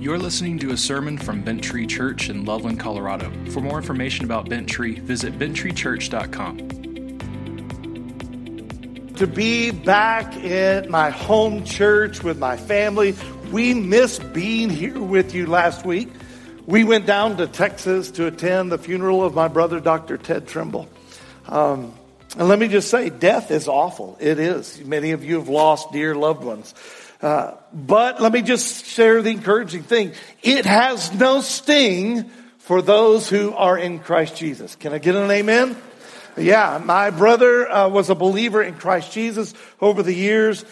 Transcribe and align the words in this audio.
You're 0.00 0.18
listening 0.18 0.58
to 0.60 0.70
a 0.70 0.78
sermon 0.78 1.18
from 1.18 1.42
Bent 1.42 1.62
Tree 1.62 1.86
Church 1.86 2.30
in 2.30 2.46
Loveland, 2.46 2.80
Colorado. 2.80 3.30
For 3.50 3.60
more 3.60 3.76
information 3.76 4.24
about 4.24 4.48
Bent 4.48 4.66
Tree, 4.66 4.98
visit 4.98 5.38
benttreechurch.com. 5.38 6.56
To 9.16 9.26
be 9.26 9.70
back 9.72 10.34
at 10.36 10.88
my 10.88 11.10
home 11.10 11.66
church 11.66 12.24
with 12.24 12.38
my 12.38 12.56
family, 12.56 13.14
we 13.52 13.74
missed 13.74 14.32
being 14.32 14.70
here 14.70 14.98
with 14.98 15.34
you 15.34 15.46
last 15.46 15.84
week. 15.84 16.08
We 16.64 16.82
went 16.82 17.04
down 17.04 17.36
to 17.36 17.46
Texas 17.46 18.10
to 18.12 18.26
attend 18.26 18.72
the 18.72 18.78
funeral 18.78 19.22
of 19.22 19.34
my 19.34 19.48
brother, 19.48 19.80
Dr. 19.80 20.16
Ted 20.16 20.48
Trimble. 20.48 20.88
Um, 21.46 21.92
and 22.38 22.48
let 22.48 22.58
me 22.58 22.68
just 22.68 22.88
say, 22.88 23.10
death 23.10 23.50
is 23.50 23.68
awful. 23.68 24.16
It 24.18 24.38
is. 24.38 24.82
Many 24.82 25.10
of 25.10 25.22
you 25.24 25.34
have 25.34 25.50
lost 25.50 25.92
dear 25.92 26.14
loved 26.14 26.42
ones. 26.42 26.72
Uh, 27.22 27.54
but 27.72 28.20
let 28.20 28.32
me 28.32 28.42
just 28.42 28.86
share 28.86 29.20
the 29.20 29.30
encouraging 29.30 29.82
thing. 29.82 30.12
It 30.42 30.64
has 30.64 31.12
no 31.12 31.40
sting 31.40 32.30
for 32.58 32.80
those 32.80 33.28
who 33.28 33.52
are 33.52 33.76
in 33.76 33.98
Christ 33.98 34.36
Jesus. 34.36 34.76
Can 34.76 34.92
I 34.92 34.98
get 34.98 35.14
an 35.14 35.30
amen? 35.30 35.76
Yeah, 36.36 36.80
my 36.82 37.10
brother 37.10 37.70
uh, 37.70 37.88
was 37.88 38.08
a 38.08 38.14
believer 38.14 38.62
in 38.62 38.74
Christ 38.74 39.12
Jesus 39.12 39.52
over 39.80 40.02
the 40.02 40.14
years. 40.14 40.64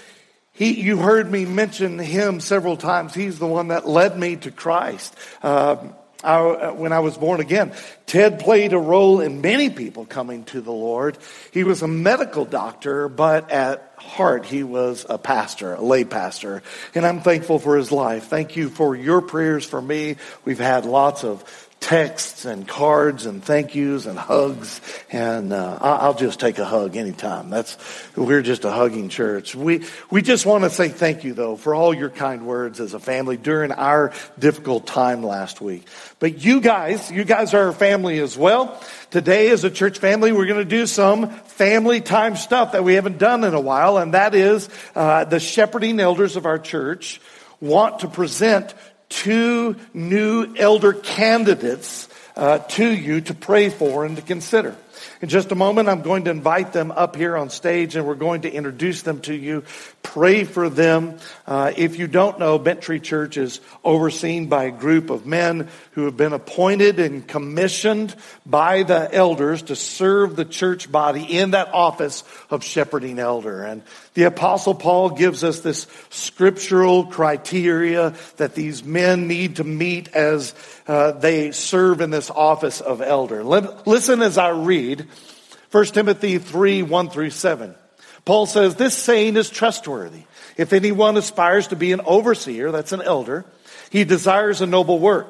He, 0.52 0.80
you 0.80 0.96
heard 0.96 1.30
me 1.30 1.44
mention 1.44 1.98
him 1.98 2.40
several 2.40 2.76
times. 2.76 3.14
He's 3.14 3.38
the 3.38 3.46
one 3.46 3.68
that 3.68 3.86
led 3.86 4.18
me 4.18 4.36
to 4.36 4.50
Christ. 4.50 5.14
Uh, 5.42 5.76
I, 6.22 6.38
uh, 6.38 6.72
when 6.72 6.92
I 6.92 6.98
was 6.98 7.16
born 7.16 7.40
again, 7.40 7.72
Ted 8.06 8.40
played 8.40 8.72
a 8.72 8.78
role 8.78 9.20
in 9.20 9.40
many 9.40 9.70
people 9.70 10.04
coming 10.04 10.44
to 10.46 10.60
the 10.60 10.72
Lord. 10.72 11.16
He 11.52 11.62
was 11.62 11.82
a 11.82 11.88
medical 11.88 12.44
doctor, 12.44 13.08
but 13.08 13.50
at 13.52 13.92
heart, 13.96 14.44
he 14.44 14.64
was 14.64 15.06
a 15.08 15.16
pastor, 15.16 15.74
a 15.74 15.80
lay 15.80 16.04
pastor. 16.04 16.62
And 16.94 17.06
I'm 17.06 17.20
thankful 17.20 17.60
for 17.60 17.76
his 17.76 17.92
life. 17.92 18.24
Thank 18.24 18.56
you 18.56 18.68
for 18.68 18.96
your 18.96 19.20
prayers 19.20 19.64
for 19.64 19.80
me. 19.80 20.16
We've 20.44 20.58
had 20.58 20.86
lots 20.86 21.22
of 21.22 21.67
texts 21.80 22.44
and 22.44 22.66
cards 22.66 23.24
and 23.24 23.42
thank 23.42 23.74
yous 23.74 24.06
and 24.06 24.18
hugs. 24.18 24.80
And 25.10 25.52
uh, 25.52 25.78
I'll 25.80 26.14
just 26.14 26.40
take 26.40 26.58
a 26.58 26.64
hug 26.64 26.96
anytime. 26.96 27.50
That's 27.50 27.78
we're 28.16 28.42
just 28.42 28.64
a 28.64 28.70
hugging 28.70 29.08
church. 29.08 29.54
We 29.54 29.84
we 30.10 30.22
just 30.22 30.44
want 30.44 30.64
to 30.64 30.70
say 30.70 30.88
thank 30.88 31.24
you 31.24 31.34
though 31.34 31.56
for 31.56 31.74
all 31.74 31.94
your 31.94 32.10
kind 32.10 32.46
words 32.46 32.80
as 32.80 32.94
a 32.94 33.00
family 33.00 33.36
during 33.36 33.72
our 33.72 34.12
difficult 34.38 34.86
time 34.86 35.22
last 35.22 35.60
week. 35.60 35.86
But 36.18 36.44
you 36.44 36.60
guys, 36.60 37.10
you 37.10 37.24
guys 37.24 37.54
are 37.54 37.68
a 37.68 37.74
family 37.74 38.18
as 38.18 38.36
well. 38.36 38.82
Today, 39.10 39.50
as 39.50 39.64
a 39.64 39.70
church 39.70 39.98
family, 39.98 40.32
we're 40.32 40.46
going 40.46 40.58
to 40.58 40.64
do 40.64 40.86
some 40.86 41.30
family 41.30 42.00
time 42.00 42.36
stuff 42.36 42.72
that 42.72 42.84
we 42.84 42.94
haven't 42.94 43.18
done 43.18 43.44
in 43.44 43.54
a 43.54 43.60
while, 43.60 43.96
and 43.96 44.14
that 44.14 44.34
is 44.34 44.68
uh, 44.94 45.24
the 45.24 45.40
shepherding 45.40 46.00
elders 46.00 46.36
of 46.36 46.44
our 46.44 46.58
church 46.58 47.20
want 47.60 48.00
to 48.00 48.08
present 48.08 48.74
two 49.08 49.76
new 49.94 50.54
elder 50.56 50.92
candidates 50.92 52.08
uh, 52.36 52.58
to 52.58 52.88
you 52.88 53.20
to 53.22 53.34
pray 53.34 53.68
for 53.68 54.04
and 54.04 54.16
to 54.16 54.22
consider. 54.22 54.76
In 55.22 55.28
just 55.28 55.52
a 55.52 55.54
moment, 55.54 55.88
I'm 55.88 56.02
going 56.02 56.24
to 56.24 56.30
invite 56.30 56.72
them 56.72 56.90
up 56.90 57.16
here 57.16 57.36
on 57.36 57.50
stage 57.50 57.96
and 57.96 58.06
we're 58.06 58.14
going 58.14 58.42
to 58.42 58.52
introduce 58.52 59.02
them 59.02 59.20
to 59.22 59.34
you. 59.34 59.64
Pray 60.02 60.44
for 60.44 60.68
them. 60.68 61.18
Uh, 61.46 61.72
if 61.76 61.98
you 61.98 62.06
don't 62.06 62.38
know, 62.38 62.58
Bent 62.58 62.80
Tree 62.80 63.00
Church 63.00 63.36
is 63.36 63.60
overseen 63.84 64.46
by 64.46 64.64
a 64.64 64.70
group 64.70 65.10
of 65.10 65.26
men 65.26 65.68
who 65.92 66.04
have 66.06 66.16
been 66.16 66.32
appointed 66.32 66.98
and 66.98 67.26
commissioned 67.26 68.14
by 68.46 68.82
the 68.84 69.12
elders 69.14 69.62
to 69.62 69.76
serve 69.76 70.36
the 70.36 70.44
church 70.44 70.90
body 70.90 71.24
in 71.24 71.50
that 71.50 71.68
office 71.74 72.24
of 72.50 72.64
shepherding 72.64 73.18
elder. 73.18 73.62
And 73.64 73.82
the 74.14 74.24
apostle 74.24 74.74
Paul 74.74 75.10
gives 75.10 75.44
us 75.44 75.60
this 75.60 75.86
scriptural 76.10 77.06
criteria 77.06 78.14
that 78.38 78.54
these 78.54 78.82
men 78.82 79.28
need 79.28 79.56
to 79.56 79.64
meet 79.64 80.08
as 80.14 80.54
uh, 80.86 81.12
they 81.12 81.52
serve 81.52 82.00
in 82.00 82.10
this 82.10 82.30
office 82.30 82.80
of 82.80 83.02
elder. 83.02 83.44
Listen 83.44 84.22
as 84.22 84.38
I 84.38 84.50
read 84.50 84.87
1 84.94 85.84
Timothy 85.86 86.38
3, 86.38 86.82
1 86.82 87.10
through 87.10 87.30
7. 87.30 87.74
Paul 88.24 88.46
says, 88.46 88.74
this 88.74 88.94
saying 88.96 89.36
is 89.36 89.50
trustworthy. 89.50 90.22
If 90.56 90.72
anyone 90.72 91.16
aspires 91.16 91.68
to 91.68 91.76
be 91.76 91.92
an 91.92 92.00
overseer, 92.04 92.72
that's 92.72 92.92
an 92.92 93.02
elder, 93.02 93.44
he 93.90 94.04
desires 94.04 94.60
a 94.60 94.66
noble 94.66 94.98
work. 94.98 95.28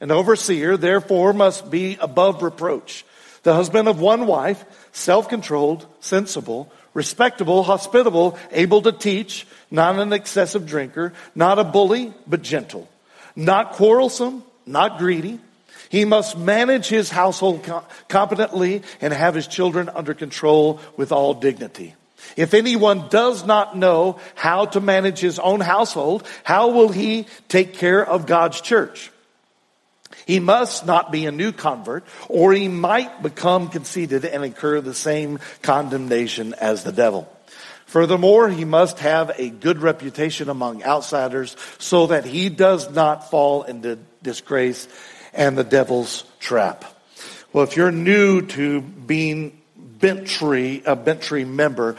An 0.00 0.10
overseer, 0.10 0.76
therefore, 0.76 1.32
must 1.32 1.70
be 1.70 1.96
above 2.00 2.42
reproach. 2.42 3.04
The 3.42 3.54
husband 3.54 3.88
of 3.88 4.00
one 4.00 4.26
wife, 4.26 4.64
self-controlled, 4.92 5.86
sensible, 6.00 6.72
respectable, 6.94 7.62
hospitable, 7.62 8.38
able 8.50 8.82
to 8.82 8.92
teach, 8.92 9.46
not 9.70 9.98
an 9.98 10.12
excessive 10.12 10.66
drinker, 10.66 11.12
not 11.34 11.58
a 11.58 11.64
bully, 11.64 12.12
but 12.26 12.42
gentle, 12.42 12.88
not 13.36 13.72
quarrelsome, 13.72 14.42
not 14.66 14.98
greedy. 14.98 15.38
He 15.90 16.04
must 16.04 16.38
manage 16.38 16.86
his 16.86 17.10
household 17.10 17.68
competently 18.08 18.82
and 19.00 19.12
have 19.12 19.34
his 19.34 19.48
children 19.48 19.88
under 19.88 20.14
control 20.14 20.80
with 20.96 21.10
all 21.10 21.34
dignity. 21.34 21.96
If 22.36 22.54
anyone 22.54 23.08
does 23.08 23.44
not 23.44 23.76
know 23.76 24.20
how 24.36 24.66
to 24.66 24.80
manage 24.80 25.18
his 25.18 25.40
own 25.40 25.58
household, 25.58 26.24
how 26.44 26.70
will 26.70 26.90
he 26.90 27.26
take 27.48 27.74
care 27.74 28.06
of 28.06 28.26
God's 28.26 28.60
church? 28.60 29.10
He 30.26 30.38
must 30.38 30.86
not 30.86 31.10
be 31.10 31.26
a 31.26 31.32
new 31.32 31.50
convert, 31.50 32.04
or 32.28 32.52
he 32.52 32.68
might 32.68 33.20
become 33.20 33.68
conceited 33.68 34.24
and 34.24 34.44
incur 34.44 34.80
the 34.80 34.94
same 34.94 35.40
condemnation 35.60 36.54
as 36.54 36.84
the 36.84 36.92
devil. 36.92 37.28
Furthermore, 37.86 38.48
he 38.48 38.64
must 38.64 39.00
have 39.00 39.32
a 39.36 39.50
good 39.50 39.82
reputation 39.82 40.48
among 40.48 40.84
outsiders 40.84 41.56
so 41.80 42.06
that 42.06 42.24
he 42.24 42.48
does 42.48 42.88
not 42.92 43.28
fall 43.28 43.64
into 43.64 43.98
disgrace 44.22 44.86
and 45.32 45.56
the 45.56 45.64
devil's 45.64 46.24
trap. 46.38 46.84
Well, 47.52 47.64
if 47.64 47.76
you're 47.76 47.92
new 47.92 48.42
to 48.42 48.80
being 48.80 49.60
Bent 49.76 50.26
Tree, 50.26 50.82
a 50.86 50.94
Bent 50.96 51.22
Tree 51.22 51.44
member, 51.44 51.96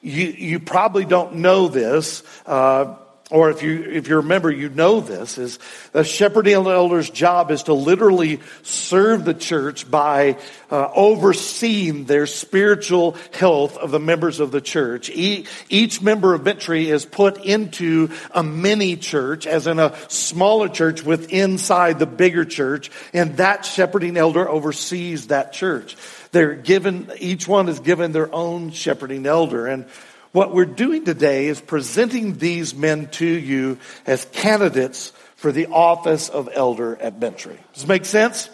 you, 0.00 0.26
you 0.26 0.60
probably 0.60 1.04
don't 1.04 1.36
know 1.36 1.68
this. 1.68 2.22
Uh, 2.46 2.96
or 3.30 3.48
if 3.48 3.62
you 3.62 3.82
if 3.84 4.06
you 4.06 4.16
remember, 4.16 4.50
you 4.50 4.68
know 4.68 5.00
this 5.00 5.38
is 5.38 5.58
a 5.94 6.04
shepherding 6.04 6.52
elder's 6.52 7.08
job 7.08 7.50
is 7.50 7.62
to 7.64 7.72
literally 7.72 8.40
serve 8.62 9.24
the 9.24 9.32
church 9.32 9.90
by 9.90 10.36
uh, 10.70 10.90
overseeing 10.94 12.04
their 12.04 12.26
spiritual 12.26 13.16
health 13.32 13.78
of 13.78 13.90
the 13.90 13.98
members 13.98 14.40
of 14.40 14.50
the 14.50 14.60
church. 14.60 15.08
E- 15.08 15.46
each 15.70 16.02
member 16.02 16.34
of 16.34 16.44
Bent 16.44 16.68
is 16.68 17.06
put 17.06 17.42
into 17.42 18.10
a 18.30 18.42
mini 18.42 18.96
church, 18.96 19.46
as 19.46 19.66
in 19.66 19.78
a 19.78 19.96
smaller 20.08 20.68
church 20.68 21.02
with 21.02 21.32
inside 21.32 21.98
the 21.98 22.06
bigger 22.06 22.44
church, 22.44 22.90
and 23.14 23.38
that 23.38 23.64
shepherding 23.64 24.18
elder 24.18 24.46
oversees 24.46 25.28
that 25.28 25.54
church. 25.54 25.96
They're 26.32 26.54
given 26.54 27.10
each 27.18 27.48
one 27.48 27.70
is 27.70 27.80
given 27.80 28.12
their 28.12 28.32
own 28.34 28.70
shepherding 28.70 29.24
elder 29.24 29.66
and 29.66 29.86
what 30.34 30.52
we're 30.52 30.64
doing 30.64 31.04
today 31.04 31.46
is 31.46 31.60
presenting 31.60 32.38
these 32.38 32.74
men 32.74 33.06
to 33.06 33.24
you 33.24 33.78
as 34.04 34.24
candidates 34.32 35.12
for 35.36 35.52
the 35.52 35.66
office 35.68 36.28
of 36.28 36.48
elder 36.52 36.96
at 37.00 37.20
Bent 37.20 37.38
Tree. 37.38 37.56
Does 37.72 37.84
it 37.84 37.88
make 37.88 38.04
sense? 38.04 38.50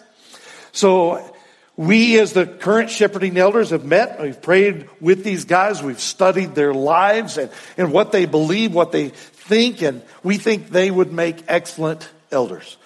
So 0.72 1.24
we 1.78 2.20
as 2.20 2.34
the 2.34 2.44
current 2.44 2.90
shepherding 2.90 3.38
elders 3.38 3.70
have 3.70 3.86
met, 3.86 4.20
we've 4.20 4.42
prayed 4.42 4.90
with 5.00 5.24
these 5.24 5.46
guys, 5.46 5.82
we've 5.82 5.98
studied 5.98 6.54
their 6.54 6.74
lives 6.74 7.38
and, 7.38 7.50
and 7.78 7.90
what 7.94 8.12
they 8.12 8.26
believe, 8.26 8.74
what 8.74 8.92
they 8.92 9.08
think, 9.08 9.80
and 9.80 10.02
we 10.22 10.36
think 10.36 10.68
they 10.68 10.90
would 10.90 11.14
make 11.14 11.44
excellent 11.48 12.06
elders. 12.30 12.76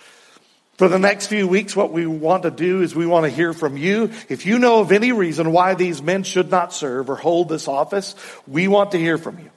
For 0.77 0.89
the 0.89 0.99
next 0.99 1.29
few 1.29 1.47
weeks, 1.47 1.77
what 1.77 1.93
we 1.93 2.07
want 2.07 2.43
to 2.43 2.51
do 2.51 2.83
is 2.83 2.95
we 2.95 3.07
want 3.07 3.25
to 3.25 3.31
hear 3.31 3.53
from 3.53 3.77
you. 3.77 4.11
If 4.29 4.45
you 4.45 4.59
know 4.59 4.81
of 4.81 4.91
any 4.91 5.12
reason 5.12 5.53
why 5.53 5.75
these 5.75 6.03
men 6.03 6.25
should 6.25 6.51
not 6.51 6.73
serve 6.73 7.11
or 7.11 7.17
hold 7.17 7.49
this 7.49 7.69
office, 7.69 8.17
we 8.49 8.67
want 8.67 8.91
to 8.91 8.99
hear 8.99 9.17
from 9.17 9.38
you. 9.38 9.50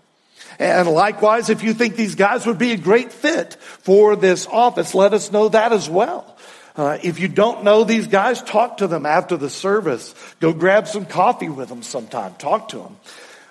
And 0.60 0.88
likewise, 0.88 1.50
if 1.50 1.64
you 1.64 1.74
think 1.74 1.96
these 1.96 2.16
guys 2.16 2.46
would 2.46 2.60
be 2.60 2.72
a 2.72 2.78
great 2.78 3.12
fit 3.12 3.56
for 3.56 4.16
this 4.16 4.48
office, 4.48 4.94
let 4.94 5.14
us 5.14 5.31
know 5.31 5.50
that 5.50 5.74
as 5.74 5.90
well. 5.90 6.38
Uh, 6.75 7.00
if 7.02 7.19
you 7.19 7.28
don't 7.28 7.64
know 7.64 7.84
these 7.84 8.06
guys, 8.06 8.42
talk 8.44 8.78
to 8.78 8.88
them 8.88 9.08
after 9.08 9.38
the 9.38 9.50
service. 9.50 10.14
Go 10.40 10.54
grab 10.54 10.88
some 10.88 11.06
coffee 11.06 11.50
with 11.50 11.69
them 11.69 11.81
sometime. 11.81 12.36
Talk 12.36 12.69
to 12.69 12.78
them. 12.78 12.98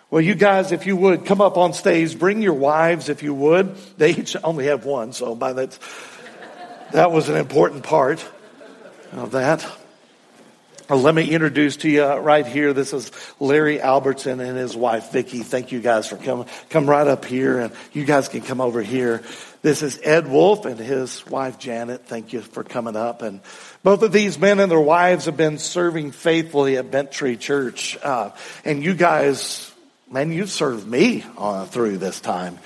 Well, 0.09 0.23
you 0.23 0.37
guys, 0.37 0.71
if 0.71 0.87
you 0.87 0.97
would, 0.97 1.27
come 1.27 1.41
up 1.41 1.57
on 1.57 1.73
stage. 1.73 2.17
Bring 2.17 2.41
your 2.41 2.55
wives, 2.55 3.09
if 3.09 3.25
you 3.25 3.35
would. 3.35 3.75
They 3.99 4.11
each 4.11 4.37
only 4.45 4.67
have 4.67 4.85
one, 4.85 5.13
so 5.13 5.35
by 5.35 5.53
that 5.55 5.77
that 6.93 7.11
was 7.11 7.29
an 7.29 7.37
important 7.37 7.83
part 7.83 8.27
of 9.13 9.33
that. 9.33 9.67
Well, 10.89 11.01
let 11.01 11.17
me 11.17 11.29
introduce 11.29 11.79
to 11.79 11.91
you 11.91 12.05
right 12.05 12.47
here. 12.47 12.73
This 12.73 12.93
is 12.93 13.11
Larry 13.41 13.81
Albertson 13.81 14.39
and 14.39 14.57
his 14.57 14.77
wife 14.77 15.11
Vicki. 15.11 15.41
Thank 15.41 15.73
you 15.73 15.81
guys 15.81 16.07
for 16.07 16.17
coming. 16.17 16.47
Come 16.71 16.89
right 16.89 17.09
up 17.09 17.25
here, 17.25 17.59
and 17.59 17.73
you 17.93 18.05
guys 18.05 18.29
can 18.29 18.41
come 18.41 18.61
over 18.61 18.81
here. 18.83 19.25
This 19.63 19.83
is 19.83 19.99
Ed 20.01 20.29
Wolf 20.29 20.65
and 20.65 20.79
his 20.79 21.27
wife 21.27 21.59
Janet. 21.59 22.07
Thank 22.07 22.33
you 22.33 22.41
for 22.41 22.63
coming 22.63 22.95
up. 22.95 23.23
And 23.23 23.41
both 23.83 24.05
of 24.05 24.13
these 24.13 24.39
men 24.39 24.61
and 24.61 24.71
their 24.71 24.79
wives 24.79 25.25
have 25.25 25.37
been 25.37 25.59
serving 25.59 26.13
faithfully 26.13 26.77
at 26.77 26.89
Bent 26.93 27.11
Tree 27.11 27.37
Church. 27.37 27.99
Uh, 28.01 28.31
and 28.65 28.85
you 28.85 28.95
guys, 28.95 29.73
man, 30.09 30.31
you've 30.31 30.51
served 30.51 30.87
me 30.87 31.25
uh, 31.37 31.65
through 31.65 31.99
this 31.99 32.21
time. 32.21 32.61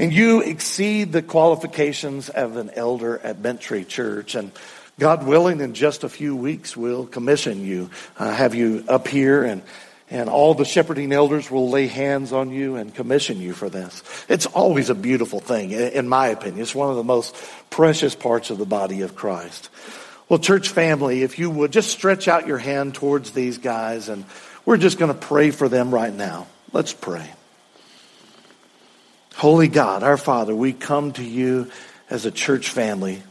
And 0.00 0.14
you 0.14 0.40
exceed 0.40 1.12
the 1.12 1.20
qualifications 1.20 2.30
of 2.30 2.56
an 2.56 2.70
elder 2.70 3.18
at 3.18 3.42
Bent 3.42 3.60
Tree 3.60 3.84
Church. 3.84 4.34
And 4.34 4.50
God 4.98 5.26
willing, 5.26 5.60
in 5.60 5.74
just 5.74 6.04
a 6.04 6.08
few 6.08 6.34
weeks, 6.34 6.74
we'll 6.74 7.04
commission 7.04 7.66
you, 7.66 7.90
uh, 8.18 8.32
have 8.32 8.54
you 8.54 8.82
up 8.88 9.06
here, 9.06 9.44
and, 9.44 9.60
and 10.08 10.30
all 10.30 10.54
the 10.54 10.64
shepherding 10.64 11.12
elders 11.12 11.50
will 11.50 11.68
lay 11.68 11.86
hands 11.86 12.32
on 12.32 12.48
you 12.48 12.76
and 12.76 12.94
commission 12.94 13.42
you 13.42 13.52
for 13.52 13.68
this. 13.68 14.02
It's 14.26 14.46
always 14.46 14.88
a 14.88 14.94
beautiful 14.94 15.38
thing, 15.38 15.72
in 15.72 16.08
my 16.08 16.28
opinion. 16.28 16.62
It's 16.62 16.74
one 16.74 16.88
of 16.88 16.96
the 16.96 17.04
most 17.04 17.36
precious 17.68 18.14
parts 18.14 18.48
of 18.48 18.56
the 18.56 18.64
body 18.64 19.02
of 19.02 19.14
Christ. 19.14 19.68
Well, 20.30 20.38
church 20.38 20.70
family, 20.70 21.24
if 21.24 21.38
you 21.38 21.50
would 21.50 21.72
just 21.72 21.90
stretch 21.90 22.26
out 22.26 22.46
your 22.46 22.56
hand 22.56 22.94
towards 22.94 23.32
these 23.32 23.58
guys, 23.58 24.08
and 24.08 24.24
we're 24.64 24.78
just 24.78 24.98
going 24.98 25.12
to 25.12 25.20
pray 25.20 25.50
for 25.50 25.68
them 25.68 25.92
right 25.92 26.14
now. 26.14 26.46
Let's 26.72 26.94
pray. 26.94 27.28
Holy 29.40 29.68
God, 29.68 30.02
our 30.02 30.18
Father, 30.18 30.54
we 30.54 30.74
come 30.74 31.12
to 31.12 31.24
you 31.24 31.70
as 32.10 32.26
a 32.26 32.30
church 32.30 32.68
family. 32.68 33.22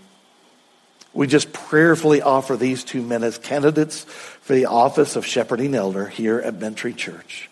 We 1.13 1.27
just 1.27 1.53
prayerfully 1.53 2.23
offer 2.23 2.57
these 2.57 2.83
two 2.83 3.03
men 3.03 3.23
as 3.23 3.37
candidates 3.37 4.05
for 4.41 4.53
the 4.53 4.65
office 4.65 5.15
of 5.15 5.23
shepherding 5.23 5.75
elder 5.75 6.07
here 6.07 6.39
at 6.39 6.59
Bent 6.59 6.77
Tree 6.77 6.93
Church. 6.93 7.47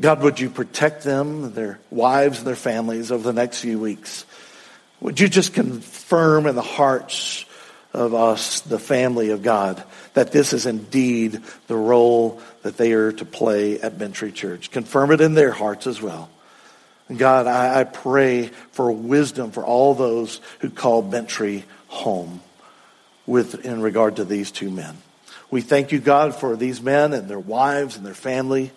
God, 0.00 0.22
would 0.22 0.40
you 0.40 0.50
protect 0.50 1.04
them, 1.04 1.52
their 1.52 1.78
wives, 1.88 2.38
and 2.38 2.48
their 2.48 2.56
families 2.56 3.12
over 3.12 3.22
the 3.22 3.32
next 3.32 3.60
few 3.60 3.78
weeks? 3.78 4.26
Would 4.98 5.20
you 5.20 5.28
just 5.28 5.54
confirm 5.54 6.48
in 6.48 6.56
the 6.56 6.62
hearts 6.62 7.44
of 7.92 8.12
us, 8.12 8.58
the 8.62 8.80
family 8.80 9.30
of 9.30 9.44
God, 9.44 9.80
that 10.14 10.32
this 10.32 10.52
is 10.52 10.66
indeed 10.66 11.42
the 11.68 11.76
role 11.76 12.42
that 12.62 12.76
they 12.76 12.90
are 12.94 13.12
to 13.12 13.24
play 13.24 13.80
at 13.80 14.00
Bent 14.00 14.16
Tree 14.16 14.32
Church. 14.32 14.72
Confirm 14.72 15.12
it 15.12 15.20
in 15.20 15.34
their 15.34 15.52
hearts 15.52 15.86
as 15.86 16.02
well. 16.02 16.28
God, 17.16 17.46
I, 17.46 17.80
I 17.80 17.84
pray 17.84 18.48
for 18.72 18.90
wisdom 18.92 19.50
for 19.50 19.64
all 19.64 19.94
those 19.94 20.40
who 20.60 20.70
call 20.70 21.02
Bent 21.02 21.28
Tree 21.28 21.64
home 21.88 22.40
with 23.26 23.64
in 23.64 23.80
regard 23.80 24.16
to 24.16 24.24
these 24.24 24.50
two 24.50 24.70
men. 24.70 24.96
We 25.50 25.62
thank 25.62 25.92
you, 25.92 25.98
God, 25.98 26.34
for 26.34 26.56
these 26.56 26.82
men 26.82 27.12
and 27.14 27.28
their 27.28 27.38
wives 27.38 27.96
and 27.96 28.04
their 28.04 28.14
family, 28.14 28.70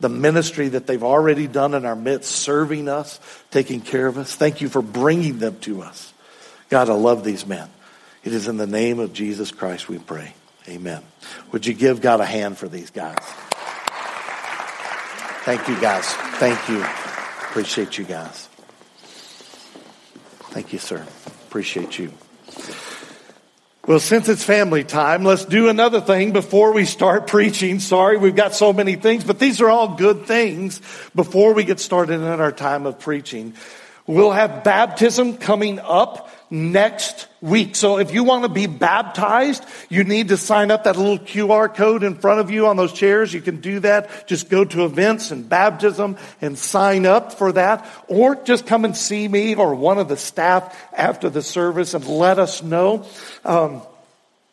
the 0.00 0.10
ministry 0.10 0.68
that 0.68 0.86
they've 0.86 1.02
already 1.02 1.46
done 1.46 1.72
in 1.72 1.86
our 1.86 1.96
midst, 1.96 2.30
serving 2.30 2.88
us, 2.88 3.18
taking 3.50 3.80
care 3.80 4.06
of 4.06 4.18
us. 4.18 4.34
Thank 4.34 4.60
you 4.60 4.68
for 4.68 4.82
bringing 4.82 5.38
them 5.38 5.58
to 5.60 5.82
us. 5.82 6.12
God, 6.68 6.90
I 6.90 6.94
love 6.94 7.24
these 7.24 7.46
men. 7.46 7.70
It 8.24 8.34
is 8.34 8.48
in 8.48 8.58
the 8.58 8.66
name 8.66 8.98
of 8.98 9.12
Jesus 9.12 9.50
Christ 9.50 9.88
we 9.88 9.98
pray. 9.98 10.34
Amen. 10.68 11.02
Would 11.52 11.66
you 11.66 11.74
give 11.74 12.00
God 12.00 12.20
a 12.20 12.26
hand 12.26 12.58
for 12.58 12.68
these 12.68 12.90
guys? 12.90 13.18
Thank 15.44 15.68
you, 15.68 15.78
guys. 15.78 16.06
Thank 16.38 16.68
you. 16.70 17.13
Appreciate 17.54 17.98
you 17.98 18.04
guys. 18.04 18.48
Thank 20.50 20.72
you, 20.72 20.80
sir. 20.80 21.06
Appreciate 21.46 22.00
you. 22.00 22.12
Well, 23.86 24.00
since 24.00 24.28
it's 24.28 24.42
family 24.42 24.82
time, 24.82 25.22
let's 25.22 25.44
do 25.44 25.68
another 25.68 26.00
thing 26.00 26.32
before 26.32 26.72
we 26.72 26.84
start 26.84 27.26
preaching. 27.28 27.78
Sorry, 27.78 28.16
we've 28.16 28.34
got 28.34 28.56
so 28.56 28.72
many 28.72 28.96
things, 28.96 29.22
but 29.22 29.38
these 29.38 29.60
are 29.60 29.70
all 29.70 29.94
good 29.94 30.26
things 30.26 30.80
before 31.14 31.54
we 31.54 31.62
get 31.62 31.78
started 31.78 32.14
in 32.14 32.24
our 32.24 32.50
time 32.50 32.86
of 32.86 32.98
preaching. 32.98 33.54
We'll 34.06 34.32
have 34.32 34.64
baptism 34.64 35.38
coming 35.38 35.78
up 35.78 36.30
next 36.50 37.26
week. 37.40 37.74
So 37.74 37.98
if 37.98 38.12
you 38.12 38.22
want 38.22 38.42
to 38.42 38.50
be 38.50 38.66
baptized, 38.66 39.64
you 39.88 40.04
need 40.04 40.28
to 40.28 40.36
sign 40.36 40.70
up 40.70 40.84
that 40.84 40.96
little 40.96 41.18
QR 41.18 41.74
code 41.74 42.02
in 42.02 42.14
front 42.16 42.40
of 42.40 42.50
you 42.50 42.66
on 42.66 42.76
those 42.76 42.92
chairs. 42.92 43.32
You 43.32 43.40
can 43.40 43.62
do 43.62 43.80
that. 43.80 44.26
Just 44.26 44.50
go 44.50 44.64
to 44.64 44.84
events 44.84 45.30
and 45.30 45.48
baptism 45.48 46.18
and 46.42 46.58
sign 46.58 47.06
up 47.06 47.32
for 47.32 47.52
that. 47.52 47.86
Or 48.06 48.36
just 48.36 48.66
come 48.66 48.84
and 48.84 48.94
see 48.94 49.26
me 49.26 49.54
or 49.54 49.74
one 49.74 49.98
of 49.98 50.08
the 50.08 50.18
staff 50.18 50.78
after 50.92 51.30
the 51.30 51.42
service 51.42 51.94
and 51.94 52.06
let 52.06 52.38
us 52.38 52.62
know. 52.62 53.06
Um, 53.42 53.80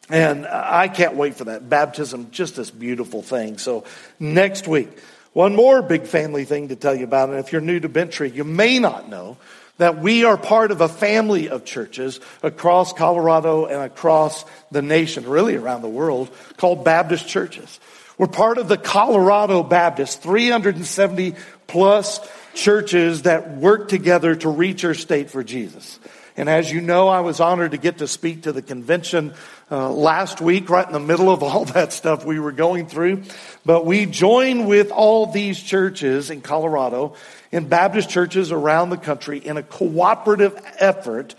and 0.09 0.47
I 0.47 0.87
can't 0.87 1.15
wait 1.15 1.35
for 1.35 1.45
that. 1.45 1.69
Baptism, 1.69 2.31
just 2.31 2.55
this 2.55 2.71
beautiful 2.71 3.21
thing. 3.21 3.57
So 3.57 3.85
next 4.19 4.67
week, 4.67 4.89
one 5.33 5.55
more 5.55 5.81
big 5.81 6.05
family 6.05 6.45
thing 6.45 6.69
to 6.69 6.75
tell 6.75 6.93
you 6.93 7.05
about, 7.05 7.29
and 7.29 7.39
if 7.39 7.51
you're 7.51 7.61
new 7.61 7.79
to 7.79 7.89
Bent 7.89 8.11
Tree, 8.11 8.29
you 8.29 8.43
may 8.43 8.79
not 8.79 9.09
know 9.09 9.37
that 9.77 9.99
we 9.99 10.25
are 10.25 10.37
part 10.37 10.71
of 10.71 10.81
a 10.81 10.87
family 10.87 11.49
of 11.49 11.65
churches 11.65 12.19
across 12.43 12.93
Colorado 12.93 13.65
and 13.65 13.81
across 13.81 14.45
the 14.69 14.81
nation, 14.81 15.27
really 15.27 15.55
around 15.55 15.81
the 15.81 15.89
world, 15.89 16.29
called 16.57 16.85
Baptist 16.85 17.27
churches. 17.27 17.79
We're 18.17 18.27
part 18.27 18.59
of 18.59 18.67
the 18.67 18.77
Colorado 18.77 19.63
Baptist, 19.63 20.21
370 20.21 21.35
plus 21.65 22.19
churches 22.53 23.23
that 23.23 23.55
work 23.55 23.87
together 23.87 24.35
to 24.35 24.49
reach 24.49 24.85
our 24.85 24.93
state 24.93 25.31
for 25.31 25.43
Jesus. 25.43 25.99
And 26.37 26.49
as 26.49 26.71
you 26.71 26.81
know, 26.81 27.07
I 27.07 27.21
was 27.21 27.39
honored 27.39 27.71
to 27.71 27.77
get 27.77 27.97
to 27.99 28.07
speak 28.07 28.43
to 28.43 28.51
the 28.51 28.61
convention 28.61 29.33
uh, 29.71 29.89
last 29.89 30.41
week, 30.41 30.69
right 30.69 30.85
in 30.85 30.91
the 30.91 30.99
middle 30.99 31.29
of 31.29 31.41
all 31.41 31.65
that 31.73 31.93
stuff 31.93 32.25
we 32.25 32.39
were 32.39 32.51
going 32.51 32.87
through. 32.87 33.23
But 33.65 33.85
we 33.85 34.05
join 34.05 34.65
with 34.65 34.91
all 34.91 35.27
these 35.27 35.61
churches 35.61 36.29
in 36.29 36.41
Colorado, 36.41 37.15
and 37.51 37.69
Baptist 37.69 38.09
churches 38.09 38.51
around 38.51 38.89
the 38.89 38.97
country, 38.97 39.39
in 39.39 39.57
a 39.57 39.63
cooperative 39.63 40.59
effort 40.77 41.35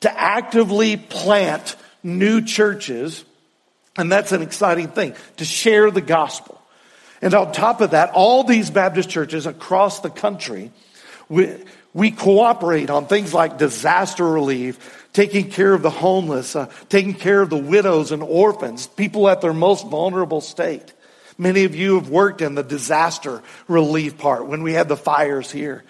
to 0.00 0.20
actively 0.20 0.96
plant 0.96 1.76
new 2.02 2.40
churches. 2.40 3.24
And 3.96 4.10
that's 4.10 4.32
an 4.32 4.42
exciting 4.42 4.88
thing 4.88 5.14
to 5.36 5.44
share 5.44 5.90
the 5.90 6.00
gospel. 6.00 6.60
And 7.22 7.32
on 7.34 7.52
top 7.52 7.80
of 7.80 7.92
that, 7.92 8.10
all 8.12 8.44
these 8.44 8.70
Baptist 8.70 9.08
churches 9.08 9.46
across 9.46 10.00
the 10.00 10.10
country, 10.10 10.72
we, 11.28 11.54
we 11.94 12.10
cooperate 12.10 12.90
on 12.90 13.06
things 13.06 13.32
like 13.32 13.56
disaster 13.56 14.28
relief, 14.28 15.08
taking 15.12 15.48
care 15.48 15.72
of 15.72 15.80
the 15.80 15.90
homeless, 15.90 16.56
uh, 16.56 16.68
taking 16.88 17.14
care 17.14 17.40
of 17.40 17.48
the 17.48 17.56
widows 17.56 18.10
and 18.10 18.22
orphans, 18.22 18.88
people 18.88 19.28
at 19.28 19.40
their 19.40 19.54
most 19.54 19.86
vulnerable 19.86 20.40
state. 20.40 20.92
Many 21.38 21.64
of 21.64 21.74
you 21.74 21.94
have 21.94 22.10
worked 22.10 22.42
in 22.42 22.56
the 22.56 22.62
disaster 22.64 23.42
relief 23.68 24.18
part 24.18 24.46
when 24.46 24.62
we 24.64 24.72
had 24.72 24.88
the 24.88 24.96
fires 24.96 25.50
here. 25.50 25.84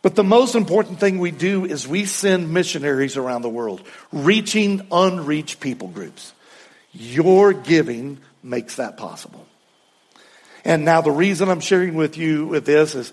But 0.00 0.14
the 0.14 0.24
most 0.24 0.54
important 0.54 1.00
thing 1.00 1.18
we 1.18 1.32
do 1.32 1.64
is 1.64 1.88
we 1.88 2.04
send 2.04 2.52
missionaries 2.52 3.16
around 3.16 3.42
the 3.42 3.48
world, 3.48 3.82
reaching 4.12 4.86
unreached 4.92 5.58
people 5.58 5.88
groups. 5.88 6.32
Your 6.92 7.52
giving 7.52 8.18
makes 8.42 8.76
that 8.76 8.96
possible. 8.96 9.44
And 10.64 10.84
now 10.84 11.00
the 11.00 11.10
reason 11.10 11.48
I'm 11.48 11.60
sharing 11.60 11.94
with 11.94 12.16
you 12.16 12.46
with 12.46 12.64
this 12.64 12.94
is 12.94 13.12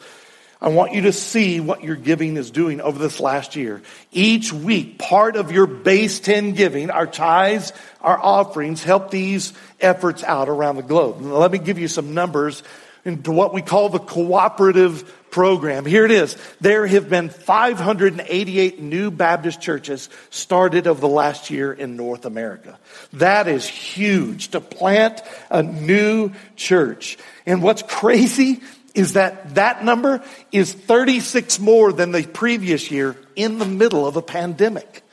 I 0.61 0.69
want 0.69 0.93
you 0.93 1.01
to 1.01 1.11
see 1.11 1.59
what 1.59 1.83
your 1.83 1.95
giving 1.95 2.37
is 2.37 2.49
doing 2.49 2.81
over 2.81 2.97
this 2.97 3.19
last 3.19 3.55
year. 3.55 3.81
Each 4.11 4.53
week, 4.53 4.97
part 4.97 5.35
of 5.35 5.51
your 5.51 5.67
base 5.67 6.19
10 6.19 6.53
giving, 6.53 6.89
our 6.89 7.07
tithes, 7.07 7.73
our 8.01 8.17
offerings, 8.17 8.83
help 8.83 9.11
these 9.11 9.53
efforts 9.81 10.23
out 10.23 10.47
around 10.47 10.77
the 10.77 10.83
globe. 10.83 11.21
Now, 11.21 11.37
let 11.37 11.51
me 11.51 11.57
give 11.57 11.77
you 11.77 11.87
some 11.87 12.13
numbers 12.13 12.63
into 13.03 13.31
what 13.31 13.53
we 13.53 13.61
call 13.61 13.89
the 13.89 13.99
cooperative 13.99 15.29
program. 15.29 15.85
Here 15.85 16.05
it 16.05 16.11
is. 16.11 16.37
There 16.61 16.87
have 16.87 17.09
been 17.09 17.29
588 17.29 18.81
new 18.81 19.11
Baptist 19.11 19.61
churches 19.61 20.09
started 20.31 20.87
over 20.87 21.01
the 21.01 21.07
last 21.07 21.51
year 21.51 21.71
in 21.71 21.97
North 21.97 22.25
America. 22.25 22.79
That 23.13 23.47
is 23.47 23.67
huge 23.67 24.49
to 24.49 24.61
plant 24.61 25.21
a 25.51 25.61
new 25.61 26.31
church. 26.55 27.17
And 27.45 27.61
what's 27.61 27.83
crazy 27.83 28.61
is 28.95 29.13
that 29.13 29.55
that 29.55 29.83
number 29.83 30.23
is 30.51 30.73
36 30.73 31.59
more 31.59 31.93
than 31.93 32.11
the 32.11 32.23
previous 32.23 32.89
year 32.89 33.15
in 33.35 33.59
the 33.59 33.65
middle 33.65 34.07
of 34.07 34.15
a 34.15 34.21
pandemic. 34.21 35.03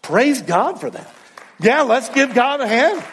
Praise 0.00 0.40
God 0.42 0.80
for 0.80 0.88
that. 0.88 1.12
Yeah, 1.60 1.82
let's 1.82 2.08
give 2.10 2.32
God 2.34 2.60
a 2.60 2.68
hand. 2.68 3.04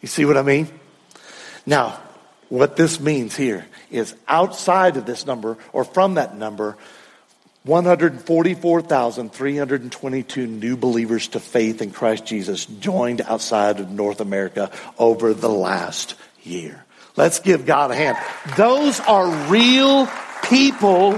You 0.00 0.08
see 0.08 0.24
what 0.24 0.36
I 0.36 0.42
mean? 0.42 0.68
Now, 1.66 1.98
what 2.48 2.76
this 2.76 3.00
means 3.00 3.34
here 3.34 3.66
is 3.90 4.14
outside 4.28 4.96
of 4.96 5.06
this 5.06 5.26
number 5.26 5.58
or 5.72 5.84
from 5.84 6.14
that 6.14 6.36
number, 6.36 6.76
144,322 7.64 10.46
new 10.46 10.76
believers 10.76 11.28
to 11.28 11.40
faith 11.40 11.80
in 11.80 11.92
Christ 11.92 12.26
Jesus 12.26 12.66
joined 12.66 13.20
outside 13.20 13.78
of 13.78 13.88
North 13.90 14.20
America 14.20 14.72
over 14.98 15.32
the 15.32 15.48
last 15.48 16.16
year. 16.42 16.84
Let's 17.16 17.38
give 17.38 17.66
God 17.66 17.92
a 17.92 17.94
hand. 17.94 18.18
Those 18.56 18.98
are 19.00 19.28
real 19.48 20.08
people 20.42 21.12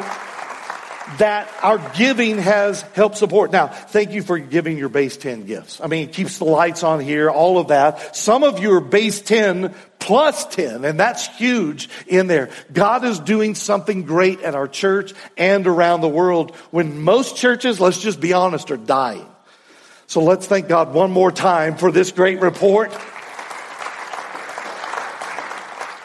that 1.18 1.52
our 1.62 1.78
giving 1.96 2.38
has 2.38 2.82
helped 2.94 3.16
support. 3.18 3.52
Now, 3.52 3.68
thank 3.68 4.12
you 4.12 4.22
for 4.22 4.38
giving 4.38 4.78
your 4.78 4.88
base 4.88 5.16
10 5.16 5.44
gifts. 5.44 5.80
I 5.80 5.86
mean, 5.86 6.08
it 6.08 6.14
keeps 6.14 6.38
the 6.38 6.44
lights 6.44 6.82
on 6.82 7.00
here, 7.00 7.30
all 7.30 7.58
of 7.58 7.68
that. 7.68 8.16
Some 8.16 8.42
of 8.42 8.58
you 8.58 8.72
are 8.72 8.80
base 8.80 9.20
10 9.20 9.74
plus 9.98 10.46
10, 10.46 10.84
and 10.84 10.98
that's 10.98 11.26
huge 11.36 11.88
in 12.06 12.26
there. 12.26 12.50
God 12.72 13.04
is 13.04 13.20
doing 13.20 13.54
something 13.54 14.04
great 14.04 14.40
at 14.40 14.54
our 14.54 14.68
church 14.68 15.12
and 15.36 15.66
around 15.66 16.00
the 16.00 16.08
world 16.08 16.54
when 16.70 17.02
most 17.02 17.36
churches, 17.36 17.80
let's 17.80 18.00
just 18.00 18.20
be 18.20 18.32
honest, 18.32 18.70
are 18.70 18.76
dying. 18.76 19.26
So 20.06 20.22
let's 20.22 20.46
thank 20.46 20.68
God 20.68 20.92
one 20.92 21.10
more 21.10 21.32
time 21.32 21.76
for 21.76 21.90
this 21.90 22.12
great 22.12 22.40
report. 22.40 22.92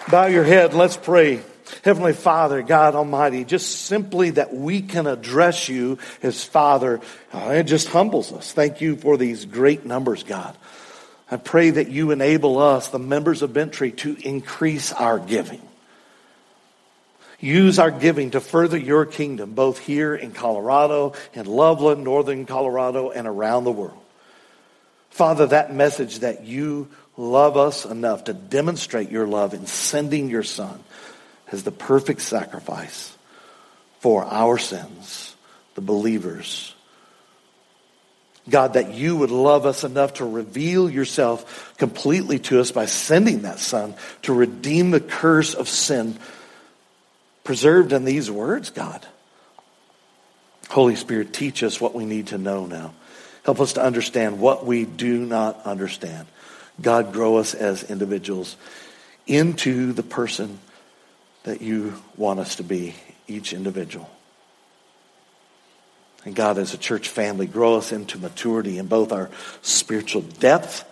Bow 0.09 0.25
your 0.25 0.43
head, 0.43 0.73
let's 0.73 0.97
pray. 0.97 1.41
Heavenly 1.83 2.13
Father, 2.13 2.61
God 2.61 2.95
Almighty, 2.95 3.45
just 3.45 3.85
simply 3.85 4.31
that 4.31 4.53
we 4.53 4.81
can 4.81 5.07
address 5.07 5.69
you 5.69 5.97
as 6.21 6.43
Father, 6.43 6.99
uh, 7.33 7.51
it 7.55 7.63
just 7.63 7.87
humbles 7.87 8.33
us. 8.33 8.51
Thank 8.51 8.81
you 8.81 8.97
for 8.97 9.17
these 9.17 9.45
great 9.45 9.85
numbers, 9.85 10.23
God. 10.23 10.55
I 11.31 11.37
pray 11.37 11.69
that 11.69 11.89
you 11.89 12.11
enable 12.11 12.59
us, 12.59 12.89
the 12.89 12.99
members 12.99 13.41
of 13.41 13.53
Bent 13.53 13.71
Tree, 13.71 13.91
to 13.91 14.17
increase 14.27 14.91
our 14.91 15.19
giving. 15.19 15.61
Use 17.39 17.79
our 17.79 17.91
giving 17.91 18.31
to 18.31 18.41
further 18.41 18.77
your 18.77 19.05
kingdom, 19.05 19.53
both 19.53 19.79
here 19.79 20.13
in 20.15 20.31
Colorado, 20.31 21.13
in 21.33 21.45
Loveland, 21.45 22.03
northern 22.03 22.45
Colorado, 22.45 23.11
and 23.11 23.27
around 23.27 23.63
the 23.63 23.71
world. 23.71 24.01
Father, 25.11 25.47
that 25.47 25.73
message 25.73 26.19
that 26.19 26.43
you 26.43 26.89
love 27.15 27.57
us 27.57 27.85
enough 27.85 28.25
to 28.25 28.33
demonstrate 28.33 29.09
your 29.09 29.27
love 29.27 29.53
in 29.53 29.67
sending 29.67 30.29
your 30.29 30.43
son 30.43 30.83
as 31.51 31.63
the 31.63 31.71
perfect 31.71 32.21
sacrifice 32.21 33.15
for 33.99 34.23
our 34.23 34.57
sins, 34.57 35.35
the 35.75 35.81
believers. 35.81 36.73
God, 38.49 38.73
that 38.73 38.93
you 38.93 39.15
would 39.17 39.31
love 39.31 39.65
us 39.65 39.83
enough 39.83 40.15
to 40.15 40.25
reveal 40.25 40.89
yourself 40.89 41.75
completely 41.77 42.39
to 42.39 42.59
us 42.59 42.71
by 42.71 42.85
sending 42.85 43.43
that 43.43 43.59
Son 43.59 43.93
to 44.23 44.33
redeem 44.33 44.91
the 44.91 44.99
curse 44.99 45.53
of 45.53 45.69
sin 45.69 46.17
preserved 47.43 47.93
in 47.93 48.05
these 48.05 48.29
words, 48.31 48.69
God. 48.69 49.05
Holy 50.69 50.95
Spirit, 50.95 51.33
teach 51.33 51.63
us 51.63 51.81
what 51.81 51.95
we 51.95 52.05
need 52.05 52.27
to 52.27 52.37
know 52.37 52.65
now. 52.65 52.93
Help 53.43 53.59
us 53.59 53.73
to 53.73 53.83
understand 53.83 54.39
what 54.39 54.65
we 54.65 54.85
do 54.85 55.25
not 55.25 55.65
understand. 55.65 56.27
God, 56.81 57.11
grow 57.11 57.37
us 57.37 57.53
as 57.53 57.83
individuals 57.83 58.55
into 59.25 59.93
the 59.93 60.03
person 60.03 60.59
that 61.43 61.61
you 61.61 61.93
want 62.17 62.39
us 62.39 62.55
to 62.55 62.63
be, 62.63 62.95
each 63.27 63.53
individual. 63.53 64.09
And 66.25 66.35
God, 66.35 66.57
as 66.57 66.73
a 66.73 66.77
church 66.77 67.07
family, 67.07 67.47
grow 67.47 67.75
us 67.75 67.91
into 67.91 68.17
maturity 68.17 68.77
in 68.77 68.87
both 68.87 69.11
our 69.11 69.29
spiritual 69.61 70.21
depth 70.21 70.85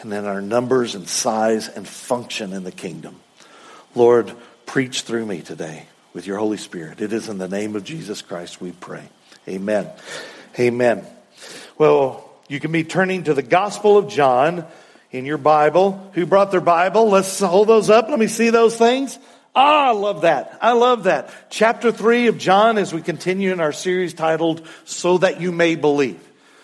and 0.00 0.12
in 0.12 0.24
our 0.24 0.40
numbers 0.40 0.94
and 0.94 1.06
size 1.06 1.68
and 1.68 1.86
function 1.86 2.52
in 2.52 2.64
the 2.64 2.72
kingdom. 2.72 3.20
Lord, 3.94 4.32
preach 4.66 5.02
through 5.02 5.26
me 5.26 5.42
today 5.42 5.86
with 6.14 6.26
your 6.26 6.38
Holy 6.38 6.56
Spirit. 6.56 7.00
It 7.00 7.12
is 7.12 7.28
in 7.28 7.38
the 7.38 7.48
name 7.48 7.76
of 7.76 7.84
Jesus 7.84 8.22
Christ 8.22 8.60
we 8.60 8.72
pray. 8.72 9.08
Amen. 9.48 9.88
Amen. 10.58 11.04
Well, 11.76 12.28
you 12.48 12.60
can 12.60 12.72
be 12.72 12.84
turning 12.84 13.24
to 13.24 13.34
the 13.34 13.42
Gospel 13.42 13.98
of 13.98 14.08
John 14.08 14.64
in 15.10 15.24
your 15.24 15.38
Bible. 15.38 16.10
Who 16.14 16.26
brought 16.26 16.50
their 16.50 16.60
Bible? 16.60 17.08
Let's 17.08 17.40
hold 17.40 17.68
those 17.68 17.90
up. 17.90 18.08
Let 18.08 18.18
me 18.18 18.26
see 18.26 18.50
those 18.50 18.76
things. 18.76 19.18
Ah, 19.54 19.88
I 19.88 19.92
love 19.92 20.22
that. 20.22 20.58
I 20.62 20.72
love 20.72 21.04
that. 21.04 21.32
Chapter 21.50 21.90
3 21.90 22.28
of 22.28 22.38
John 22.38 22.78
as 22.78 22.94
we 22.94 23.02
continue 23.02 23.52
in 23.52 23.60
our 23.60 23.72
series 23.72 24.14
titled 24.14 24.66
So 24.84 25.18
That 25.18 25.40
You 25.40 25.50
May 25.50 25.74
Believe. 25.74 26.20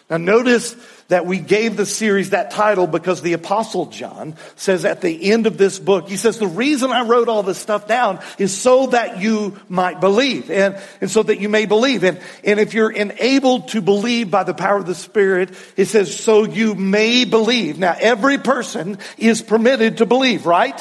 Now 0.09 0.19
notice 0.19 0.76
that 1.09 1.26
we 1.26 1.38
gave 1.38 1.76
the 1.76 1.87
series 1.87 2.31
that 2.31 2.52
title 2.52 2.87
because 2.87 3.23
the 3.23 3.33
apostle 3.33 3.87
John 3.87 4.37
says 4.55 4.85
at 4.85 5.00
the 5.00 5.31
end 5.33 5.49
of 5.49 5.59
this 5.59 5.81
book, 5.81 6.09
he 6.09 6.16
says, 6.16 6.38
the 6.38 6.47
reason 6.47 6.93
I 6.93 7.02
wrote 7.02 7.28
all 7.28 7.43
this 7.43 7.59
stuff 7.59 7.88
down 7.88 8.21
is 8.38 8.57
so 8.57 8.87
that 8.88 9.21
you 9.21 9.59
might 9.69 10.00
believe 10.00 10.49
and, 10.49 10.81
and 11.00 11.11
so 11.11 11.25
that 11.25 11.40
you 11.40 11.49
may 11.49 11.66
believe. 11.66 12.05
And, 12.05 12.21
and 12.45 12.61
if 12.61 12.73
you're 12.73 12.90
enabled 12.90 13.69
to 13.69 13.81
believe 13.81 14.31
by 14.31 14.45
the 14.45 14.55
power 14.55 14.78
of 14.78 14.87
the 14.87 14.95
Spirit, 14.95 15.50
it 15.76 15.87
says, 15.87 16.16
so 16.16 16.45
you 16.45 16.76
may 16.76 17.25
believe. 17.25 17.76
Now 17.78 17.97
every 17.99 18.38
person 18.38 18.99
is 19.19 19.43
permitted 19.43 19.99
to 19.99 20.07
believe, 20.07 20.47
right? 20.47 20.81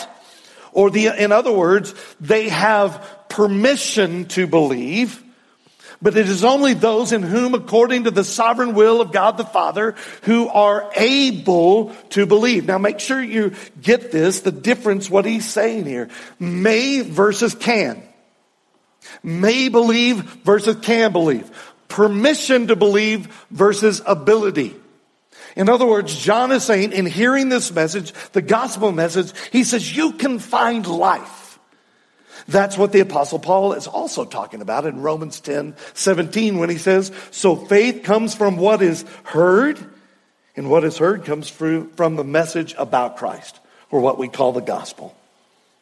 Or 0.75 0.91
the, 0.91 1.07
in 1.07 1.31
other 1.31 1.53
words, 1.53 1.95
they 2.19 2.49
have 2.49 3.27
permission 3.29 4.25
to 4.25 4.45
believe, 4.45 5.23
but 6.01 6.17
it 6.17 6.27
is 6.27 6.43
only 6.43 6.73
those 6.73 7.13
in 7.13 7.23
whom, 7.23 7.53
according 7.55 8.03
to 8.03 8.11
the 8.11 8.25
sovereign 8.25 8.75
will 8.75 8.99
of 8.99 9.13
God 9.13 9.37
the 9.37 9.45
Father, 9.45 9.95
who 10.23 10.49
are 10.49 10.91
able 10.97 11.95
to 12.09 12.25
believe. 12.25 12.65
Now 12.65 12.77
make 12.77 12.99
sure 12.99 13.23
you 13.23 13.53
get 13.81 14.11
this, 14.11 14.41
the 14.41 14.51
difference, 14.51 15.09
what 15.09 15.23
he's 15.23 15.49
saying 15.49 15.85
here. 15.85 16.09
May 16.39 16.99
versus 16.99 17.55
can. 17.55 18.03
May 19.23 19.69
believe 19.69 20.17
versus 20.43 20.75
can 20.81 21.13
believe. 21.13 21.49
Permission 21.87 22.67
to 22.67 22.75
believe 22.75 23.27
versus 23.49 24.01
ability. 24.05 24.75
In 25.55 25.69
other 25.69 25.85
words, 25.85 26.13
John 26.15 26.51
is 26.51 26.63
saying, 26.63 26.91
in 26.91 27.05
hearing 27.05 27.49
this 27.49 27.71
message, 27.71 28.11
the 28.33 28.41
gospel 28.41 28.91
message, 28.91 29.31
he 29.51 29.63
says, 29.63 29.95
you 29.95 30.13
can 30.13 30.39
find 30.39 30.85
life. 30.85 31.59
That's 32.47 32.77
what 32.77 32.91
the 32.91 32.99
apostle 32.99 33.39
Paul 33.39 33.73
is 33.73 33.87
also 33.87 34.25
talking 34.25 34.61
about 34.61 34.85
in 34.85 35.01
Romans 35.01 35.39
10, 35.39 35.75
17 35.93 36.59
when 36.59 36.69
he 36.69 36.77
says, 36.77 37.11
so 37.31 37.55
faith 37.55 38.03
comes 38.03 38.35
from 38.35 38.57
what 38.57 38.81
is 38.81 39.05
heard, 39.23 39.79
and 40.55 40.69
what 40.69 40.83
is 40.83 40.97
heard 40.97 41.25
comes 41.25 41.49
from 41.49 42.15
the 42.15 42.23
message 42.23 42.75
about 42.77 43.17
Christ, 43.17 43.59
or 43.89 44.01
what 44.01 44.19
we 44.19 44.27
call 44.27 44.51
the 44.51 44.61
gospel. 44.61 45.15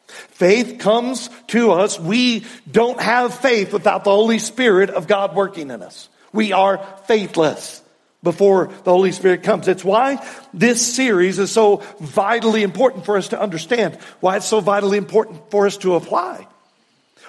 Faith 0.06 0.78
comes 0.78 1.28
to 1.48 1.72
us. 1.72 1.98
We 1.98 2.44
don't 2.70 3.00
have 3.00 3.34
faith 3.34 3.72
without 3.72 4.04
the 4.04 4.10
Holy 4.10 4.38
Spirit 4.38 4.90
of 4.90 5.06
God 5.06 5.34
working 5.34 5.70
in 5.70 5.82
us. 5.82 6.08
We 6.32 6.52
are 6.52 6.78
faithless 7.06 7.82
before 8.24 8.66
the 8.66 8.90
Holy 8.90 9.12
Spirit 9.12 9.44
comes. 9.44 9.68
It's 9.68 9.84
why 9.84 10.26
this 10.52 10.94
series 10.94 11.38
is 11.38 11.52
so 11.52 11.76
vitally 12.00 12.62
important 12.62 13.04
for 13.04 13.16
us 13.16 13.28
to 13.28 13.40
understand, 13.40 13.96
why 14.18 14.38
it's 14.38 14.46
so 14.46 14.60
vitally 14.60 14.98
important 14.98 15.50
for 15.50 15.66
us 15.66 15.76
to 15.78 15.94
apply. 15.94 16.48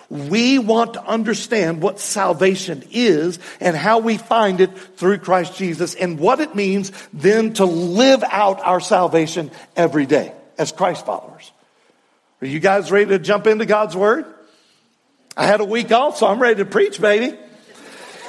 We 0.10 0.60
want 0.60 0.94
to 0.94 1.04
understand 1.04 1.82
what 1.82 2.00
salvation 2.00 2.84
is 2.92 3.40
and 3.60 3.76
how 3.76 4.00
we 4.00 4.18
find 4.18 4.62
it 4.62 4.78
through 4.98 5.18
Christ 5.20 5.58
Jesus 5.58 5.96
and 5.96 6.20
what 6.20 6.40
it 6.40 6.56
means 6.56 6.92
then 7.12 7.54
to 7.54 7.66
live 7.66 8.24
out 8.24 8.62
our 8.64 8.80
salvation 8.80 9.52
every 9.76 10.06
day 10.06 10.34
as 10.58 10.72
Christ 10.72 11.06
followers. 11.06 11.52
Are 12.42 12.48
you 12.48 12.60
guys 12.60 12.92
ready 12.92 13.08
to 13.08 13.20
jump 13.20 13.48
into 13.48 13.66
God's 13.66 13.96
Word? 13.96 14.26
I 15.36 15.48
had 15.48 15.60
a 15.60 15.66
week 15.66 15.92
off, 15.92 16.18
so 16.18 16.28
I'm 16.28 16.40
ready 16.40 16.58
to 16.58 16.66
preach, 16.66 17.02
baby. 17.02 17.38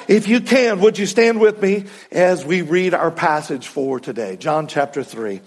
If 0.09 0.29
you 0.29 0.41
can, 0.41 0.81
would 0.81 0.99
you 0.99 1.07
stand 1.07 1.41
with 1.41 1.61
me 1.61 1.87
as 2.13 2.45
we 2.45 2.63
read 2.63 2.95
our 2.95 3.11
passage 3.11 3.67
for 3.67 3.99
today? 3.99 4.37
John 4.37 4.69
chapter 4.69 5.03
3. 5.03 5.41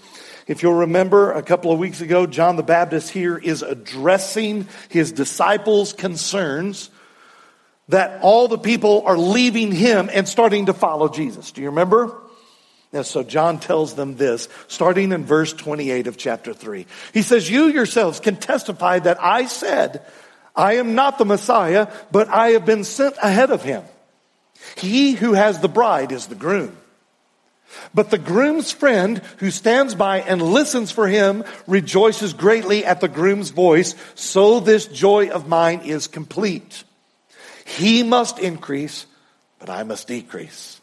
If 0.46 0.62
you'll 0.62 0.74
remember 0.74 1.32
a 1.32 1.42
couple 1.42 1.72
of 1.72 1.78
weeks 1.78 2.02
ago, 2.02 2.26
John 2.26 2.56
the 2.56 2.62
Baptist 2.62 3.10
here 3.10 3.38
is 3.38 3.62
addressing 3.62 4.68
his 4.90 5.12
disciples' 5.12 5.94
concerns 5.94 6.90
that 7.88 8.20
all 8.20 8.48
the 8.48 8.58
people 8.58 9.02
are 9.06 9.16
leaving 9.16 9.72
him 9.72 10.10
and 10.12 10.28
starting 10.28 10.66
to 10.66 10.74
follow 10.74 11.08
Jesus. 11.08 11.52
Do 11.52 11.62
you 11.62 11.70
remember? 11.70 12.20
And 12.92 13.06
so 13.06 13.22
John 13.22 13.60
tells 13.60 13.94
them 13.94 14.16
this, 14.16 14.48
starting 14.68 15.12
in 15.12 15.24
verse 15.24 15.54
28 15.54 16.06
of 16.06 16.18
chapter 16.18 16.52
3. 16.52 16.86
He 17.14 17.22
says, 17.22 17.48
You 17.48 17.68
yourselves 17.68 18.20
can 18.20 18.36
testify 18.36 18.98
that 18.98 19.22
I 19.22 19.46
said, 19.46 20.04
I 20.54 20.74
am 20.74 20.94
not 20.94 21.16
the 21.16 21.24
Messiah, 21.24 21.90
but 22.12 22.28
I 22.28 22.50
have 22.50 22.66
been 22.66 22.84
sent 22.84 23.16
ahead 23.22 23.50
of 23.50 23.62
him. 23.62 23.84
He 24.76 25.12
who 25.12 25.34
has 25.34 25.60
the 25.60 25.68
bride 25.68 26.12
is 26.12 26.26
the 26.26 26.34
groom. 26.34 26.76
But 27.94 28.10
the 28.10 28.18
groom's 28.18 28.72
friend 28.72 29.18
who 29.38 29.50
stands 29.50 29.94
by 29.94 30.20
and 30.20 30.42
listens 30.42 30.90
for 30.90 31.06
him 31.06 31.44
rejoices 31.66 32.32
greatly 32.32 32.84
at 32.84 33.00
the 33.00 33.08
groom's 33.08 33.50
voice, 33.50 33.94
so 34.14 34.60
this 34.60 34.86
joy 34.86 35.28
of 35.28 35.48
mine 35.48 35.82
is 35.82 36.06
complete. 36.06 36.84
He 37.64 38.02
must 38.02 38.38
increase, 38.38 39.06
but 39.58 39.70
I 39.70 39.84
must 39.84 40.08
decrease. 40.08 40.80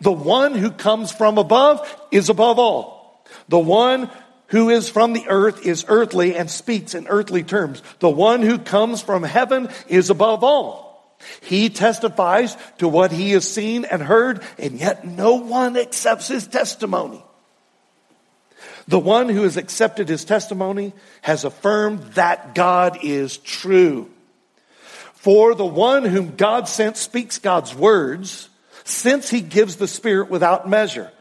The 0.00 0.12
one 0.12 0.54
who 0.54 0.70
comes 0.70 1.12
from 1.12 1.38
above 1.38 1.80
is 2.10 2.28
above 2.28 2.58
all. 2.58 3.24
The 3.48 3.58
one 3.58 4.10
who 4.48 4.68
is 4.68 4.90
from 4.90 5.14
the 5.14 5.24
earth 5.28 5.64
is 5.64 5.86
earthly 5.88 6.36
and 6.36 6.50
speaks 6.50 6.94
in 6.94 7.06
earthly 7.08 7.42
terms. 7.42 7.82
The 8.00 8.10
one 8.10 8.42
who 8.42 8.58
comes 8.58 9.00
from 9.00 9.22
heaven 9.22 9.70
is 9.88 10.10
above 10.10 10.44
all. 10.44 10.91
He 11.42 11.70
testifies 11.70 12.56
to 12.78 12.88
what 12.88 13.12
he 13.12 13.32
has 13.32 13.50
seen 13.50 13.84
and 13.84 14.02
heard, 14.02 14.42
and 14.58 14.78
yet 14.78 15.06
no 15.06 15.34
one 15.34 15.76
accepts 15.76 16.28
his 16.28 16.46
testimony. 16.46 17.22
The 18.88 18.98
one 18.98 19.28
who 19.28 19.42
has 19.42 19.56
accepted 19.56 20.08
his 20.08 20.24
testimony 20.24 20.92
has 21.22 21.44
affirmed 21.44 22.02
that 22.14 22.54
God 22.54 22.98
is 23.02 23.38
true. 23.38 24.10
For 25.14 25.54
the 25.54 25.64
one 25.64 26.04
whom 26.04 26.34
God 26.36 26.68
sent 26.68 26.96
speaks 26.96 27.38
God's 27.38 27.74
words, 27.74 28.48
since 28.84 29.30
he 29.30 29.40
gives 29.40 29.76
the 29.76 29.86
Spirit 29.86 30.30
without 30.30 30.68
measure. 30.68 31.12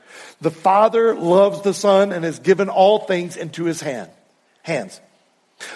The 0.42 0.52
Father 0.52 1.16
loves 1.16 1.62
the 1.62 1.74
Son 1.74 2.12
and 2.12 2.26
has 2.26 2.40
given 2.40 2.70
all 2.70 3.00
things 3.00 3.38
into 3.38 3.66
his 3.66 3.80
hand, 3.80 4.10
hands. 4.64 5.00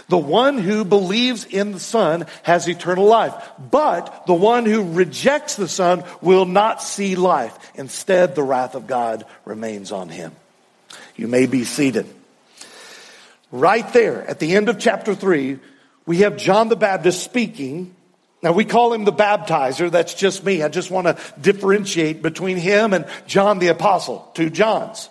The 0.10 0.18
one 0.18 0.58
who 0.58 0.86
believes 0.86 1.46
in 1.46 1.72
the 1.72 1.80
Son 1.80 2.25
has 2.44 2.68
eternal 2.68 3.06
life, 3.06 3.34
but 3.72 4.25
the 4.27 4.34
one 4.34 4.65
who 4.65 4.94
rejects 4.94 5.56
the 5.56 5.68
Son 5.68 6.04
will 6.22 6.46
not 6.46 6.82
see 6.82 7.15
life. 7.15 7.58
Instead, 7.75 8.36
the 8.36 8.44
wrath 8.44 8.75
of 8.75 8.88
God 8.88 9.25
remains 9.46 9.92
on 9.92 10.10
him. 10.10 10.32
You 11.15 11.27
may 11.27 11.46
be 11.46 11.63
seated. 11.63 12.08
Right 13.51 13.92
there 13.94 14.27
at 14.27 14.39
the 14.39 14.56
end 14.56 14.70
of 14.70 14.80
chapter 14.80 15.15
3, 15.15 15.60
we 16.06 16.18
have 16.18 16.38
John 16.38 16.70
the 16.70 16.75
Baptist 16.75 17.24
speaking 17.24 17.96
now 18.46 18.51
we 18.51 18.63
call 18.63 18.94
him 18.94 19.06
the 19.06 19.12
baptizer. 19.12 19.89
That's 19.89 20.13
just 20.13 20.44
me. 20.44 20.62
I 20.62 20.68
just 20.70 20.92
want 20.92 21.08
to 21.08 21.18
differentiate 21.42 22.22
between 22.22 22.58
him 22.58 22.94
and 22.94 23.08
John 23.25 23.58
the 23.58 23.70
apostle, 23.70 24.30
two 24.36 24.51
Johns. 24.51 25.10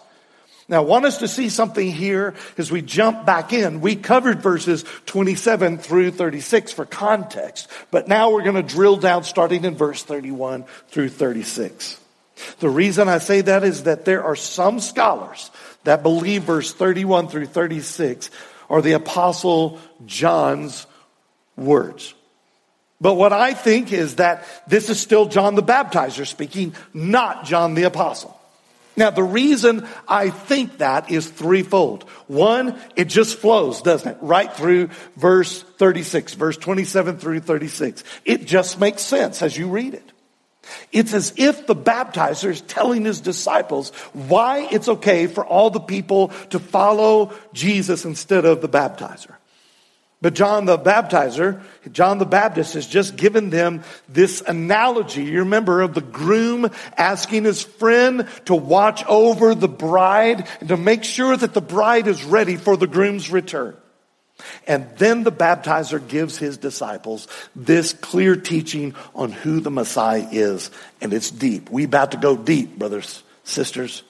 Now 0.68 0.78
I 0.78 0.84
want 0.84 1.04
us 1.04 1.18
to 1.18 1.28
see 1.28 1.48
something 1.50 1.90
here 1.90 2.34
as 2.56 2.70
we 2.70 2.80
jump 2.80 3.26
back 3.26 3.52
in. 3.52 3.80
We 3.80 3.96
covered 3.96 4.40
verses 4.40 4.84
27 5.06 5.78
through 5.78 6.12
36 6.12 6.72
for 6.72 6.86
context, 6.86 7.68
but 7.90 8.08
now 8.08 8.30
we're 8.30 8.44
going 8.44 8.54
to 8.54 8.62
drill 8.62 8.96
down 8.96 9.24
starting 9.24 9.64
in 9.64 9.74
verse 9.74 10.02
31 10.02 10.64
through 10.88 11.10
36. 11.10 12.00
The 12.60 12.70
reason 12.70 13.08
I 13.08 13.18
say 13.18 13.42
that 13.42 13.62
is 13.62 13.84
that 13.84 14.04
there 14.04 14.24
are 14.24 14.36
some 14.36 14.80
scholars 14.80 15.50
that 15.84 16.02
believe 16.02 16.44
verse 16.44 16.72
31 16.72 17.28
through 17.28 17.46
36 17.46 18.30
are 18.70 18.82
the 18.82 18.92
apostle 18.92 19.78
John's 20.06 20.86
words. 21.56 22.14
But 23.00 23.14
what 23.14 23.32
I 23.32 23.52
think 23.52 23.92
is 23.92 24.16
that 24.16 24.46
this 24.66 24.88
is 24.88 24.98
still 24.98 25.26
John 25.26 25.56
the 25.56 25.62
Baptizer 25.62 26.26
speaking, 26.26 26.74
not 26.94 27.44
John 27.44 27.74
the 27.74 27.82
Apostle. 27.82 28.33
Now, 28.96 29.10
the 29.10 29.24
reason 29.24 29.86
I 30.06 30.30
think 30.30 30.78
that 30.78 31.10
is 31.10 31.28
threefold. 31.28 32.04
One, 32.28 32.78
it 32.94 33.06
just 33.06 33.38
flows, 33.38 33.82
doesn't 33.82 34.08
it? 34.08 34.18
Right 34.20 34.52
through 34.52 34.90
verse 35.16 35.62
36, 35.62 36.34
verse 36.34 36.56
27 36.56 37.18
through 37.18 37.40
36. 37.40 38.04
It 38.24 38.46
just 38.46 38.78
makes 38.78 39.02
sense 39.02 39.42
as 39.42 39.56
you 39.58 39.68
read 39.68 39.94
it. 39.94 40.12
It's 40.92 41.12
as 41.12 41.34
if 41.36 41.66
the 41.66 41.76
baptizer 41.76 42.50
is 42.50 42.60
telling 42.62 43.04
his 43.04 43.20
disciples 43.20 43.90
why 44.12 44.68
it's 44.70 44.88
okay 44.88 45.26
for 45.26 45.44
all 45.44 45.70
the 45.70 45.80
people 45.80 46.28
to 46.50 46.58
follow 46.58 47.34
Jesus 47.52 48.04
instead 48.04 48.44
of 48.44 48.60
the 48.60 48.68
baptizer. 48.68 49.34
But 50.24 50.32
John 50.32 50.64
the 50.64 50.78
baptizer, 50.78 51.60
John 51.92 52.16
the 52.16 52.24
Baptist 52.24 52.72
has 52.72 52.86
just 52.86 53.14
given 53.14 53.50
them 53.50 53.84
this 54.08 54.40
analogy. 54.40 55.22
You 55.22 55.40
remember 55.40 55.82
of 55.82 55.92
the 55.92 56.00
groom 56.00 56.70
asking 56.96 57.44
his 57.44 57.62
friend 57.62 58.26
to 58.46 58.54
watch 58.54 59.04
over 59.04 59.54
the 59.54 59.68
bride 59.68 60.48
and 60.60 60.70
to 60.70 60.78
make 60.78 61.04
sure 61.04 61.36
that 61.36 61.52
the 61.52 61.60
bride 61.60 62.06
is 62.06 62.24
ready 62.24 62.56
for 62.56 62.74
the 62.78 62.86
groom's 62.86 63.28
return. 63.28 63.76
And 64.66 64.88
then 64.96 65.24
the 65.24 65.30
baptizer 65.30 65.98
gives 66.08 66.38
his 66.38 66.56
disciples 66.56 67.28
this 67.54 67.92
clear 67.92 68.34
teaching 68.34 68.94
on 69.14 69.30
who 69.30 69.60
the 69.60 69.70
Messiah 69.70 70.26
is. 70.32 70.70
And 71.02 71.12
it's 71.12 71.30
deep. 71.30 71.68
We 71.68 71.84
about 71.84 72.12
to 72.12 72.16
go 72.16 72.34
deep, 72.34 72.78
brothers, 72.78 73.22
sisters. 73.42 74.02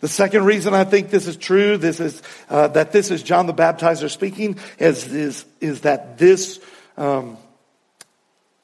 The 0.00 0.08
second 0.08 0.44
reason 0.44 0.74
I 0.74 0.84
think 0.84 1.10
this 1.10 1.26
is 1.26 1.36
true, 1.36 1.76
this 1.76 2.00
is 2.00 2.22
uh, 2.48 2.68
that 2.68 2.92
this 2.92 3.10
is 3.10 3.22
John 3.22 3.46
the 3.46 3.54
Baptizer 3.54 4.10
speaking, 4.10 4.58
is 4.78 5.12
is, 5.12 5.44
is 5.60 5.82
that 5.82 6.18
this 6.18 6.58
um, 6.96 7.36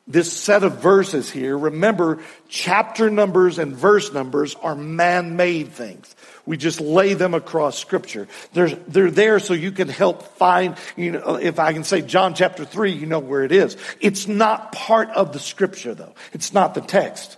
this 0.09 0.33
set 0.33 0.63
of 0.63 0.81
verses 0.81 1.31
here. 1.31 1.59
Remember, 1.59 2.21
chapter 2.49 3.11
numbers 3.11 3.59
and 3.59 3.75
verse 3.75 4.13
numbers 4.13 4.55
are 4.55 4.77
man-made 4.77 5.73
things. 5.73 6.15
We 6.47 6.57
just 6.57 6.81
lay 6.81 7.15
them 7.15 7.35
across 7.35 7.77
scripture. 7.77 8.29
They're, 8.53 8.69
they're 8.69 9.11
there 9.11 9.41
so 9.41 9.53
you 9.53 9.73
can 9.73 9.89
help 9.89 10.23
find, 10.37 10.77
you 10.97 11.11
know, 11.13 11.37
if 11.37 11.59
I 11.59 11.73
can 11.73 11.83
say 11.83 12.03
John 12.03 12.35
chapter 12.35 12.65
3, 12.65 12.93
you 12.93 13.07
know 13.07 13.19
where 13.19 13.43
it 13.43 13.51
is. 13.51 13.77
It's 14.01 14.29
not 14.29 14.71
part 14.71 15.11
of 15.11 15.33
the 15.33 15.41
scripture 15.41 15.95
though. 15.95 16.15
It's 16.33 16.53
not 16.53 16.75
the 16.75 16.83
text. 16.83 17.37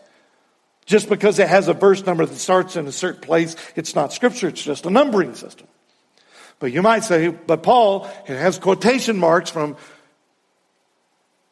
Just 0.89 1.11
because 1.11 1.39
it 1.39 1.49
has 1.51 1.69
a 1.69 1.75
verse 1.75 2.05
number 2.07 2.25
that 2.25 2.35
starts 2.35 2.75
in 2.75 2.87
a 2.87 2.93
certain 2.93 3.21
place, 3.21 3.57
it's 3.77 3.95
not 3.95 4.15
scripture, 4.15 4.49
it's 4.49 4.63
just 4.63 4.87
a 4.87 4.91
numbering 4.91 5.35
system. 5.35 5.69
But 6.61 6.73
you 6.73 6.81
might 6.81 7.05
say, 7.05 7.29
but 7.29 7.63
Paul, 7.63 8.09
it 8.27 8.37
has 8.37 8.59
quotation 8.59 9.19
marks 9.19 9.51
from 9.51 9.77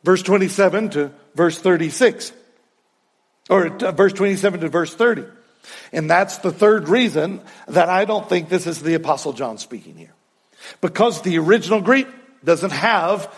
verse 0.04 0.22
27 0.22 0.88
to 0.90 1.12
verse 1.34 1.58
36. 1.58 2.32
Or 3.50 3.68
verse 3.68 4.14
27 4.14 4.60
to 4.60 4.68
verse 4.70 4.94
30. 4.94 5.24
And 5.92 6.08
that's 6.08 6.38
the 6.38 6.50
third 6.50 6.88
reason 6.88 7.42
that 7.68 7.90
I 7.90 8.06
don't 8.06 8.26
think 8.26 8.48
this 8.48 8.66
is 8.66 8.80
the 8.80 8.94
apostle 8.94 9.34
John 9.34 9.58
speaking 9.58 9.96
here. 9.96 10.14
Because 10.80 11.20
the 11.20 11.38
original 11.38 11.82
Greek 11.82 12.08
doesn't 12.42 12.72
have 12.72 13.30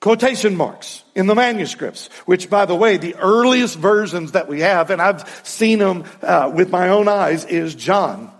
quotation 0.00 0.56
marks 0.56 1.02
in 1.14 1.26
the 1.26 1.34
manuscripts, 1.34 2.08
which 2.26 2.48
by 2.48 2.66
the 2.66 2.74
way, 2.74 2.96
the 2.96 3.16
earliest 3.16 3.76
versions 3.76 4.32
that 4.32 4.48
we 4.48 4.60
have, 4.60 4.90
and 4.90 5.02
I've 5.02 5.28
seen 5.44 5.78
them 5.78 6.04
uh, 6.22 6.50
with 6.54 6.70
my 6.70 6.88
own 6.88 7.08
eyes, 7.08 7.44
is 7.44 7.74
John, 7.74 8.30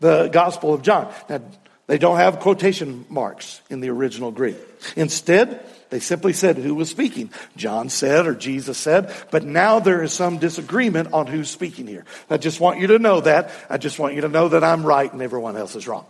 the 0.00 0.28
Gospel 0.28 0.72
of 0.74 0.82
John. 0.82 1.12
Now, 1.28 1.42
they 1.86 1.98
don't 1.98 2.16
have 2.16 2.40
quotation 2.40 3.06
marks 3.08 3.60
in 3.70 3.80
the 3.80 3.90
original 3.90 4.32
Greek. 4.32 4.56
Instead, 4.96 5.64
they 5.90 6.00
simply 6.00 6.32
said 6.32 6.56
who 6.56 6.74
was 6.74 6.90
speaking. 6.90 7.30
John 7.56 7.88
said 7.90 8.26
or 8.26 8.34
Jesus 8.34 8.76
said, 8.76 9.14
but 9.30 9.44
now 9.44 9.78
there 9.78 10.02
is 10.02 10.12
some 10.12 10.38
disagreement 10.38 11.12
on 11.12 11.28
who's 11.28 11.48
speaking 11.48 11.86
here. 11.86 12.04
I 12.28 12.38
just 12.38 12.58
want 12.58 12.80
you 12.80 12.88
to 12.88 12.98
know 12.98 13.20
that. 13.20 13.52
I 13.70 13.78
just 13.78 13.98
want 14.00 14.14
you 14.14 14.22
to 14.22 14.28
know 14.28 14.48
that 14.48 14.64
I'm 14.64 14.84
right 14.84 15.12
and 15.12 15.22
everyone 15.22 15.56
else 15.56 15.76
is 15.76 15.86
wrong. 15.86 16.06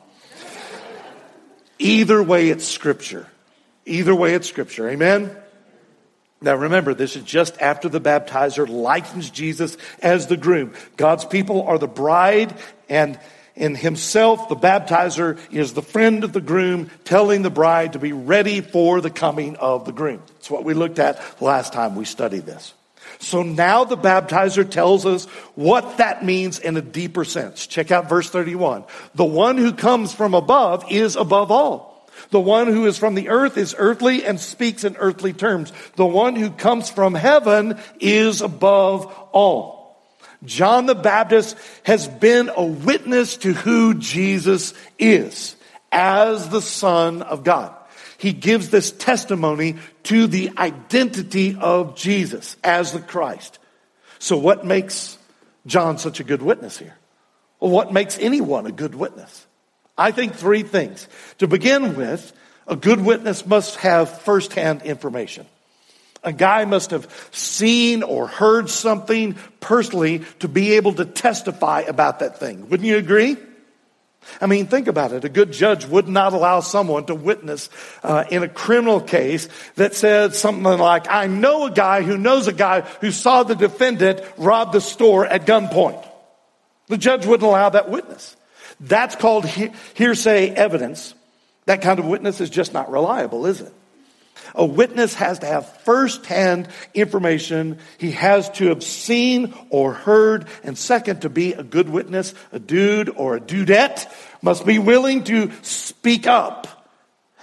Either 1.78 2.22
way, 2.22 2.48
it's 2.48 2.64
scripture. 2.64 3.26
Either 3.86 4.14
way, 4.14 4.34
it's 4.34 4.48
scripture. 4.48 4.88
Amen? 4.88 5.34
Now 6.42 6.56
remember, 6.56 6.92
this 6.92 7.16
is 7.16 7.22
just 7.22 7.60
after 7.62 7.88
the 7.88 8.00
baptizer 8.00 8.68
likens 8.68 9.30
Jesus 9.30 9.78
as 10.02 10.26
the 10.26 10.36
groom. 10.36 10.74
God's 10.96 11.24
people 11.24 11.62
are 11.62 11.78
the 11.78 11.88
bride 11.88 12.54
and 12.88 13.18
in 13.54 13.74
himself, 13.74 14.50
the 14.50 14.56
baptizer 14.56 15.38
is 15.50 15.72
the 15.72 15.80
friend 15.80 16.24
of 16.24 16.34
the 16.34 16.42
groom 16.42 16.90
telling 17.04 17.40
the 17.40 17.50
bride 17.50 17.94
to 17.94 17.98
be 17.98 18.12
ready 18.12 18.60
for 18.60 19.00
the 19.00 19.08
coming 19.08 19.56
of 19.56 19.86
the 19.86 19.92
groom. 19.92 20.22
It's 20.36 20.50
what 20.50 20.64
we 20.64 20.74
looked 20.74 20.98
at 20.98 21.18
last 21.40 21.72
time 21.72 21.96
we 21.96 22.04
studied 22.04 22.44
this. 22.44 22.74
So 23.18 23.42
now 23.42 23.84
the 23.84 23.96
baptizer 23.96 24.68
tells 24.68 25.06
us 25.06 25.24
what 25.54 25.96
that 25.96 26.22
means 26.22 26.58
in 26.58 26.76
a 26.76 26.82
deeper 26.82 27.24
sense. 27.24 27.66
Check 27.66 27.90
out 27.90 28.10
verse 28.10 28.28
31. 28.28 28.84
The 29.14 29.24
one 29.24 29.56
who 29.56 29.72
comes 29.72 30.14
from 30.14 30.34
above 30.34 30.84
is 30.90 31.16
above 31.16 31.50
all. 31.50 31.95
The 32.30 32.40
one 32.40 32.66
who 32.68 32.86
is 32.86 32.98
from 32.98 33.14
the 33.14 33.28
earth 33.28 33.56
is 33.56 33.74
earthly 33.76 34.24
and 34.24 34.40
speaks 34.40 34.84
in 34.84 34.96
earthly 34.96 35.32
terms. 35.32 35.72
The 35.96 36.06
one 36.06 36.36
who 36.36 36.50
comes 36.50 36.90
from 36.90 37.14
heaven 37.14 37.78
is 38.00 38.40
above 38.40 39.06
all. 39.32 39.76
John 40.44 40.86
the 40.86 40.94
Baptist 40.94 41.56
has 41.84 42.08
been 42.08 42.50
a 42.54 42.64
witness 42.64 43.36
to 43.38 43.52
who 43.52 43.94
Jesus 43.94 44.74
is 44.98 45.56
as 45.90 46.48
the 46.48 46.62
Son 46.62 47.22
of 47.22 47.44
God. 47.44 47.74
He 48.18 48.32
gives 48.32 48.70
this 48.70 48.92
testimony 48.92 49.76
to 50.04 50.26
the 50.26 50.52
identity 50.56 51.56
of 51.58 51.96
Jesus 51.96 52.56
as 52.64 52.92
the 52.92 53.00
Christ. 53.00 53.58
So 54.18 54.36
what 54.38 54.64
makes 54.64 55.18
John 55.66 55.98
such 55.98 56.20
a 56.20 56.24
good 56.24 56.42
witness 56.42 56.78
here? 56.78 56.96
Well, 57.60 57.70
what 57.70 57.92
makes 57.92 58.18
anyone 58.18 58.66
a 58.66 58.72
good 58.72 58.94
witness? 58.94 59.45
I 59.98 60.10
think 60.10 60.34
three 60.34 60.62
things. 60.62 61.08
To 61.38 61.46
begin 61.46 61.96
with, 61.96 62.32
a 62.66 62.76
good 62.76 63.00
witness 63.00 63.46
must 63.46 63.76
have 63.76 64.22
firsthand 64.22 64.82
information. 64.82 65.46
A 66.24 66.32
guy 66.32 66.64
must 66.64 66.90
have 66.90 67.08
seen 67.30 68.02
or 68.02 68.26
heard 68.26 68.68
something 68.68 69.36
personally 69.60 70.24
to 70.40 70.48
be 70.48 70.72
able 70.72 70.92
to 70.94 71.04
testify 71.04 71.82
about 71.82 72.18
that 72.18 72.40
thing. 72.40 72.68
Wouldn't 72.68 72.88
you 72.88 72.96
agree? 72.96 73.36
I 74.40 74.46
mean, 74.46 74.66
think 74.66 74.88
about 74.88 75.12
it. 75.12 75.24
A 75.24 75.28
good 75.28 75.52
judge 75.52 75.86
would 75.86 76.08
not 76.08 76.32
allow 76.32 76.58
someone 76.58 77.06
to 77.06 77.14
witness 77.14 77.70
uh, 78.02 78.24
in 78.28 78.42
a 78.42 78.48
criminal 78.48 79.00
case 79.00 79.48
that 79.76 79.94
said 79.94 80.34
something 80.34 80.64
like, 80.64 81.08
I 81.08 81.28
know 81.28 81.66
a 81.66 81.70
guy 81.70 82.02
who 82.02 82.18
knows 82.18 82.48
a 82.48 82.52
guy 82.52 82.80
who 82.80 83.12
saw 83.12 83.44
the 83.44 83.54
defendant 83.54 84.20
rob 84.36 84.72
the 84.72 84.80
store 84.80 85.24
at 85.24 85.46
gunpoint. 85.46 86.04
The 86.88 86.98
judge 86.98 87.24
wouldn't 87.24 87.48
allow 87.48 87.68
that 87.68 87.88
witness. 87.88 88.36
That's 88.80 89.16
called 89.16 89.46
he- 89.46 89.72
hearsay 89.94 90.50
evidence. 90.50 91.14
That 91.66 91.82
kind 91.82 91.98
of 91.98 92.06
witness 92.06 92.40
is 92.40 92.50
just 92.50 92.72
not 92.72 92.90
reliable, 92.90 93.46
is 93.46 93.60
it? 93.60 93.72
A 94.54 94.64
witness 94.64 95.14
has 95.14 95.40
to 95.40 95.46
have 95.46 95.68
firsthand 95.82 96.68
information. 96.94 97.78
He 97.98 98.12
has 98.12 98.48
to 98.52 98.68
have 98.68 98.82
seen 98.82 99.54
or 99.70 99.92
heard. 99.92 100.46
And 100.62 100.78
second, 100.78 101.22
to 101.22 101.28
be 101.28 101.52
a 101.52 101.62
good 101.62 101.88
witness, 101.88 102.34
a 102.52 102.58
dude 102.58 103.08
or 103.10 103.36
a 103.36 103.40
dudette 103.40 104.10
must 104.42 104.64
be 104.64 104.78
willing 104.78 105.24
to 105.24 105.50
speak 105.62 106.26
up 106.26 106.88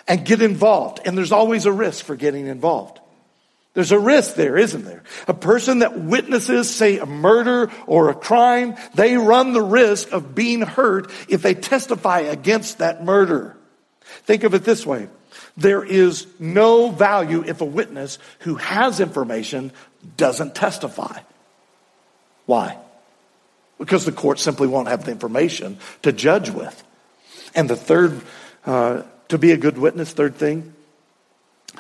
and 0.08 0.26
get 0.26 0.42
involved. 0.42 1.02
And 1.06 1.18
there's 1.18 1.32
always 1.32 1.66
a 1.66 1.72
risk 1.72 2.06
for 2.06 2.16
getting 2.16 2.48
involved. 2.48 3.00
There's 3.74 3.92
a 3.92 4.00
risk 4.00 4.36
there, 4.36 4.56
isn't 4.56 4.86
there? 4.86 5.02
A 5.28 5.34
person 5.34 5.80
that 5.80 6.00
witnesses, 6.00 6.74
say, 6.74 7.00
a 7.00 7.08
murder 7.08 7.72
or 7.88 8.10
a 8.10 8.16
crime, 8.16 8.76
they 8.94 9.18
run 9.18 9.54
the 9.54 9.64
risk 9.64 10.12
of 10.12 10.36
being 10.36 10.62
hurt 10.62 11.10
if 11.28 11.42
they 11.42 11.56
testify 11.56 12.20
against 12.20 12.78
that 12.78 13.04
murder. 13.04 13.58
Think 14.26 14.44
of 14.44 14.54
it 14.54 14.64
this 14.64 14.86
way. 14.86 15.10
There 15.58 15.84
is 15.84 16.28
no 16.40 16.90
value 16.90 17.44
if 17.44 17.62
a 17.62 17.66
witness 17.66 18.20
who 18.40 18.56
has 18.56 19.00
information 19.00 19.72
doesn't 20.18 20.54
testify. 20.54 21.22
Why? 22.46 22.78
Because 23.80 24.06
the 24.06 24.12
court 24.12 24.40
simply 24.40 24.68
won't 24.68 24.88
have 24.88 25.06
the 25.06 25.12
information 25.12 25.80
to 26.04 26.12
judge 26.12 26.50
with. 26.52 26.84
And 27.56 27.70
the 27.70 27.76
third, 27.76 28.22
uh, 28.66 29.04
to 29.30 29.38
be 29.40 29.52
a 29.52 29.58
good 29.58 29.78
witness, 29.78 30.14
third 30.14 30.36
thing, 30.36 30.74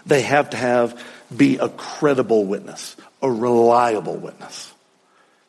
they 0.05 0.21
have 0.21 0.51
to 0.51 0.57
have 0.57 1.01
be 1.35 1.57
a 1.57 1.69
credible 1.69 2.45
witness, 2.45 2.95
a 3.21 3.31
reliable 3.31 4.17
witness. 4.17 4.73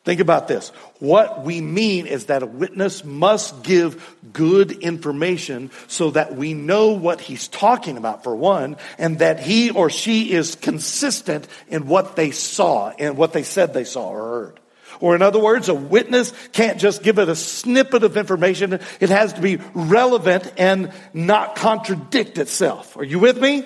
Think 0.05 0.19
about 0.19 0.47
this. 0.47 0.69
What 0.99 1.43
we 1.43 1.61
mean 1.61 2.05
is 2.05 2.27
that 2.27 2.43
a 2.43 2.45
witness 2.45 3.03
must 3.03 3.63
give 3.63 4.15
good 4.31 4.71
information 4.71 5.71
so 5.87 6.11
that 6.11 6.35
we 6.35 6.53
know 6.53 6.91
what 6.91 7.19
he's 7.19 7.47
talking 7.47 7.97
about, 7.97 8.23
for 8.23 8.35
one, 8.35 8.77
and 8.99 9.17
that 9.17 9.39
he 9.39 9.71
or 9.71 9.89
she 9.89 10.31
is 10.31 10.53
consistent 10.53 11.47
in 11.69 11.87
what 11.87 12.15
they 12.15 12.29
saw 12.29 12.89
and 12.99 13.17
what 13.17 13.33
they 13.33 13.41
said 13.41 13.73
they 13.73 13.83
saw 13.83 14.09
or 14.09 14.19
heard. 14.19 14.59
Or 14.99 15.15
in 15.15 15.23
other 15.23 15.39
words, 15.39 15.69
a 15.69 15.73
witness 15.73 16.31
can't 16.53 16.79
just 16.79 17.01
give 17.01 17.17
it 17.17 17.27
a 17.27 17.35
snippet 17.35 18.03
of 18.03 18.15
information. 18.15 18.79
It 18.99 19.09
has 19.09 19.33
to 19.33 19.41
be 19.41 19.57
relevant 19.73 20.53
and 20.55 20.91
not 21.15 21.55
contradict 21.55 22.37
itself. 22.37 22.95
Are 22.95 23.03
you 23.03 23.17
with 23.17 23.41
me? 23.41 23.65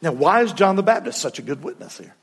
Now, 0.00 0.12
why 0.12 0.42
is 0.42 0.52
John 0.52 0.76
the 0.76 0.82
Baptist 0.82 1.20
such 1.20 1.38
a 1.38 1.42
good 1.42 1.62
witness 1.62 1.98
here? 1.98 2.14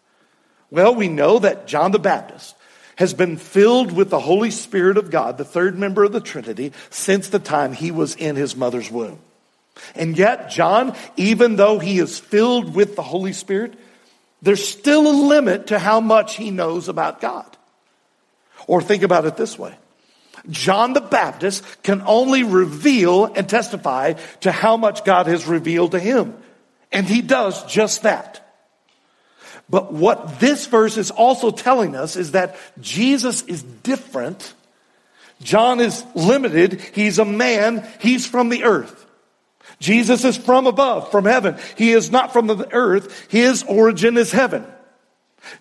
Well, 0.72 0.96
we 0.96 1.08
know 1.08 1.40
that 1.40 1.68
John 1.68 1.92
the 1.92 2.00
Baptist 2.00 2.56
has 2.96 3.14
been 3.14 3.38
filled 3.38 3.92
with 3.92 4.10
the 4.10 4.20
Holy 4.20 4.52
Spirit 4.52 4.98
of 4.98 5.10
God, 5.10 5.38
the 5.38 5.46
third 5.46 5.78
member 5.78 6.04
of 6.04 6.12
the 6.12 6.20
Trinity, 6.20 6.74
since 6.90 7.30
the 7.30 7.40
time 7.40 7.74
he 7.74 7.92
was 7.92 8.16
in 8.16 8.36
his 8.36 8.56
mother's 8.56 8.92
womb. 8.92 9.20
And 9.96 10.18
yet, 10.18 10.50
John, 10.50 10.96
even 11.16 11.56
though 11.56 11.80
he 11.80 12.00
is 12.00 12.20
filled 12.20 12.76
with 12.76 12.96
the 12.96 13.02
Holy 13.02 13.34
Spirit, 13.34 13.74
there's 14.42 14.68
still 14.68 15.08
a 15.08 15.16
limit 15.28 15.68
to 15.68 15.80
how 15.80 16.02
much 16.02 16.36
he 16.36 16.52
knows 16.52 16.90
about 16.90 17.22
God. 17.22 17.46
Or 18.68 18.82
think 18.82 19.04
about 19.04 19.26
it 19.26 19.38
this 19.38 19.58
way. 19.58 19.76
John 20.50 20.94
the 20.94 21.02
Baptist 21.02 21.64
can 21.84 22.02
only 22.06 22.44
reveal 22.44 23.26
and 23.26 23.48
testify 23.48 24.14
to 24.42 24.52
how 24.52 24.78
much 24.78 25.04
God 25.04 25.28
has 25.28 25.48
revealed 25.48 25.92
to 25.92 26.00
him. 26.00 26.36
And 26.92 27.08
he 27.08 27.22
does 27.22 27.64
just 27.66 28.04
that. 28.04 28.46
But 29.70 29.94
what 29.94 30.40
this 30.40 30.66
verse 30.66 30.98
is 30.98 31.12
also 31.12 31.52
telling 31.52 31.96
us 31.96 32.16
is 32.16 32.32
that 32.32 32.56
Jesus 32.82 33.44
is 33.44 33.62
different. 33.62 34.54
John 35.42 35.80
is 35.80 36.04
limited. 36.16 36.82
He's 36.82 37.20
a 37.20 37.26
man. 37.26 37.88
He's 38.00 38.26
from 38.26 38.50
the 38.50 38.64
earth. 38.64 39.06
Jesus 39.80 40.26
is 40.26 40.36
from 40.36 40.68
above, 40.68 41.12
from 41.12 41.26
heaven. 41.26 41.58
He 41.78 41.92
is 41.92 42.12
not 42.12 42.34
from 42.34 42.48
the 42.48 42.68
earth. 42.74 43.28
His 43.30 43.64
origin 43.64 44.18
is 44.18 44.32
heaven. 44.32 44.66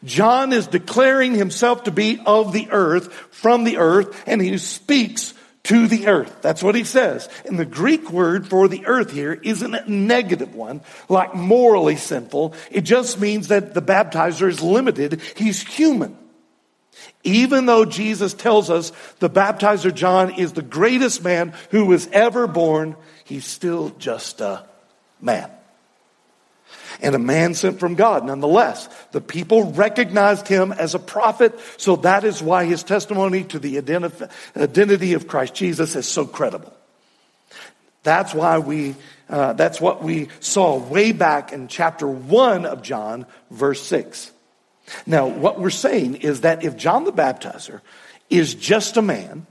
John 0.05 0.53
is 0.53 0.67
declaring 0.67 1.35
himself 1.35 1.85
to 1.85 1.91
be 1.91 2.21
of 2.27 2.53
the 2.53 2.69
earth, 2.71 3.13
from 3.31 3.65
the 3.65 3.77
earth, 3.79 4.25
and 4.27 4.41
he 4.41 4.59
speaks 4.59 5.35
to 5.69 5.87
the 5.87 6.07
earth. 6.07 6.41
That's 6.41 6.63
what 6.63 6.75
he 6.75 6.85
says. 6.85 7.29
And 7.45 7.59
the 7.59 7.67
Greek 7.67 8.11
word 8.11 8.49
for 8.49 8.69
the 8.69 8.87
earth 8.87 9.11
here 9.11 9.35
isn't 9.35 9.75
a 9.75 9.91
negative 9.91 10.55
one, 10.55 10.81
like 11.11 11.35
morally 11.35 11.97
sinful. 11.97 12.55
It 12.71 12.83
just 12.83 13.21
means 13.21 13.49
that 13.49 13.75
the 13.75 13.83
baptizer 13.83 14.49
is 14.49 14.63
limited. 14.63 15.21
He's 15.37 15.61
human. 15.61 16.17
Even 17.23 17.67
though 17.67 17.85
Jesus 17.85 18.33
tells 18.33 18.71
us 18.71 18.93
the 19.19 19.29
baptizer 19.29 19.95
John 19.95 20.39
is 20.39 20.55
the 20.55 20.63
greatest 20.63 21.23
man 21.23 21.53
who 21.71 21.85
was 21.85 22.09
ever 22.13 22.47
born, 22.47 22.97
he's 23.25 23.45
still 23.45 23.91
just 23.99 24.41
a 24.41 24.65
man 25.21 25.51
and 27.01 27.15
a 27.15 27.19
man 27.19 27.55
sent 27.55 27.81
from 27.81 27.95
God 27.95 28.25
nonetheless. 28.25 28.89
The 29.13 29.21
people 29.21 29.73
recognized 29.73 30.49
him 30.49 30.73
as 30.73 30.95
a 30.95 30.99
prophet, 30.99 31.59
so 31.77 31.97
that 31.97 32.25
is 32.25 32.43
why 32.43 32.65
his 32.65 32.83
testimony 32.83 33.45
to 33.45 33.59
the 33.59 33.79
identity 33.79 35.13
of 35.13 35.29
Christ 35.29 35.55
Jesus 35.55 35.97
is 35.97 36.07
so 36.07 36.27
credible. 36.27 36.73
That's 38.03 38.33
why 38.33 38.59
we, 38.59 38.95
uh, 39.29 39.53
that's 39.55 39.81
what 39.81 40.03
we 40.03 40.29
saw 40.41 40.79
way 40.79 41.13
back 41.13 41.53
in 41.53 41.69
chapter 41.69 42.07
1 42.07 42.67
of 42.67 42.83
John, 42.83 43.27
verse 43.51 43.83
6. 43.83 44.33
Now, 45.07 45.27
what 45.27 45.61
we're 45.61 45.71
saying 45.71 46.17
is 46.17 46.43
that 46.43 46.65
if 46.65 46.77
John 46.77 47.05
the 47.05 47.13
Baptizer 47.13 47.81
is 48.31 48.55
just 48.55 48.97
a 48.97 49.03
man, 49.03 49.47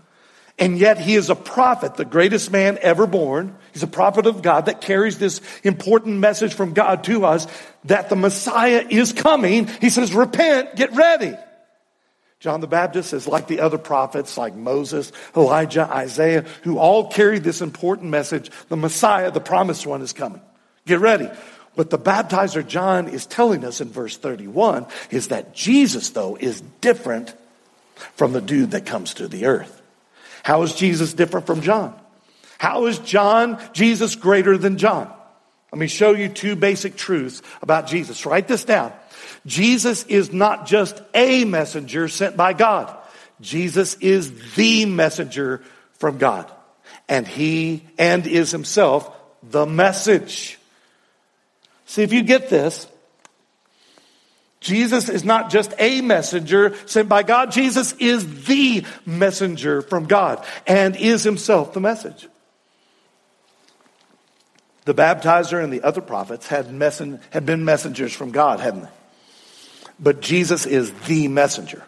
and 0.60 0.78
yet 0.78 1.00
he 1.00 1.16
is 1.16 1.30
a 1.30 1.36
prophet, 1.36 1.96
the 1.96 2.06
greatest 2.06 2.52
man 2.52 2.80
ever 2.82 3.06
born. 3.06 3.56
He's 3.74 3.84
a 3.84 3.88
prophet 3.88 4.26
of 4.26 4.42
God 4.42 4.66
that 4.66 4.82
carries 4.82 5.20
this 5.20 5.40
important 5.64 6.18
message 6.18 6.54
from 6.54 6.74
God 6.74 7.04
to 7.06 7.26
us 7.26 7.48
that 7.86 8.10
the 8.10 8.16
Messiah 8.16 8.86
is 8.90 9.14
coming. 9.14 9.68
He 9.68 9.90
says, 9.90 10.14
repent, 10.14 10.76
get 10.76 10.94
ready. 10.94 11.36
John 12.40 12.62
the 12.62 12.68
Baptist 12.68 13.14
is 13.14 13.28
like 13.28 13.48
the 13.48 13.62
other 13.62 13.78
prophets 13.78 14.38
like 14.38 14.56
Moses, 14.56 15.12
Elijah, 15.36 15.88
Isaiah, 15.92 16.46
who 16.64 16.78
all 16.78 17.10
carried 17.10 17.44
this 17.44 17.62
important 17.62 18.10
message. 18.10 18.52
The 18.70 18.78
Messiah, 18.78 19.32
the 19.32 19.40
promised 19.40 19.86
one 19.86 20.02
is 20.02 20.14
coming. 20.14 20.42
Get 20.86 21.00
ready. 21.00 21.30
What 21.74 21.92
the 21.92 22.00
baptizer 22.00 22.66
John 22.66 23.08
is 23.08 23.28
telling 23.28 23.64
us 23.64 23.82
in 23.82 23.90
verse 23.90 24.18
31 24.18 24.88
is 25.12 25.28
that 25.28 25.54
Jesus, 25.54 26.10
though, 26.10 26.36
is 26.36 26.62
different 26.82 27.36
from 28.16 28.34
the 28.34 28.42
dude 28.42 28.72
that 28.72 28.88
comes 28.88 29.16
to 29.16 29.28
the 29.28 29.46
earth. 29.46 29.77
How 30.48 30.62
is 30.62 30.74
Jesus 30.74 31.12
different 31.12 31.46
from 31.46 31.60
John? 31.60 31.94
How 32.58 32.86
is 32.86 33.00
John, 33.00 33.62
Jesus, 33.74 34.16
greater 34.16 34.58
than 34.58 34.78
John? 34.78 35.12
Let 35.74 35.78
me 35.78 35.88
show 35.88 36.14
you 36.14 36.30
two 36.30 36.56
basic 36.56 36.96
truths 36.96 37.42
about 37.62 37.88
Jesus. 37.88 38.26
Write 38.26 38.48
this 38.48 38.64
down. 38.64 38.94
Jesus 39.46 40.06
is 40.06 40.32
not 40.32 40.66
just 40.66 41.02
a 41.14 41.44
messenger 41.44 42.08
sent 42.08 42.38
by 42.38 42.54
God. 42.54 42.96
Jesus 43.42 43.96
is 43.96 44.54
the 44.56 44.86
messenger 44.86 45.64
from 46.00 46.18
God. 46.18 46.50
And 47.10 47.28
he 47.28 47.84
and 47.98 48.26
is 48.26 48.50
himself 48.50 49.14
the 49.44 49.66
message. 49.66 50.58
See, 51.88 52.04
if 52.04 52.14
you 52.14 52.24
get 52.24 52.48
this, 52.48 52.88
Jesus 54.68 55.08
is 55.08 55.24
not 55.24 55.50
just 55.50 55.74
a 55.80 56.02
messenger 56.02 56.76
sent 56.86 57.08
by 57.08 57.24
God. 57.24 57.52
Jesus 57.52 57.94
is 57.94 58.46
the 58.46 58.86
messenger 59.06 59.82
from 59.82 60.06
God 60.06 60.46
and 60.66 60.96
is 60.98 61.24
himself 61.24 61.74
the 61.74 61.80
message. 61.80 62.28
The 64.84 64.94
baptizer 64.94 65.64
and 65.64 65.72
the 65.72 65.84
other 65.84 66.02
prophets 66.02 66.48
had, 66.48 66.68
messen- 66.68 67.22
had 67.30 67.46
been 67.46 67.64
messengers 67.64 68.14
from 68.14 68.32
God, 68.32 68.60
hadn't 68.60 68.84
they? 68.84 68.90
But 70.00 70.22
Jesus 70.22 70.66
is 70.66 70.92
the 71.08 71.30
messenger. 71.30 71.84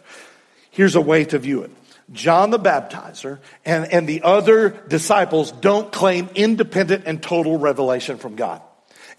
Here's 0.72 0.96
a 0.96 1.02
way 1.02 1.26
to 1.26 1.38
view 1.38 1.63
it. 1.63 1.72
John 2.12 2.50
the 2.50 2.60
Baptizer 2.60 3.39
and, 3.65 3.92
and 3.92 4.08
the 4.08 4.24
other 4.24 4.70
disciples 4.70 5.52
don't 5.52 5.92
claim 5.92 6.30
independent 6.34 7.04
and 7.06 7.22
total 7.22 7.60
revelation 7.60 8.18
from 8.18 8.36
God. 8.36 8.62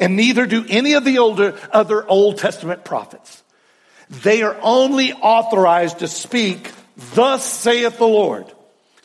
And 0.01 0.17
neither 0.17 0.47
do 0.47 0.65
any 0.67 0.95
of 0.95 1.05
the 1.05 1.19
older, 1.19 1.57
other 1.73 2.07
Old 2.09 2.39
Testament 2.39 2.85
prophets. 2.85 3.43
They 4.11 4.43
are 4.43 4.59
only 4.61 5.13
authorized 5.13 6.01
to 6.01 6.09
speak, 6.09 6.71
thus 7.15 7.45
saith 7.45 7.99
the 7.99 8.07
Lord. 8.07 8.53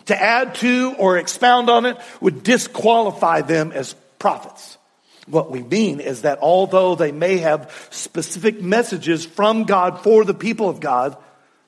To 0.07 0.19
add 0.19 0.55
to 0.55 0.95
or 0.97 1.17
expound 1.17 1.69
on 1.69 1.85
it 1.85 1.97
would 2.21 2.43
disqualify 2.43 3.41
them 3.41 3.71
as 3.71 3.93
prophets. 4.19 4.77
What 5.27 5.51
we 5.51 5.63
mean 5.63 5.99
is 5.99 6.23
that 6.23 6.39
although 6.39 6.95
they 6.95 7.11
may 7.11 7.37
have 7.37 7.87
specific 7.89 8.61
messages 8.61 9.25
from 9.25 9.63
God 9.63 10.03
for 10.03 10.23
the 10.23 10.35
people 10.35 10.69
of 10.69 10.79
God 10.79 11.17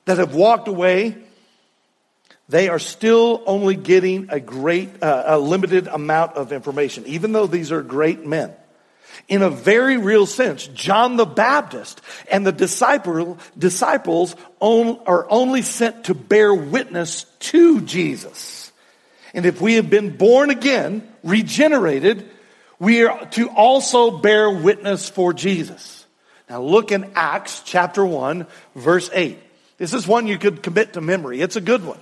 that 0.04 0.18
have 0.18 0.34
walked 0.34 0.68
away, 0.68 1.16
they 2.48 2.68
are 2.68 2.78
still 2.78 3.42
only 3.46 3.74
getting 3.74 4.28
a 4.30 4.40
great, 4.40 5.02
uh, 5.02 5.24
a 5.26 5.38
limited 5.38 5.86
amount 5.86 6.34
of 6.36 6.52
information, 6.52 7.04
even 7.06 7.32
though 7.32 7.46
these 7.46 7.72
are 7.72 7.82
great 7.82 8.24
men. 8.24 8.52
In 9.26 9.42
a 9.42 9.50
very 9.50 9.96
real 9.96 10.26
sense, 10.26 10.66
John 10.68 11.16
the 11.16 11.26
Baptist 11.26 12.00
and 12.30 12.46
the 12.46 12.52
disciple, 12.52 13.38
disciples 13.58 14.36
on, 14.60 15.00
are 15.06 15.26
only 15.30 15.62
sent 15.62 16.04
to 16.04 16.14
bear 16.14 16.54
witness 16.54 17.24
to 17.40 17.80
Jesus. 17.80 18.72
And 19.34 19.44
if 19.44 19.60
we 19.60 19.74
have 19.74 19.90
been 19.90 20.16
born 20.16 20.50
again, 20.50 21.06
regenerated, 21.22 22.28
we 22.78 23.04
are 23.04 23.26
to 23.30 23.48
also 23.48 24.18
bear 24.18 24.50
witness 24.50 25.08
for 25.08 25.32
Jesus. 25.32 26.06
Now 26.48 26.62
look 26.62 26.92
in 26.92 27.12
Acts 27.14 27.62
chapter 27.64 28.04
1, 28.06 28.46
verse 28.74 29.10
8. 29.12 29.38
This 29.76 29.94
is 29.94 30.08
one 30.08 30.26
you 30.26 30.38
could 30.38 30.62
commit 30.62 30.94
to 30.94 31.00
memory. 31.00 31.40
It's 31.40 31.56
a 31.56 31.60
good 31.60 31.84
one. 31.84 32.00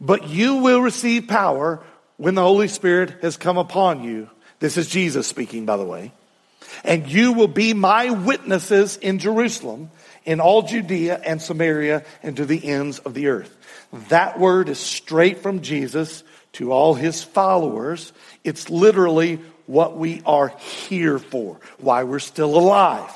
But 0.00 0.28
you 0.28 0.56
will 0.56 0.80
receive 0.80 1.28
power 1.28 1.80
when 2.16 2.34
the 2.34 2.42
Holy 2.42 2.68
Spirit 2.68 3.22
has 3.22 3.36
come 3.36 3.56
upon 3.56 4.02
you. 4.02 4.28
This 4.58 4.76
is 4.76 4.88
Jesus 4.88 5.26
speaking, 5.26 5.64
by 5.64 5.76
the 5.76 5.84
way. 5.84 6.12
And 6.84 7.08
you 7.08 7.32
will 7.32 7.48
be 7.48 7.74
my 7.74 8.10
witnesses 8.10 8.96
in 8.96 9.18
Jerusalem, 9.18 9.90
in 10.24 10.40
all 10.40 10.62
Judea 10.62 11.20
and 11.24 11.40
Samaria, 11.40 12.04
and 12.22 12.36
to 12.36 12.46
the 12.46 12.64
ends 12.64 12.98
of 13.00 13.14
the 13.14 13.28
earth. 13.28 13.56
That 14.08 14.38
word 14.38 14.68
is 14.68 14.78
straight 14.78 15.38
from 15.38 15.60
Jesus 15.60 16.22
to 16.54 16.72
all 16.72 16.94
his 16.94 17.22
followers. 17.22 18.12
It's 18.44 18.70
literally 18.70 19.40
what 19.66 19.96
we 19.96 20.22
are 20.26 20.48
here 20.48 21.18
for, 21.18 21.58
why 21.78 22.04
we're 22.04 22.18
still 22.18 22.56
alive. 22.56 23.10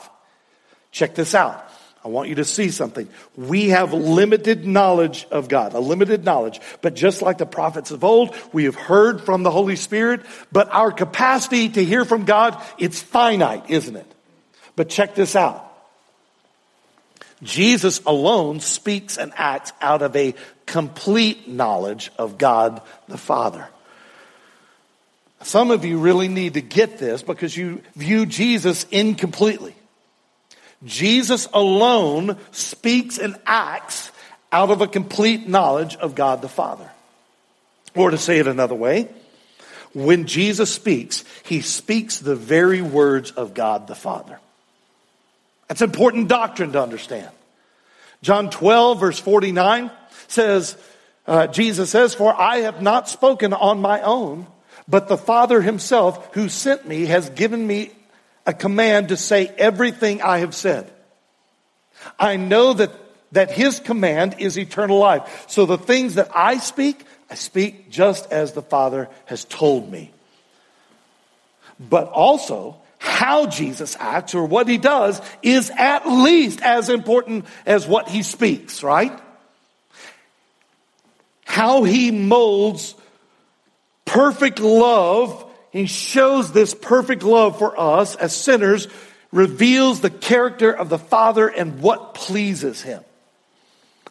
Check 0.91 1.15
this 1.15 1.35
out. 1.35 1.66
I 2.07 2.09
want 2.09 2.29
you 2.29 2.37
to 2.37 2.45
see 2.45 2.71
something. 2.71 3.09
We 3.35 3.71
have 3.71 3.93
limited 3.93 4.65
knowledge 4.65 5.27
of 5.33 5.49
God, 5.49 5.75
a 5.75 5.81
limited 5.81 6.25
knowledge. 6.25 6.61
But 6.81 6.95
just 6.95 7.21
like 7.21 7.39
the 7.39 7.47
prophets 7.47 7.91
of 7.91 8.05
old, 8.05 8.37
we 8.53 8.63
have 8.67 8.77
heard 8.77 9.23
from 9.23 9.43
the 9.43 9.51
Holy 9.51 9.75
Spirit, 9.75 10.25
but 10.53 10.73
our 10.73 10.93
capacity 10.93 11.69
to 11.71 11.85
hear 11.85 12.05
from 12.05 12.25
God, 12.25 12.63
it's 12.79 13.03
finite, 13.03 13.69
isn't 13.71 13.97
it? 13.97 14.07
But 14.77 14.89
check 14.89 15.17
this 15.17 15.35
out. 15.35 15.65
Jesus 17.43 18.01
alone 18.07 18.61
speaks 18.61 19.19
and 19.19 19.33
acts 19.35 19.73
out 19.81 20.03
of 20.03 20.15
a 20.15 20.37
complete 20.65 21.49
knowledge 21.49 22.13
of 22.19 22.39
God 22.39 22.83
the 23.09 23.19
Father. 23.19 23.67
Some 25.43 25.73
of 25.73 25.85
you 25.85 25.99
really 25.99 26.29
need 26.29 26.55
to 26.55 26.61
get 26.61 26.99
this 26.99 27.25
because 27.25 27.57
you 27.57 27.83
view 27.97 28.27
Jesus 28.27 28.87
incompletely. 28.93 29.75
Jesus 30.85 31.49
alone 31.53 32.37
speaks 32.53 33.19
and 33.19 33.37
acts 33.47 34.13
out 34.53 34.71
of 34.71 34.81
a 34.81 34.87
complete 34.87 35.49
knowledge 35.49 35.97
of 35.97 36.15
God 36.15 36.43
the 36.43 36.49
Father. 36.49 36.89
Or 37.95 38.11
to 38.11 38.19
say 38.19 38.39
it 38.39 38.47
another 38.47 38.75
way, 38.75 39.09
when 39.95 40.27
Jesus 40.27 40.73
speaks, 40.73 41.25
he 41.45 41.63
speaks 41.63 42.19
the 42.19 42.37
very 42.37 42.83
words 42.83 43.31
of 43.31 43.55
God 43.55 43.87
the 43.87 43.95
Father. 43.95 44.39
That's 45.69 45.83
important 45.83 46.29
doctrine 46.29 46.73
to 46.73 46.83
understand. 46.83 47.31
John 48.23 48.51
12, 48.51 49.01
verse 49.01 49.19
49 49.19 49.91
says, 50.29 50.77
uh, 51.27 51.47
Jesus 51.47 51.91
says, 51.91 52.15
For 52.15 52.35
I 52.35 52.59
have 52.59 52.83
not 52.83 53.09
spoken 53.09 53.53
on 53.53 53.81
my 53.81 54.03
own, 54.03 54.47
but 54.87 55.09
the 55.09 55.19
Father 55.19 55.61
himself 55.61 56.35
who 56.35 56.49
sent 56.49 56.87
me 56.87 57.07
has 57.07 57.31
given 57.31 57.67
me 57.67 57.91
a 58.47 58.55
command 58.55 59.09
to 59.09 59.17
say 59.17 59.49
everything 59.59 60.23
I 60.23 60.39
have 60.39 60.55
said. 60.55 60.91
I 62.19 62.37
know 62.37 62.73
that, 62.75 62.91
that 63.33 63.51
his 63.51 63.81
command 63.81 64.37
is 64.39 64.57
eternal 64.59 64.99
life. 64.99 65.47
So 65.49 65.67
the 65.67 65.79
things 65.79 66.15
that 66.15 66.31
I 66.35 66.59
speak, 66.59 67.05
I 67.29 67.35
speak 67.35 67.91
just 67.91 68.31
as 68.31 68.53
the 68.53 68.63
Father 68.63 69.09
has 69.27 69.45
told 69.45 69.91
me. 69.91 70.13
But 71.81 72.09
also, 72.09 72.77
how 72.99 73.47
Jesus 73.47 73.97
acts 73.99 74.35
or 74.35 74.47
what 74.47 74.69
he 74.69 74.79
does 74.79 75.21
is 75.43 75.71
at 75.77 76.09
least 76.09 76.63
as 76.63 76.89
important 76.89 77.45
as 77.67 77.87
what 77.87 78.09
he 78.09 78.23
speaks, 78.23 78.83
right? 78.83 79.19
How 81.45 81.83
he 81.83 82.11
molds 82.11 82.95
perfect 84.05 84.61
love 84.61 85.46
he 85.77 85.87
shows 85.87 86.53
this 86.53 86.75
perfect 86.75 87.23
love 87.23 87.59
for 87.59 87.79
us 87.79 88.17
as 88.17 88.35
sinners, 88.35 88.89
reveals 89.33 90.01
the 90.01 90.11
character 90.11 90.73
of 90.73 90.89
the 90.89 90.99
Father 90.99 91.49
and 91.49 91.81
what 91.81 92.15
pleases 92.15 92.81
Him. 92.83 93.03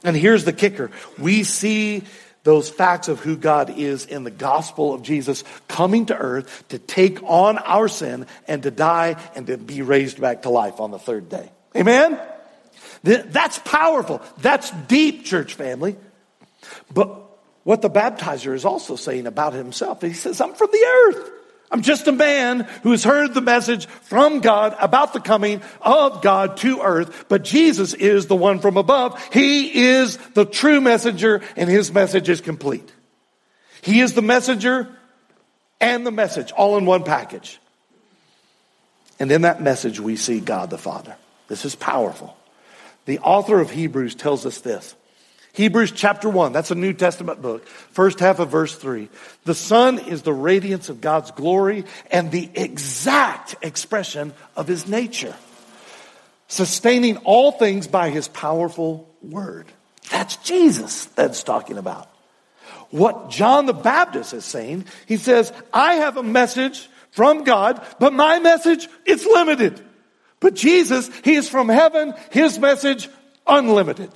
And 0.03 0.15
here's 0.15 0.45
the 0.45 0.53
kicker. 0.53 0.91
We 1.17 1.43
see 1.43 2.03
those 2.43 2.69
facts 2.69 3.07
of 3.07 3.19
who 3.19 3.35
God 3.35 3.71
is 3.79 4.05
in 4.05 4.23
the 4.23 4.31
gospel 4.31 4.93
of 4.93 5.01
Jesus 5.01 5.43
coming 5.67 6.05
to 6.07 6.15
earth 6.15 6.65
to 6.69 6.77
take 6.77 7.23
on 7.23 7.57
our 7.57 7.87
sin 7.87 8.27
and 8.47 8.61
to 8.63 8.71
die 8.71 9.15
and 9.35 9.47
to 9.47 9.57
be 9.57 9.81
raised 9.81 10.21
back 10.21 10.43
to 10.43 10.49
life 10.49 10.79
on 10.79 10.91
the 10.91 10.99
third 10.99 11.27
day. 11.27 11.49
Amen? 11.75 12.19
That's 13.03 13.57
powerful. 13.59 14.21
That's 14.37 14.69
deep, 14.87 15.25
church 15.25 15.55
family. 15.55 15.95
But 16.93 17.21
what 17.63 17.81
the 17.81 17.89
baptizer 17.89 18.53
is 18.53 18.63
also 18.63 18.95
saying 18.95 19.25
about 19.25 19.53
himself, 19.53 20.03
he 20.03 20.13
says, 20.13 20.39
I'm 20.39 20.53
from 20.53 20.69
the 20.71 20.85
earth. 21.07 21.31
I'm 21.71 21.81
just 21.81 22.07
a 22.07 22.11
man 22.11 22.61
who 22.83 22.91
has 22.91 23.03
heard 23.03 23.33
the 23.33 23.41
message 23.41 23.87
from 23.87 24.39
God 24.39 24.75
about 24.79 25.13
the 25.13 25.19
coming 25.19 25.61
of 25.81 26.21
God 26.21 26.57
to 26.57 26.81
earth, 26.81 27.25
but 27.27 27.43
Jesus 27.43 27.93
is 27.93 28.27
the 28.27 28.35
one 28.35 28.59
from 28.59 28.77
above. 28.77 29.21
He 29.33 29.85
is 29.85 30.17
the 30.33 30.45
true 30.45 30.79
messenger 30.79 31.41
and 31.55 31.69
his 31.69 31.91
message 31.91 32.29
is 32.29 32.41
complete. 32.41 32.91
He 33.81 34.01
is 34.01 34.13
the 34.13 34.21
messenger 34.21 34.95
and 35.81 36.05
the 36.05 36.11
message 36.11 36.51
all 36.51 36.77
in 36.77 36.85
one 36.85 37.03
package. 37.03 37.59
And 39.19 39.31
in 39.31 39.43
that 39.43 39.61
message, 39.61 39.99
we 39.99 40.15
see 40.17 40.39
God 40.39 40.69
the 40.69 40.77
Father. 40.77 41.15
This 41.47 41.65
is 41.65 41.75
powerful. 41.75 42.35
The 43.05 43.19
author 43.19 43.59
of 43.59 43.71
Hebrews 43.71 44.15
tells 44.15 44.45
us 44.45 44.59
this. 44.61 44.95
Hebrews 45.55 45.93
chapter 45.93 46.27
1, 46.27 46.51
that's 46.51 46.71
a 46.71 46.75
New 46.75 46.91
Testament 46.91 47.41
book, 47.41 47.65
first 47.65 48.19
half 48.19 48.39
of 48.39 48.49
verse 48.49 48.75
3. 48.75 49.07
The 49.45 49.55
Son 49.55 49.99
is 49.99 50.21
the 50.21 50.33
radiance 50.33 50.89
of 50.89 50.99
God's 50.99 51.31
glory 51.31 51.85
and 52.11 52.29
the 52.29 52.49
exact 52.53 53.55
expression 53.61 54.33
of 54.57 54.67
His 54.67 54.85
nature, 54.85 55.33
sustaining 56.49 57.17
all 57.17 57.53
things 57.53 57.87
by 57.87 58.09
His 58.09 58.27
powerful 58.27 59.09
word. 59.21 59.67
That's 60.11 60.35
Jesus 60.37 61.05
that's 61.05 61.41
talking 61.41 61.77
about. 61.77 62.09
What 62.89 63.29
John 63.29 63.65
the 63.65 63.73
Baptist 63.73 64.33
is 64.33 64.43
saying, 64.43 64.85
he 65.07 65.15
says, 65.15 65.53
I 65.73 65.95
have 65.95 66.17
a 66.17 66.23
message 66.23 66.89
from 67.11 67.45
God, 67.45 67.81
but 67.97 68.11
my 68.11 68.39
message, 68.39 68.89
it's 69.05 69.25
limited. 69.25 69.79
But 70.41 70.53
Jesus, 70.53 71.09
He 71.23 71.35
is 71.35 71.47
from 71.47 71.69
heaven, 71.69 72.13
His 72.31 72.59
message, 72.59 73.07
unlimited. 73.47 74.11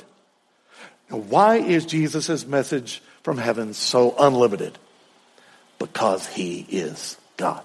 Now, 1.10 1.18
why 1.18 1.58
is 1.58 1.86
Jesus' 1.86 2.46
message 2.46 3.02
from 3.24 3.38
heaven 3.38 3.74
so 3.74 4.16
unlimited? 4.18 4.78
Because 5.78 6.28
he 6.28 6.66
is 6.70 7.18
God. 7.38 7.64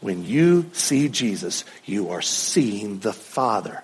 When 0.00 0.24
you 0.24 0.70
see 0.72 1.08
Jesus, 1.08 1.64
you 1.84 2.10
are 2.10 2.22
seeing 2.22 2.98
the 3.00 3.12
Father. 3.12 3.82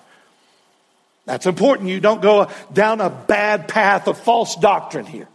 That's 1.25 1.45
important. 1.45 1.89
You 1.89 1.99
don't 1.99 2.21
go 2.21 2.49
down 2.71 3.01
a 3.01 3.09
bad 3.09 3.67
path 3.67 4.07
of 4.07 4.17
false 4.17 4.55
doctrine 4.55 5.05
here. 5.05 5.27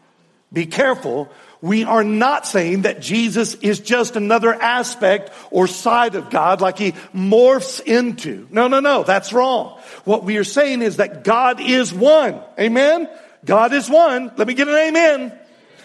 Be 0.52 0.66
careful 0.66 1.30
we 1.62 1.84
are 1.84 2.04
not 2.04 2.46
saying 2.46 2.82
that 2.82 3.00
Jesus 3.00 3.54
is 3.56 3.80
just 3.80 4.16
another 4.16 4.52
aspect 4.54 5.30
or 5.50 5.66
side 5.66 6.14
of 6.14 6.30
God 6.30 6.60
like 6.60 6.78
he 6.78 6.92
morphs 7.14 7.80
into. 7.80 8.46
No, 8.50 8.68
no, 8.68 8.80
no, 8.80 9.02
that's 9.02 9.32
wrong. 9.32 9.78
What 10.04 10.24
we 10.24 10.38
are 10.38 10.44
saying 10.44 10.82
is 10.82 10.96
that 10.96 11.24
God 11.24 11.60
is 11.60 11.92
one. 11.92 12.40
Amen? 12.58 13.08
God 13.44 13.72
is 13.72 13.90
one. 13.90 14.32
Let 14.36 14.46
me 14.46 14.54
get 14.54 14.68
an 14.68 14.74
amen 14.74 15.38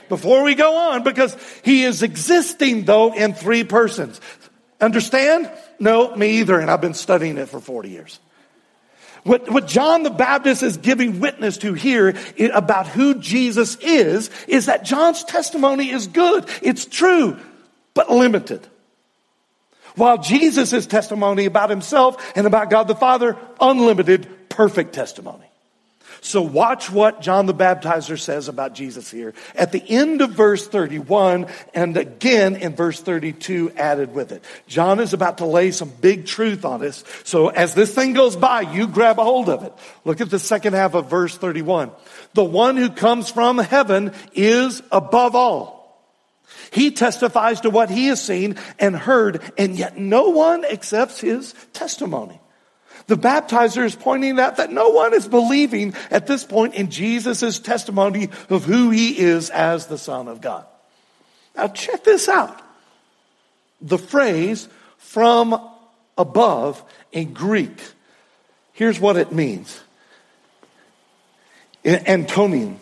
before 0.08 0.44
we 0.44 0.56
go 0.56 0.92
on 0.92 1.04
because 1.04 1.36
he 1.64 1.84
is 1.84 2.04
existing 2.04 2.86
though 2.86 3.14
in 3.14 3.34
three 3.34 3.64
persons. 3.64 4.22
Understand? 4.80 5.52
No, 5.80 6.16
me 6.16 6.40
either. 6.40 6.60
And 6.60 6.70
I've 6.70 6.82
been 6.82 6.94
studying 6.94 7.38
it 7.38 7.50
for 7.50 7.60
40 7.60 7.90
years. 7.90 8.20
What, 9.26 9.50
what 9.50 9.68
John 9.68 10.04
the 10.04 10.12
Baptist 10.12 10.62
is 10.62 10.78
giving 10.78 11.20
witness 11.20 11.58
to 11.58 11.74
here 11.74 12.16
about 12.54 12.88
who 12.88 13.16
Jesus 13.16 13.76
is, 13.78 14.30
is 14.48 14.68
that 14.68 14.86
John's 14.86 15.24
testimony 15.24 15.90
is 15.90 16.06
good. 16.06 16.46
It's 16.62 16.86
true, 16.86 17.38
but 17.96 18.12
limited. 18.12 18.66
While 19.96 20.20
Jesus' 20.20 20.86
testimony 20.86 21.46
about 21.46 21.72
himself 21.72 22.34
and 22.36 22.46
about 22.46 22.70
God 22.70 22.88
the 22.88 22.96
Father, 22.96 23.36
unlimited, 23.60 24.28
perfect 24.48 24.94
testimony. 24.94 25.50
So 26.26 26.42
watch 26.42 26.90
what 26.90 27.22
John 27.22 27.46
the 27.46 27.54
Baptizer 27.54 28.20
says 28.20 28.48
about 28.48 28.74
Jesus 28.74 29.12
here. 29.12 29.36
At 29.54 29.72
the 29.72 29.84
end 29.88 30.22
of 30.22 30.32
verse 30.32 30.68
31 30.68 31.46
and 31.76 31.96
again 31.98 32.56
in 32.56 32.76
verse 32.76 33.00
32 33.00 33.74
added 33.78 34.16
with 34.16 34.32
it. 34.32 34.44
John 34.66 35.00
is 35.00 35.14
about 35.14 35.38
to 35.38 35.46
lay 35.46 35.70
some 35.70 35.90
big 36.02 36.26
truth 36.26 36.66
on 36.66 36.84
us. 36.84 37.04
So 37.26 37.50
as 37.50 37.76
this 37.76 37.94
thing 37.94 38.14
goes 38.14 38.36
by, 38.36 38.62
you 38.62 38.88
grab 38.88 39.20
a 39.20 39.24
hold 39.24 39.50
of 39.50 39.66
it. 39.66 39.74
Look 40.04 40.20
at 40.20 40.32
the 40.32 40.40
second 40.40 40.74
half 40.74 40.96
of 40.96 41.12
verse 41.12 41.38
31. 41.38 41.92
The 42.34 42.44
one 42.44 42.76
who 42.76 42.90
comes 42.90 43.30
from 43.30 43.60
heaven 43.60 44.12
is 44.34 44.82
above 44.92 45.36
all. 45.36 45.76
He 46.72 46.90
testifies 46.90 47.62
to 47.62 47.70
what 47.70 47.92
he 47.92 48.08
has 48.08 48.20
seen 48.24 48.56
and 48.80 48.96
heard, 48.96 49.44
and 49.60 49.76
yet 49.76 50.00
no 50.00 50.30
one 50.30 50.66
accepts 50.66 51.20
his 51.22 51.54
testimony. 51.72 52.42
The 53.08 53.18
baptizer 53.18 53.84
is 53.84 53.96
pointing 53.96 54.40
out 54.40 54.58
that 54.58 54.72
no 54.72 54.90
one 54.90 55.14
is 55.14 55.28
believing 55.28 55.94
at 56.10 56.26
this 56.26 56.44
point 56.44 56.74
in 56.74 56.90
Jesus' 56.90 57.60
testimony 57.60 58.30
of 58.50 58.66
who 58.66 58.90
he 58.90 59.20
is 59.20 59.50
as 59.52 59.86
the 59.86 59.98
Son 59.98 60.28
of 60.28 60.42
God. 60.42 60.66
Now 61.56 61.68
check 61.68 62.04
this 62.04 62.28
out. 62.28 62.62
The 63.82 64.00
phrase 64.00 64.68
from 64.98 65.60
above 66.18 66.84
in 67.12 67.34
Greek, 67.34 67.80
here's 68.74 69.00
what 69.00 69.18
it 69.18 69.32
means. 69.32 69.80
Anothen 71.84 72.78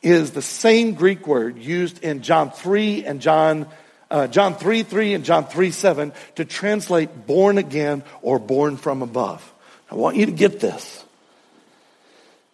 is 0.00 0.30
the 0.30 0.40
same 0.40 0.94
Greek 0.94 1.26
word 1.26 1.58
used 1.58 2.02
in 2.02 2.22
John 2.22 2.50
3 2.50 3.04
and 3.04 3.20
John 3.20 3.66
uh, 4.10 4.26
John 4.26 4.56
3 4.56 4.82
3 4.82 5.14
and 5.14 5.24
John 5.24 5.46
3 5.46 5.70
7 5.70 6.12
to 6.36 6.44
translate 6.44 7.26
born 7.26 7.58
again 7.58 8.02
or 8.22 8.38
born 8.38 8.76
from 8.76 9.02
above. 9.02 9.49
I 9.90 9.94
want 9.94 10.16
you 10.16 10.26
to 10.26 10.32
get 10.32 10.60
this. 10.60 11.04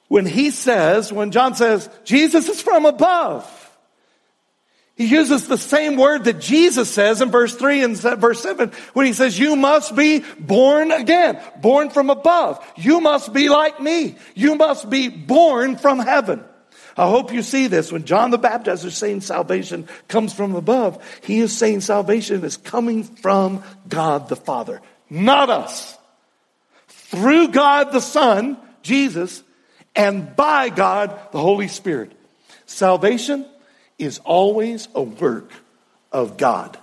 When 0.08 0.26
he 0.26 0.50
says, 0.50 1.12
when 1.12 1.32
John 1.32 1.54
says, 1.54 1.88
Jesus 2.04 2.48
is 2.48 2.62
from 2.62 2.86
above, 2.86 3.52
he 4.96 5.06
uses 5.06 5.46
the 5.46 5.58
same 5.58 5.96
word 5.96 6.24
that 6.24 6.40
Jesus 6.40 6.88
says 6.88 7.20
in 7.20 7.30
verse 7.30 7.54
3 7.54 7.82
and 7.82 7.96
verse 7.96 8.42
7 8.42 8.72
when 8.94 9.04
he 9.04 9.12
says, 9.12 9.38
You 9.38 9.54
must 9.54 9.94
be 9.94 10.24
born 10.38 10.90
again, 10.90 11.38
born 11.60 11.90
from 11.90 12.08
above. 12.08 12.64
You 12.76 13.00
must 13.00 13.34
be 13.34 13.50
like 13.50 13.78
me. 13.78 14.16
You 14.34 14.54
must 14.54 14.88
be 14.88 15.08
born 15.08 15.76
from 15.76 15.98
heaven. 15.98 16.42
I 16.96 17.10
hope 17.10 17.30
you 17.30 17.42
see 17.42 17.66
this. 17.66 17.92
When 17.92 18.06
John 18.06 18.30
the 18.30 18.38
Baptist 18.38 18.86
is 18.86 18.96
saying 18.96 19.20
salvation 19.20 19.86
comes 20.08 20.32
from 20.32 20.54
above, 20.54 21.04
he 21.22 21.40
is 21.40 21.54
saying 21.54 21.82
salvation 21.82 22.42
is 22.42 22.56
coming 22.56 23.04
from 23.04 23.62
God 23.86 24.30
the 24.30 24.36
Father, 24.36 24.80
not 25.10 25.50
us. 25.50 25.98
Through 27.10 27.48
God 27.48 27.92
the 27.92 28.00
Son, 28.00 28.56
Jesus, 28.82 29.42
and 29.94 30.34
by 30.34 30.68
God 30.68 31.18
the 31.32 31.38
Holy 31.38 31.68
Spirit. 31.68 32.10
Salvation 32.66 33.46
is 33.98 34.18
always 34.24 34.88
a 34.94 35.02
work 35.02 35.50
of 36.10 36.36
God 36.36 36.76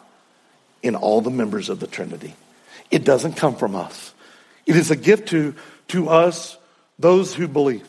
in 0.82 0.96
all 0.96 1.20
the 1.20 1.30
members 1.30 1.70
of 1.70 1.80
the 1.80 1.88
Trinity. 1.88 2.36
It 2.90 3.04
doesn't 3.04 3.34
come 3.34 3.56
from 3.56 3.76
us. 3.76 4.14
It 4.66 4.78
is 4.78 4.92
a 4.92 4.96
gift 4.96 5.30
to, 5.30 5.56
to 5.90 6.08
us, 6.08 6.58
those 6.98 7.34
who 7.34 7.48
believe. 7.48 7.86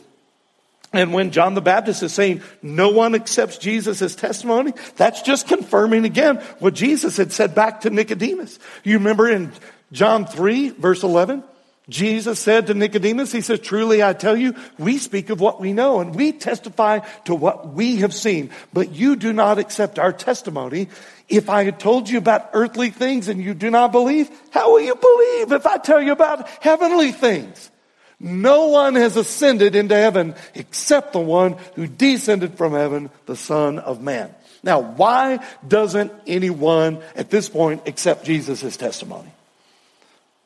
And 0.93 1.13
when 1.13 1.31
John 1.31 1.55
the 1.55 1.61
Baptist 1.61 2.03
is 2.03 2.13
saying 2.13 2.43
no 2.63 2.91
one 2.91 3.15
accepts 3.15 3.59
Jesus' 3.59 4.03
as 4.03 4.17
testimony, 4.17 4.73
that's 4.97 5.23
just 5.23 5.47
confirming 5.47 6.05
again 6.05 6.37
what 6.59 6.75
Jesus 6.75 7.17
had 7.17 7.33
said 7.33 7.55
back 7.55 7.83
to 7.83 7.91
Nicodemus. 7.91 8.59
You 8.83 8.99
remember 8.99 9.29
in 9.29 9.53
John 9.93 10.27
3, 10.27 10.71
verse 10.71 11.05
11? 11.05 11.45
Jesus 11.89 12.41
said 12.41 12.69
to 12.69 12.75
Nicodemus, 12.75 13.31
He 13.31 13.43
says, 13.43 13.61
Truly 13.61 14.03
I 14.03 14.15
tell 14.15 14.37
you, 14.37 14.55
we 14.79 14.97
speak 14.97 15.29
of 15.29 15.41
what 15.41 15.61
we 15.61 15.75
know 15.75 16.01
and 16.01 16.15
we 16.15 16.33
testify 16.33 17.01
to 17.27 17.35
what 17.35 17.75
we 17.75 17.97
have 17.97 18.15
seen, 18.15 18.51
but 18.73 18.93
you 18.93 19.17
do 19.17 19.33
not 19.33 19.59
accept 19.59 19.99
our 19.99 20.13
testimony. 20.13 20.89
If 21.29 21.51
I 21.51 21.65
had 21.65 21.79
told 21.79 22.09
you 22.09 22.19
about 22.19 22.51
earthly 22.55 22.91
things 22.91 23.29
and 23.29 23.43
you 23.43 23.53
do 23.53 23.71
not 23.71 23.93
believe, 23.93 24.31
how 24.51 24.73
will 24.73 24.81
you 24.81 24.95
believe 24.95 25.53
if 25.53 25.67
I 25.67 25.77
tell 25.77 26.01
you 26.01 26.13
about 26.13 26.49
heavenly 26.63 27.13
things? 27.13 27.71
No 28.19 28.69
one 28.69 28.95
has 28.95 29.17
ascended 29.19 29.75
into 29.75 29.95
heaven 29.95 30.35
except 30.55 31.13
the 31.13 31.21
one 31.21 31.57
who 31.75 31.87
descended 31.87 32.57
from 32.57 32.73
heaven, 32.73 33.11
the 33.27 33.37
Son 33.37 33.79
of 33.79 34.01
Man. 34.01 34.35
Now, 34.63 34.81
why 34.81 35.41
doesn't 35.67 36.13
anyone 36.27 37.03
at 37.15 37.29
this 37.29 37.51
point 37.51 37.87
accept 37.87 38.25
Jesus' 38.25 38.79
testimony? 38.79 39.34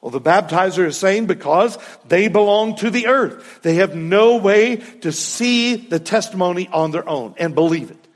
Well, 0.00 0.10
the 0.10 0.20
baptizer 0.20 0.86
is 0.86 0.96
saying 0.96 1.26
because 1.26 1.76
they 2.06 2.28
belong 2.28 2.76
to 2.76 2.90
the 2.90 3.08
earth. 3.08 3.62
They 3.62 3.76
have 3.76 3.96
no 3.96 4.36
way 4.36 4.76
to 5.00 5.10
see 5.10 5.74
the 5.76 5.98
testimony 5.98 6.68
on 6.72 6.92
their 6.92 7.08
own 7.08 7.34
and 7.36 7.54
believe 7.54 7.90
it. 7.90 8.08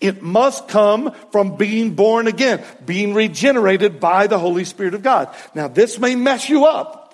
It 0.00 0.22
must 0.22 0.68
come 0.68 1.12
from 1.32 1.56
being 1.56 1.94
born 1.94 2.26
again, 2.26 2.62
being 2.84 3.14
regenerated 3.14 4.00
by 4.00 4.26
the 4.26 4.38
Holy 4.38 4.64
Spirit 4.64 4.94
of 4.94 5.02
God. 5.02 5.34
Now, 5.54 5.68
this 5.68 5.98
may 5.98 6.14
mess 6.14 6.48
you 6.48 6.66
up 6.66 7.08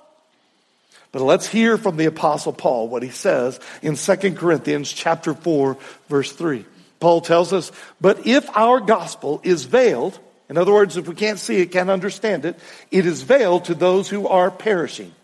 but 1.15 1.23
let's 1.23 1.47
hear 1.47 1.79
from 1.79 1.97
the 1.97 2.07
apostle 2.07 2.53
Paul 2.53 2.89
what 2.89 3.05
he 3.05 3.09
says 3.09 3.61
in 3.83 3.95
2 3.95 4.35
Corinthians 4.35 4.93
chapter 4.93 5.33
4 5.33 5.77
verse 6.09 6.33
3. 6.33 6.65
Paul 6.99 7.21
tells 7.21 7.53
us, 7.53 7.71
"But 8.01 8.27
if 8.27 8.51
our 8.57 8.81
gospel 8.81 9.41
is 9.45 9.63
veiled, 9.63 10.19
in 10.49 10.59
other 10.59 10.73
words, 10.73 10.97
if 10.97 11.09
we 11.09 11.15
can't 11.15 11.39
see 11.39 11.61
it, 11.61 11.73
can't 11.73 11.91
understand 11.91 12.45
it, 12.45 12.59
it 12.91 13.07
is 13.07 13.23
veiled 13.23 13.67
to 13.67 13.75
those 13.75 14.09
who 14.09 14.29
are 14.29 14.51
perishing. 14.51 15.15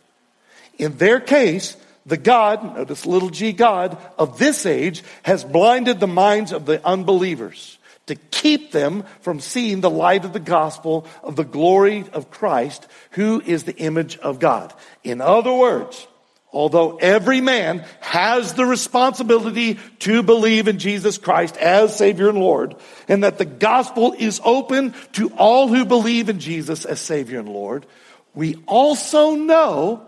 In 0.78 0.96
their 0.96 1.20
case, 1.20 1.76
the 2.06 2.16
God, 2.16 2.76
notice 2.76 3.04
little 3.04 3.30
g 3.30 3.52
God, 3.52 3.98
of 4.18 4.38
this 4.38 4.64
age 4.64 5.02
has 5.22 5.44
blinded 5.44 6.00
the 6.00 6.06
minds 6.06 6.52
of 6.52 6.64
the 6.64 6.85
unbelievers 6.87 7.78
to 8.06 8.14
keep 8.16 8.72
them 8.72 9.04
from 9.20 9.40
seeing 9.40 9.80
the 9.80 9.90
light 9.90 10.24
of 10.24 10.33
the 10.33 10.40
gospel 10.40 11.06
of 11.22 11.37
the 11.37 11.44
glory 11.44 12.04
of 12.12 12.30
Christ, 12.30 12.87
who 13.12 13.40
is 13.44 13.64
the 13.64 13.76
image 13.76 14.16
of 14.18 14.40
God. 14.40 14.72
In 15.04 15.20
other 15.20 15.52
words, 15.52 16.09
although 16.52 16.96
every 16.96 17.40
man 17.40 17.84
has 18.00 18.54
the 18.54 18.64
responsibility 18.64 19.78
to 20.00 20.22
believe 20.22 20.68
in 20.68 20.78
Jesus 20.78 21.18
Christ 21.18 21.56
as 21.56 21.96
Savior 21.96 22.28
and 22.28 22.38
Lord, 22.38 22.76
and 23.08 23.24
that 23.24 23.38
the 23.38 23.44
gospel 23.44 24.14
is 24.18 24.40
open 24.44 24.94
to 25.12 25.30
all 25.36 25.68
who 25.68 25.84
believe 25.84 26.28
in 26.28 26.40
Jesus 26.40 26.84
as 26.84 27.00
Savior 27.00 27.40
and 27.40 27.48
Lord, 27.48 27.86
we 28.34 28.56
also 28.66 29.34
know 29.34 30.06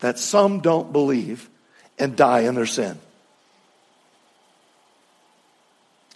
that 0.00 0.18
some 0.18 0.60
don't 0.60 0.92
believe 0.92 1.48
and 1.98 2.16
die 2.16 2.40
in 2.40 2.54
their 2.54 2.66
sin. 2.66 2.98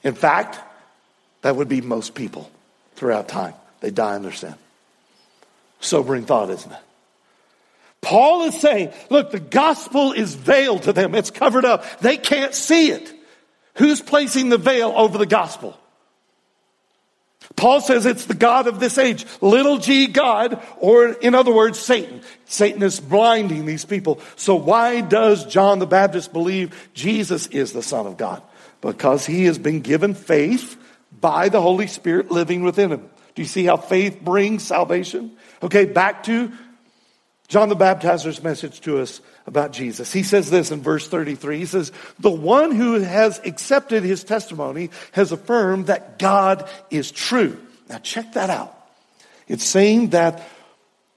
In 0.03 0.15
fact, 0.15 0.59
that 1.43 1.57
would 1.57 1.69
be 1.69 1.81
most 1.81 2.15
people 2.15 2.51
throughout 2.95 3.29
time. 3.29 3.55
They 3.81 3.91
die 3.91 4.17
in 4.17 4.23
their 4.23 4.33
sin. 4.33 4.55
Sobering 5.81 6.25
thought, 6.25 6.51
isn't 6.51 6.73
it? 6.73 6.79
Paul 8.01 8.45
is 8.45 8.61
saying, 8.61 8.93
look, 9.11 9.31
the 9.31 9.41
gospel 9.41 10.13
is 10.13 10.35
veiled 10.35 10.85
to 10.85 10.93
them. 10.93 11.15
It's 11.15 11.31
covered 11.31 11.65
up. 11.65 12.01
They 12.01 12.17
can't 12.17 12.55
see 12.55 12.91
it. 12.91 13.13
Who's 13.75 14.01
placing 14.01 14.49
the 14.49 14.59
veil 14.59 14.93
over 14.97 15.19
the 15.19 15.27
gospel? 15.27 15.79
Paul 17.55 17.81
says 17.81 18.07
it's 18.07 18.27
the 18.27 18.35
God 18.35 18.67
of 18.67 18.81
this 18.81 18.99
age, 18.99 19.25
little 19.41 19.79
g 19.79 20.09
God, 20.09 20.61
or 20.79 21.09
in 21.09 21.35
other 21.35 21.53
words, 21.53 21.79
Satan. 21.79 22.23
Satan 22.45 22.83
is 22.83 22.99
blinding 23.01 23.67
these 23.67 23.85
people. 23.85 24.21
So 24.35 24.57
why 24.57 25.01
does 25.01 25.47
John 25.47 25.79
the 25.79 25.87
Baptist 25.87 26.33
believe 26.33 26.91
Jesus 26.93 27.47
is 27.49 27.73
the 27.73 27.83
Son 27.83 28.07
of 28.07 28.17
God? 28.17 28.43
Because 28.81 29.25
he 29.25 29.45
has 29.45 29.59
been 29.59 29.81
given 29.81 30.15
faith 30.15 30.77
by 31.21 31.49
the 31.49 31.63
Holy 31.63 31.87
Spirit 31.87 32.31
living 32.31 32.63
within 32.63 32.93
him. 32.93 33.09
Do 33.35 33.43
you 33.43 33.49
see 33.49 33.65
how 33.65 33.77
faith 33.77 34.21
brings 34.21 34.63
salvation? 34.63 35.33
Okay, 35.63 35.85
back 35.85 36.25
to 36.25 36.53
John 37.49 37.69
the 37.69 37.77
Baptizer's 37.77 38.43
message 38.43 38.81
to 38.83 38.99
us 38.99 39.21
about 39.47 39.73
Jesus. 39.73 40.13
He 40.13 40.25
says 40.25 40.51
this 40.51 40.71
in 40.71 40.83
verse 40.83 41.07
33. 41.07 41.59
He 41.59 41.67
says, 41.67 41.93
The 42.19 42.31
one 42.31 42.73
who 42.73 42.95
has 43.01 43.41
accepted 43.45 44.03
his 44.03 44.25
testimony 44.25 44.91
has 45.13 45.31
affirmed 45.31 45.87
that 45.87 46.19
God 46.19 46.69
is 46.91 47.13
true. 47.13 47.57
Now 47.89 47.99
check 47.99 48.33
that 48.33 48.51
out. 48.51 48.77
It's 49.47 49.65
saying 49.65 50.11
that 50.11 50.43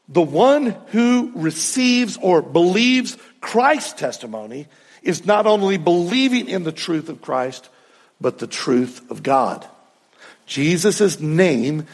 the 0.08 0.22
one 0.22 0.76
who 0.88 1.32
receives 1.36 2.18
or 2.18 2.42
believes 2.42 3.18
Christ's 3.42 3.94
testimony 3.94 4.68
is 5.02 5.26
not 5.26 5.48
only 5.48 5.78
believing 5.78 6.48
in 6.48 6.64
the 6.64 6.72
truth 6.72 7.10
of 7.10 7.22
Christ, 7.22 7.70
but 8.22 8.38
the 8.38 8.48
truth 8.48 9.10
of 9.10 9.24
God. 9.24 9.68
Jesus' 10.46 11.20
name 11.20 11.88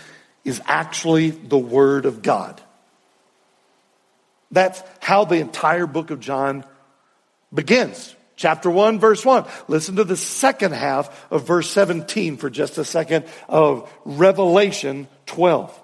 is 0.44 0.62
actually 0.66 1.30
the 1.30 1.58
Word 1.58 2.06
of 2.06 2.22
God. 2.22 2.62
That's 4.56 4.82
how 5.02 5.26
the 5.26 5.36
entire 5.36 5.86
book 5.86 6.12
of 6.12 6.22
John 6.22 6.64
begins. 7.54 8.16
Chapter 8.38 8.70
1, 8.70 9.00
verse 9.00 9.26
1. 9.26 9.46
Listen 9.68 9.98
to 9.98 10.06
the 10.06 10.16
second 10.16 10.74
half 10.74 11.30
of 11.30 11.46
verse 11.46 11.70
17 11.70 12.38
for 12.38 12.50
just 12.50 12.78
a 12.78 12.86
second 12.86 13.26
of 13.50 13.92
Revelation 14.06 15.10
12. 15.26 15.78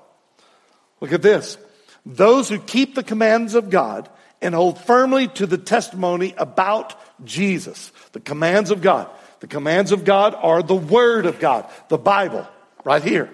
Look 1.02 1.12
at 1.12 1.22
this. 1.22 1.58
Those 2.06 2.48
who 2.48 2.60
keep 2.60 2.96
the 2.96 3.04
commands 3.04 3.56
of 3.56 3.70
God 3.70 4.10
and 4.42 4.56
hold 4.56 4.80
firmly 4.80 5.28
to 5.28 5.46
the 5.46 5.58
testimony 5.58 6.34
about 6.38 6.96
Jesus. 7.26 7.92
The 8.14 8.22
commands 8.22 8.72
of 8.72 8.82
God. 8.82 9.10
The 9.42 9.48
commands 9.48 9.92
of 9.92 10.06
God 10.06 10.34
are 10.34 10.64
the 10.64 10.76
Word 10.76 11.26
of 11.26 11.40
God, 11.40 11.70
the 11.90 11.98
Bible, 11.98 12.48
right 12.86 13.04
here. 13.04 13.30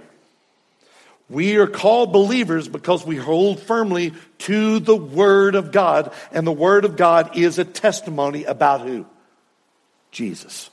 We 1.29 1.57
are 1.57 1.67
called 1.67 2.13
believers 2.13 2.67
because 2.67 3.05
we 3.05 3.17
hold 3.17 3.59
firmly 3.59 4.13
to 4.39 4.79
the 4.79 4.95
Word 4.95 5.55
of 5.55 5.71
God, 5.71 6.13
and 6.31 6.47
the 6.47 6.53
Word 6.53 6.85
of 6.85 6.95
God 6.95 7.35
is 7.35 7.59
a 7.59 7.65
testimony 7.65 8.45
about 8.45 8.81
who? 8.81 9.05
Jesus. 10.11 10.69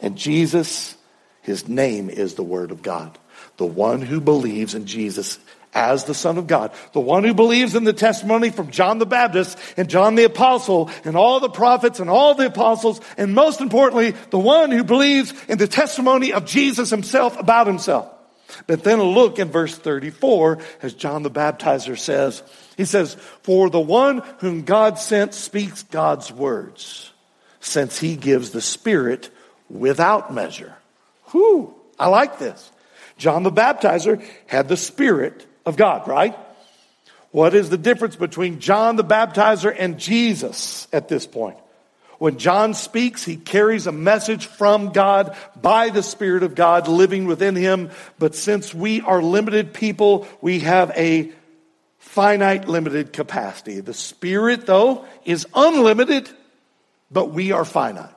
And 0.00 0.16
Jesus, 0.16 0.96
His 1.42 1.68
name 1.68 2.08
is 2.08 2.34
the 2.34 2.44
Word 2.44 2.70
of 2.70 2.82
God. 2.82 3.18
The 3.56 3.66
one 3.66 4.00
who 4.00 4.20
believes 4.20 4.76
in 4.76 4.86
Jesus 4.86 5.40
as 5.74 6.04
the 6.04 6.14
Son 6.14 6.38
of 6.38 6.46
God. 6.46 6.72
The 6.92 7.00
one 7.00 7.24
who 7.24 7.34
believes 7.34 7.74
in 7.74 7.82
the 7.82 7.92
testimony 7.92 8.50
from 8.50 8.70
John 8.70 8.98
the 8.98 9.06
Baptist 9.06 9.58
and 9.76 9.90
John 9.90 10.14
the 10.14 10.24
Apostle 10.24 10.88
and 11.04 11.16
all 11.16 11.40
the 11.40 11.50
prophets 11.50 11.98
and 11.98 12.08
all 12.08 12.34
the 12.34 12.46
apostles, 12.46 13.00
and 13.16 13.34
most 13.34 13.60
importantly, 13.60 14.12
the 14.30 14.38
one 14.38 14.70
who 14.70 14.84
believes 14.84 15.34
in 15.48 15.58
the 15.58 15.66
testimony 15.66 16.32
of 16.32 16.46
Jesus 16.46 16.90
himself 16.90 17.38
about 17.38 17.66
himself. 17.66 18.08
But 18.66 18.84
then 18.84 19.00
look 19.02 19.38
in 19.38 19.50
verse 19.50 19.76
34 19.76 20.58
as 20.82 20.94
John 20.94 21.22
the 21.22 21.30
Baptizer 21.30 21.98
says, 21.98 22.42
he 22.76 22.84
says, 22.84 23.14
For 23.42 23.70
the 23.70 23.80
one 23.80 24.22
whom 24.38 24.62
God 24.62 24.98
sent 24.98 25.34
speaks 25.34 25.82
God's 25.82 26.32
words, 26.32 27.12
since 27.60 27.98
he 27.98 28.16
gives 28.16 28.50
the 28.50 28.60
Spirit 28.60 29.30
without 29.68 30.32
measure. 30.32 30.74
Whew, 31.30 31.74
I 31.98 32.08
like 32.08 32.38
this. 32.38 32.70
John 33.18 33.42
the 33.42 33.52
Baptizer 33.52 34.24
had 34.46 34.68
the 34.68 34.76
Spirit 34.76 35.46
of 35.66 35.76
God, 35.76 36.08
right? 36.08 36.36
What 37.30 37.54
is 37.54 37.68
the 37.68 37.78
difference 37.78 38.16
between 38.16 38.60
John 38.60 38.96
the 38.96 39.04
Baptizer 39.04 39.74
and 39.76 39.98
Jesus 39.98 40.88
at 40.92 41.08
this 41.08 41.26
point? 41.26 41.58
When 42.18 42.38
John 42.38 42.74
speaks, 42.74 43.24
he 43.24 43.36
carries 43.36 43.86
a 43.86 43.92
message 43.92 44.46
from 44.46 44.92
God 44.92 45.36
by 45.60 45.90
the 45.90 46.02
Spirit 46.02 46.42
of 46.42 46.56
God 46.56 46.88
living 46.88 47.26
within 47.26 47.54
him. 47.54 47.90
But 48.18 48.34
since 48.34 48.74
we 48.74 49.00
are 49.00 49.22
limited 49.22 49.72
people, 49.72 50.26
we 50.40 50.60
have 50.60 50.90
a 50.96 51.30
finite, 51.98 52.68
limited 52.68 53.12
capacity. 53.12 53.80
The 53.80 53.94
Spirit, 53.94 54.66
though, 54.66 55.04
is 55.24 55.46
unlimited, 55.54 56.28
but 57.10 57.30
we 57.30 57.52
are 57.52 57.64
finite. 57.64 58.14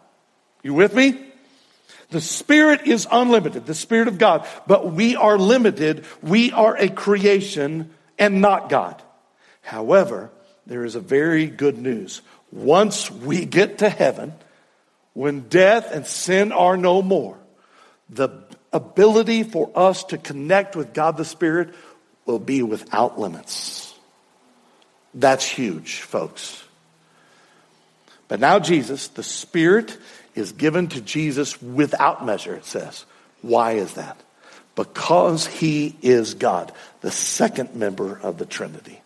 You 0.64 0.74
with 0.74 0.96
me? 0.96 1.28
The 2.10 2.22
Spirit 2.22 2.88
is 2.88 3.08
unlimited, 3.10 3.66
the 3.66 3.76
Spirit 3.76 4.08
of 4.08 4.18
God, 4.18 4.48
but 4.68 4.92
we 4.92 5.16
are 5.16 5.38
limited. 5.38 6.06
We 6.22 6.52
are 6.52 6.76
a 6.76 6.90
creation 6.90 7.92
and 8.18 8.42
not 8.42 8.70
God. 8.70 9.02
However, 9.62 10.32
there 10.66 10.84
is 10.84 10.96
a 10.96 11.00
very 11.00 11.48
good 11.48 11.78
news 11.78 12.22
once 12.52 13.10
we 13.10 13.46
get 13.46 13.80
to 13.80 13.90
heaven, 13.90 14.34
when 15.14 15.42
death 15.42 15.92
and 15.92 16.06
sin 16.06 16.52
are 16.52 16.78
no 16.78 17.02
more, 17.02 17.38
the 18.10 18.30
ability 18.74 19.44
for 19.44 19.72
us 19.76 20.04
to 20.06 20.18
connect 20.18 20.76
with 20.76 20.94
God 20.94 21.18
the 21.18 21.26
Spirit 21.26 21.74
will 22.26 22.40
be 22.40 22.62
without 22.64 23.20
limits. 23.20 23.94
That's 25.14 25.46
huge, 25.46 26.02
folks. 26.02 26.64
But 28.28 28.40
now, 28.40 28.60
Jesus, 28.60 29.10
the 29.10 29.24
Spirit 29.24 29.98
is 30.36 30.54
given 30.54 30.88
to 30.90 31.02
Jesus 31.02 31.62
without 31.62 32.26
measure, 32.26 32.56
it 32.56 32.66
says. 32.66 33.06
Why 33.42 33.74
is 33.74 33.96
that? 33.96 34.18
Because 34.76 35.46
he 35.46 35.98
is 36.02 36.36
God, 36.36 36.72
the 37.02 37.12
second 37.12 37.76
member 37.76 38.18
of 38.18 38.38
the 38.38 38.46
Trinity. 38.46 39.01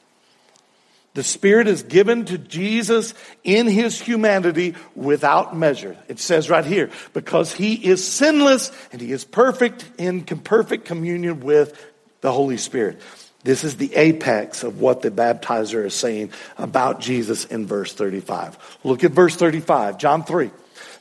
The 1.16 1.24
Spirit 1.24 1.68
is 1.70 1.82
given 1.84 2.26
to 2.26 2.38
Jesus 2.38 3.14
in 3.46 3.68
his 3.68 4.00
humanity 4.00 4.76
without 4.96 5.56
measure. 5.56 5.96
It 6.10 6.20
says 6.20 6.50
right 6.50 6.66
here, 6.66 6.92
because 7.14 7.54
he 7.54 7.74
is 7.74 8.06
sinless 8.06 8.70
and 8.92 9.02
he 9.02 9.14
is 9.14 9.24
perfect 9.24 9.90
in 9.98 10.24
perfect 10.26 10.84
communion 10.84 11.40
with 11.40 11.82
the 12.20 12.34
Holy 12.34 12.58
Spirit. 12.58 13.00
This 13.46 13.64
is 13.64 13.78
the 13.78 13.96
apex 13.96 14.64
of 14.64 14.82
what 14.82 15.02
the 15.04 15.10
baptizer 15.10 15.86
is 15.86 15.94
saying 15.94 16.32
about 16.58 17.00
Jesus 17.00 17.46
in 17.46 17.66
verse 17.66 17.94
35. 17.94 18.80
Look 18.84 19.06
at 19.06 19.12
verse 19.12 19.38
35, 19.38 19.98
John 19.98 20.26
3. 20.26 20.52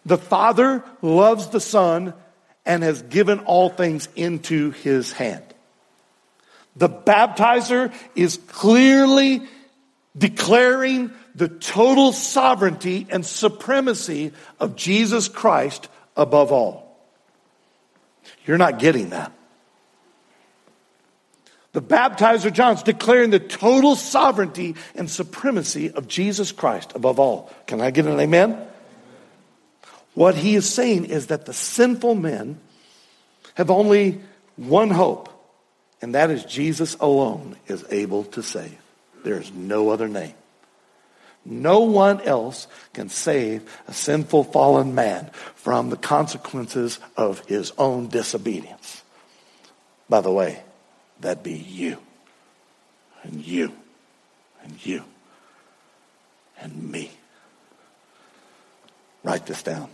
The 0.07 0.19
Father 0.19 0.85
loves 1.03 1.49
the 1.49 1.61
Son 1.61 2.15
and 2.65 2.85
has 2.85 3.03
given 3.03 3.41
all 3.41 3.69
things 3.69 4.09
into 4.15 4.71
his 4.71 5.11
hand. 5.11 5.43
The 6.77 6.89
baptizer 6.89 7.93
is 8.15 8.37
clearly 8.47 9.43
declaring 10.17 11.11
the 11.35 11.49
total 11.49 12.13
sovereignty 12.13 13.07
and 13.11 13.27
supremacy 13.27 14.33
of 14.61 14.77
Jesus 14.77 15.29
Christ 15.29 15.89
above 16.17 16.53
all. 16.53 16.97
You're 18.47 18.59
not 18.59 18.79
getting 18.79 19.11
that. 19.11 19.33
The 21.73 21.83
baptizer 21.83 22.53
John's 22.53 22.85
declaring 22.85 23.31
the 23.31 23.41
total 23.41 23.97
sovereignty 23.97 24.77
and 24.95 25.11
supremacy 25.11 25.91
of 25.91 26.07
Jesus 26.07 26.53
Christ 26.53 26.93
above 26.95 27.19
all. 27.19 27.53
Can 27.67 27.81
I 27.81 27.91
get 27.91 28.07
an 28.07 28.21
amen? 28.21 28.57
What 30.15 30.37
he 30.37 30.55
is 30.55 30.73
saying 30.73 31.07
is 31.07 31.27
that 31.27 31.47
the 31.47 31.53
sinful 31.53 32.15
men 32.15 32.61
have 33.55 33.71
only 33.71 34.21
one 34.55 34.91
hope, 34.91 35.29
and 36.01 36.15
that 36.15 36.31
is 36.31 36.45
Jesus 36.45 36.95
alone 37.01 37.57
is 37.67 37.85
able 37.91 38.23
to 38.25 38.43
save. 38.43 38.79
There 39.25 39.41
is 39.41 39.53
no 39.53 39.89
other 39.89 40.07
name. 40.07 40.35
No 41.45 41.81
one 41.81 42.21
else 42.23 42.67
can 42.93 43.09
save 43.09 43.69
a 43.87 43.93
sinful 43.93 44.45
fallen 44.45 44.95
man 44.95 45.31
from 45.57 45.91
the 45.91 45.97
consequences 45.97 46.99
of 47.17 47.41
his 47.47 47.73
own 47.77 48.09
disobedience. 48.09 49.03
By 50.09 50.21
the 50.21 50.31
way, 50.31 50.63
that'd 51.21 51.43
be 51.43 51.55
you, 51.55 51.99
and 53.23 53.45
you, 53.45 53.73
and 54.63 54.87
you, 54.87 55.05
and 56.61 56.91
me. 56.91 57.11
Write 59.23 59.47
this 59.47 59.63
down. 59.63 59.89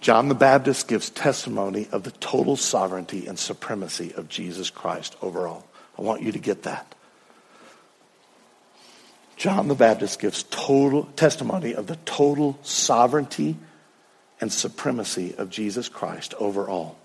John 0.00 0.28
the 0.28 0.34
Baptist 0.34 0.88
gives 0.88 1.10
testimony 1.10 1.88
of 1.90 2.02
the 2.04 2.12
total 2.12 2.56
sovereignty 2.56 3.26
and 3.26 3.38
supremacy 3.38 4.12
of 4.14 4.28
Jesus 4.28 4.70
Christ 4.70 5.16
overall. 5.22 5.64
I 5.98 6.02
want 6.02 6.22
you 6.22 6.32
to 6.32 6.38
get 6.38 6.64
that. 6.64 6.95
John 9.36 9.68
the 9.68 9.74
Baptist 9.74 10.18
gives 10.18 10.44
total 10.44 11.04
testimony 11.16 11.74
of 11.74 11.86
the 11.86 11.96
total 12.04 12.58
sovereignty 12.62 13.56
and 14.40 14.52
supremacy 14.52 15.34
of 15.36 15.50
Jesus 15.50 15.88
Christ 15.88 16.34
over 16.38 16.68
all. 16.68 16.96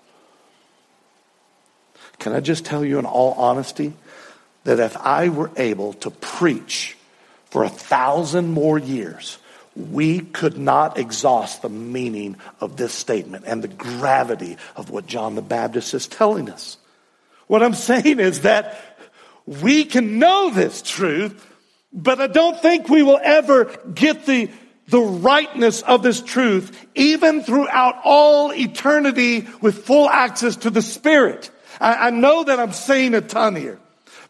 Can 2.20 2.34
I 2.34 2.40
just 2.40 2.66
tell 2.66 2.86
you 2.86 3.00
in 3.00 3.06
all 3.06 3.34
honesty 3.34 3.94
that 4.64 4.80
if 4.80 4.96
I 4.98 5.30
were 5.30 5.52
able 5.58 5.94
to 5.94 6.12
preach 6.12 6.96
for 7.46 7.64
a 7.64 7.70
thousand 7.70 8.52
more 8.52 8.78
years, 8.78 9.38
we 9.76 10.20
could 10.20 10.58
not 10.58 10.98
exhaust 10.98 11.62
the 11.62 11.70
meaning 11.70 12.38
of 12.60 12.78
this 12.78 12.94
statement 12.94 13.46
and 13.48 13.64
the 13.64 13.68
gravity 13.68 14.58
of 14.76 14.90
what 14.90 15.08
John 15.08 15.36
the 15.36 15.42
Baptist 15.42 15.94
is 15.94 16.08
telling 16.08 16.50
us. 16.50 16.78
What 17.48 17.64
I'm 17.64 17.74
saying 17.74 18.20
is 18.20 18.42
that 18.42 18.80
we 19.46 19.84
can 19.86 20.20
know 20.20 20.52
this 20.52 20.82
truth 20.82 21.51
but 21.94 22.22
I 22.22 22.28
don't 22.28 22.60
think 22.62 22.90
we 22.90 23.04
will 23.04 23.20
ever 23.22 23.66
get 23.94 24.26
the, 24.26 24.50
the 24.88 25.02
rightness 25.02 25.82
of 25.82 26.04
this 26.04 26.22
truth, 26.22 26.88
even 26.96 27.44
throughout 27.44 28.00
all 28.04 28.54
eternity 28.54 29.48
with 29.62 29.86
full 29.86 30.10
access 30.10 30.56
to 30.58 30.70
the 30.70 30.82
Spirit. 30.82 31.52
I, 31.80 32.08
I 32.08 32.10
know 32.12 32.44
that 32.44 32.60
I'm 32.60 32.74
saying 32.74 33.14
a 33.14 33.22
ton 33.22 33.56
here. 33.56 33.80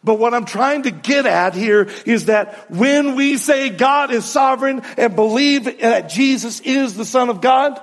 But 0.04 0.18
what 0.18 0.34
I'm 0.34 0.46
trying 0.46 0.82
to 0.82 0.90
get 0.90 1.26
at 1.26 1.54
here 1.54 1.88
is 2.04 2.24
that 2.24 2.70
when 2.70 3.14
we 3.14 3.36
say 3.36 3.70
God 3.70 4.10
is 4.10 4.24
sovereign 4.24 4.82
and 4.96 5.14
believe 5.14 5.64
that 5.80 6.08
Jesus 6.08 6.58
is 6.60 6.94
the 6.94 7.04
Son 7.04 7.30
of 7.30 7.40
God, 7.40 7.80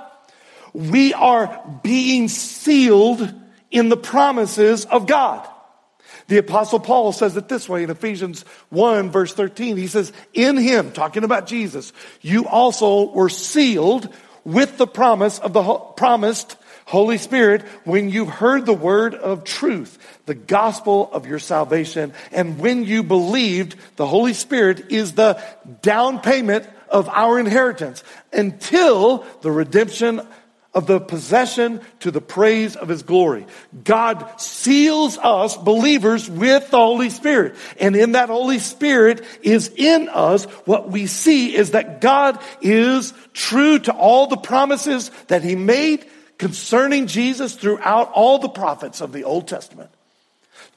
we 0.73 1.13
are 1.13 1.79
being 1.81 2.27
sealed 2.27 3.33
in 3.71 3.87
the 3.87 3.97
promises 3.97 4.83
of 4.85 5.07
God. 5.07 5.47
The 6.29 6.37
apostle 6.37 6.79
Paul 6.79 7.11
says 7.11 7.35
it 7.37 7.49
this 7.49 7.67
way 7.67 7.83
in 7.83 7.89
Ephesians 7.89 8.45
1 8.69 9.09
verse 9.09 9.33
13. 9.33 9.77
He 9.77 9.87
says, 9.87 10.13
in 10.33 10.57
him, 10.57 10.91
talking 10.91 11.23
about 11.23 11.47
Jesus, 11.47 11.91
you 12.21 12.47
also 12.47 13.11
were 13.11 13.29
sealed 13.29 14.13
with 14.45 14.77
the 14.77 14.87
promise 14.87 15.39
of 15.39 15.53
the 15.53 15.63
promised 15.63 16.55
Holy 16.85 17.17
Spirit 17.17 17.63
when 17.83 18.09
you 18.09 18.25
heard 18.25 18.65
the 18.65 18.73
word 18.73 19.15
of 19.15 19.43
truth, 19.43 19.97
the 20.27 20.35
gospel 20.35 21.09
of 21.11 21.25
your 21.25 21.39
salvation. 21.39 22.13
And 22.31 22.59
when 22.59 22.83
you 22.83 23.01
believed, 23.01 23.75
the 23.95 24.07
Holy 24.07 24.33
Spirit 24.33 24.91
is 24.91 25.13
the 25.13 25.43
down 25.81 26.19
payment 26.19 26.67
of 26.89 27.09
our 27.09 27.39
inheritance 27.39 28.03
until 28.31 29.25
the 29.41 29.51
redemption 29.51 30.21
of 30.73 30.85
the 30.85 30.99
possession 30.99 31.81
to 31.99 32.11
the 32.11 32.21
praise 32.21 32.75
of 32.75 32.89
his 32.89 33.01
glory. 33.01 33.45
God 33.83 34.39
seals 34.39 35.17
us 35.17 35.57
believers 35.57 36.29
with 36.29 36.69
the 36.69 36.77
Holy 36.77 37.09
Spirit. 37.09 37.55
And 37.79 37.95
in 37.95 38.11
that 38.11 38.29
Holy 38.29 38.59
Spirit 38.59 39.23
is 39.41 39.71
in 39.75 40.09
us. 40.09 40.45
What 40.65 40.89
we 40.89 41.07
see 41.07 41.55
is 41.55 41.71
that 41.71 42.01
God 42.01 42.39
is 42.61 43.13
true 43.33 43.79
to 43.79 43.93
all 43.93 44.27
the 44.27 44.37
promises 44.37 45.09
that 45.27 45.43
he 45.43 45.55
made 45.55 46.05
concerning 46.37 47.07
Jesus 47.07 47.55
throughout 47.55 48.11
all 48.13 48.37
the 48.37 48.49
prophets 48.49 49.01
of 49.01 49.11
the 49.11 49.23
Old 49.23 49.47
Testament. 49.47 49.89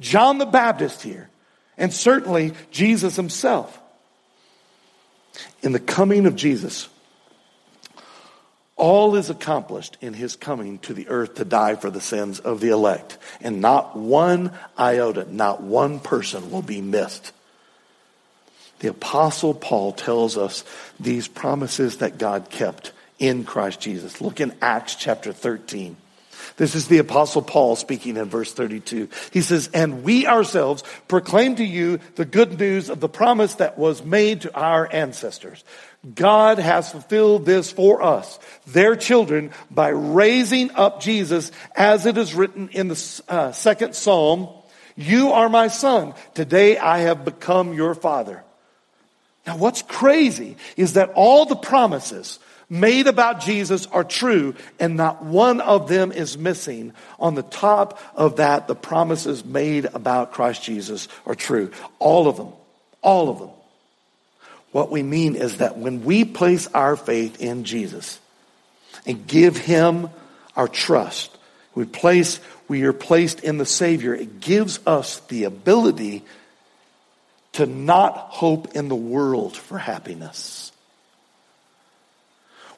John 0.01 0.39
the 0.39 0.47
Baptist 0.47 1.03
here, 1.03 1.29
and 1.77 1.93
certainly 1.93 2.55
Jesus 2.71 3.15
himself. 3.17 3.79
In 5.63 5.73
the 5.73 5.81
coming 5.81 6.27
of 6.27 6.35
Jesus, 6.35 6.89
all 8.83 9.15
is 9.15 9.31
accomplished 9.31 9.97
in 10.01 10.13
his 10.13 10.35
coming 10.35 10.77
to 10.81 10.93
the 10.93 11.09
earth 11.09 11.37
to 11.37 11.45
die 11.45 11.77
for 11.77 11.89
the 11.89 12.01
sins 12.01 12.41
of 12.41 12.59
the 12.59 12.71
elect. 12.71 13.17
And 13.41 13.61
not 13.61 13.97
one 13.97 14.51
iota, 14.77 15.25
not 15.33 15.63
one 15.63 16.01
person 16.01 16.51
will 16.51 16.63
be 16.63 16.81
missed. 16.81 17.31
The 18.81 18.89
apostle 18.89 19.55
Paul 19.55 19.93
tells 19.93 20.37
us 20.37 20.65
these 20.99 21.29
promises 21.29 21.99
that 21.99 22.19
God 22.19 22.51
kept 22.51 22.91
in 23.21 23.45
Christ 23.45 23.81
Jesus. 23.81 24.21
Look 24.21 24.41
in 24.41 24.53
Acts 24.61 24.97
chapter 24.97 25.33
13. 25.33 25.97
This 26.57 26.75
is 26.75 26.89
the 26.89 26.99
apostle 26.99 27.41
Paul 27.41 27.77
speaking 27.77 28.17
in 28.17 28.25
verse 28.25 28.53
32. 28.53 29.09
He 29.31 29.43
says, 29.43 29.71
and 29.73 30.03
we 30.03 30.27
ourselves 30.27 30.83
proclaim 31.07 31.55
to 31.55 31.65
you 31.65 32.01
the 32.17 32.25
good 32.25 32.59
news 32.59 32.91
of 32.91 32.99
the 32.99 33.09
promise 33.09 33.55
that 33.55 33.79
was 33.79 34.05
made 34.05 34.41
to 34.41 34.53
our 34.59 34.93
ancestors 34.93 35.63
God 36.15 36.59
has 36.59 36.91
fulfilled 36.91 37.47
this 37.47 37.71
for 37.71 38.03
us, 38.03 38.39
their 38.67 38.97
children, 38.97 39.53
by 39.71 39.89
raising 39.89 40.73
up 40.73 41.01
Jesus, 41.01 41.53
as 41.77 42.07
it 42.07 42.19
is 42.19 42.35
written 42.35 42.69
in 42.71 42.89
the 42.89 43.23
uh, 43.29 43.53
second 43.53 43.95
psalm, 43.95 44.49
You 44.97 45.31
are 45.31 45.49
my 45.49 45.69
son. 45.69 46.15
Today 46.35 46.77
I 46.77 47.01
have 47.01 47.25
become 47.25 47.73
your 47.73 47.95
father. 47.95 48.43
Now 49.47 49.57
what's 49.57 49.83
crazy 49.83 50.57
is 50.77 50.95
that 50.95 51.13
all 51.15 51.47
the 51.47 51.57
promises 51.57 52.41
made 52.69 53.07
about 53.07 53.41
Jesus 53.41 53.87
are 53.87 54.03
true 54.03 54.55
and 54.81 54.97
not 54.97 55.23
one 55.25 55.61
of 55.61 55.89
them 55.89 56.11
is 56.11 56.37
missing. 56.37 56.95
On 57.21 57.37
the 57.37 57.43
top 57.43 58.01
of 58.17 58.37
that, 58.37 58.67
the 58.67 58.75
promises 58.75 59.45
made 59.45 59.85
about 59.85 60.33
Christ 60.33 60.65
Jesus 60.65 61.07
are 61.27 61.35
true. 61.37 61.71
All 62.01 62.27
of 62.27 62.37
them. 62.37 62.53
All 63.03 63.29
of 63.29 63.39
them. 63.39 63.51
What 64.73 64.91
we 64.91 65.03
mean 65.03 65.37
is 65.37 65.59
that 65.59 65.79
when 65.79 66.05
we 66.05 66.25
place 66.25 66.67
our 66.69 66.97
faith 66.97 67.41
in 67.41 67.65
Jesus 67.65 68.19
and 69.07 69.27
give 69.27 69.57
him 69.57 70.09
our 70.57 70.69
trust, 70.69 71.37
we 71.75 71.85
place, 71.85 72.41
we 72.69 72.83
are 72.85 72.93
placed 72.93 73.41
in 73.41 73.59
the 73.59 73.67
Savior, 73.67 74.15
it 74.15 74.41
gives 74.41 74.81
us 74.87 75.21
the 75.29 75.45
ability 75.45 76.25
to 77.53 77.67
not 77.67 78.17
hope 78.17 78.75
in 78.75 78.89
the 78.89 78.97
world 78.97 79.57
for 79.57 79.79
happiness. 79.79 80.73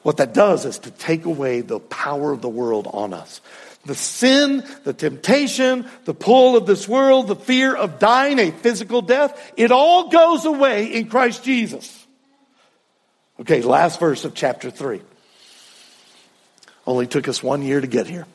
What 0.03 0.17
that 0.17 0.33
does 0.33 0.65
is 0.65 0.79
to 0.79 0.91
take 0.91 1.25
away 1.25 1.61
the 1.61 1.79
power 1.79 2.31
of 2.31 2.41
the 2.41 2.49
world 2.49 2.87
on 2.91 3.13
us. 3.13 3.41
The 3.85 3.95
sin, 3.95 4.63
the 4.83 4.93
temptation, 4.93 5.85
the 6.05 6.13
pull 6.13 6.57
of 6.57 6.65
this 6.65 6.87
world, 6.87 7.27
the 7.27 7.35
fear 7.35 7.75
of 7.75 7.99
dying 7.99 8.39
a 8.39 8.51
physical 8.51 9.01
death, 9.01 9.53
it 9.57 9.71
all 9.71 10.09
goes 10.09 10.45
away 10.45 10.93
in 10.93 11.07
Christ 11.07 11.43
Jesus. 11.43 12.05
Okay, 13.39 13.61
last 13.61 13.99
verse 13.99 14.25
of 14.25 14.33
chapter 14.33 14.71
3. 14.71 15.01
Only 16.87 17.07
took 17.07 17.27
us 17.27 17.43
one 17.43 17.61
year 17.61 17.79
to 17.79 17.87
get 17.87 18.07
here. 18.07 18.25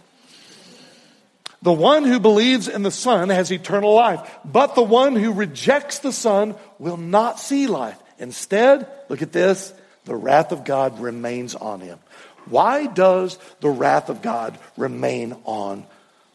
The 1.63 1.73
one 1.73 2.05
who 2.05 2.21
believes 2.21 2.69
in 2.69 2.83
the 2.83 2.91
Son 2.91 3.29
has 3.29 3.51
eternal 3.51 3.95
life, 3.95 4.39
but 4.45 4.75
the 4.75 4.83
one 4.83 5.15
who 5.15 5.33
rejects 5.33 5.99
the 5.99 6.13
Son 6.13 6.55
will 6.79 6.97
not 6.97 7.39
see 7.39 7.67
life. 7.67 7.99
Instead, 8.19 8.89
look 9.09 9.21
at 9.21 9.33
this, 9.33 9.75
the 10.05 10.17
wrath 10.17 10.53
of 10.53 10.65
God 10.65 11.01
remains 11.01 11.55
on 11.55 11.81
him. 11.81 11.99
Why 12.51 12.87
does 12.87 13.39
the 13.61 13.71
wrath 13.71 14.09
of 14.09 14.23
God 14.23 14.59
remain 14.77 15.37
on 15.45 15.87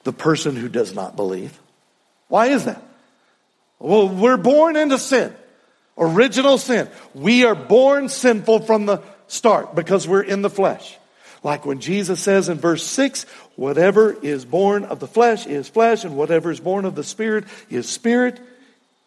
the 0.04 0.14
person 0.14 0.56
who 0.56 0.70
does 0.70 0.96
not 0.96 1.16
believe? 1.16 1.60
Why 2.28 2.48
is 2.48 2.66
that? 2.66 2.82
Well, 3.80 4.10
we're 4.10 4.38
born 4.38 4.76
into 4.76 4.98
sin. 4.98 5.34
Original 5.98 6.58
sin. 6.58 6.90
We 7.14 7.46
are 7.46 7.56
born 7.56 8.10
sinful 8.10 8.62
from 8.62 8.86
the 8.86 9.02
start 9.28 9.76
because 9.76 10.08
we're 10.08 10.24
in 10.24 10.42
the 10.42 10.50
flesh. 10.50 10.98
Like 11.44 11.66
when 11.66 11.80
Jesus 11.80 12.20
says 12.20 12.50
in 12.50 12.58
verse 12.58 12.84
6, 12.84 13.24
whatever 13.56 14.12
is 14.12 14.46
born 14.46 14.84
of 14.86 15.00
the 15.00 15.08
flesh 15.08 15.46
is 15.46 15.70
flesh, 15.70 16.04
and 16.04 16.18
whatever 16.18 16.50
is 16.50 16.60
born 16.60 16.86
of 16.86 16.96
the 16.96 17.04
spirit 17.04 17.46
is 17.70 17.88
spirit. 17.88 18.40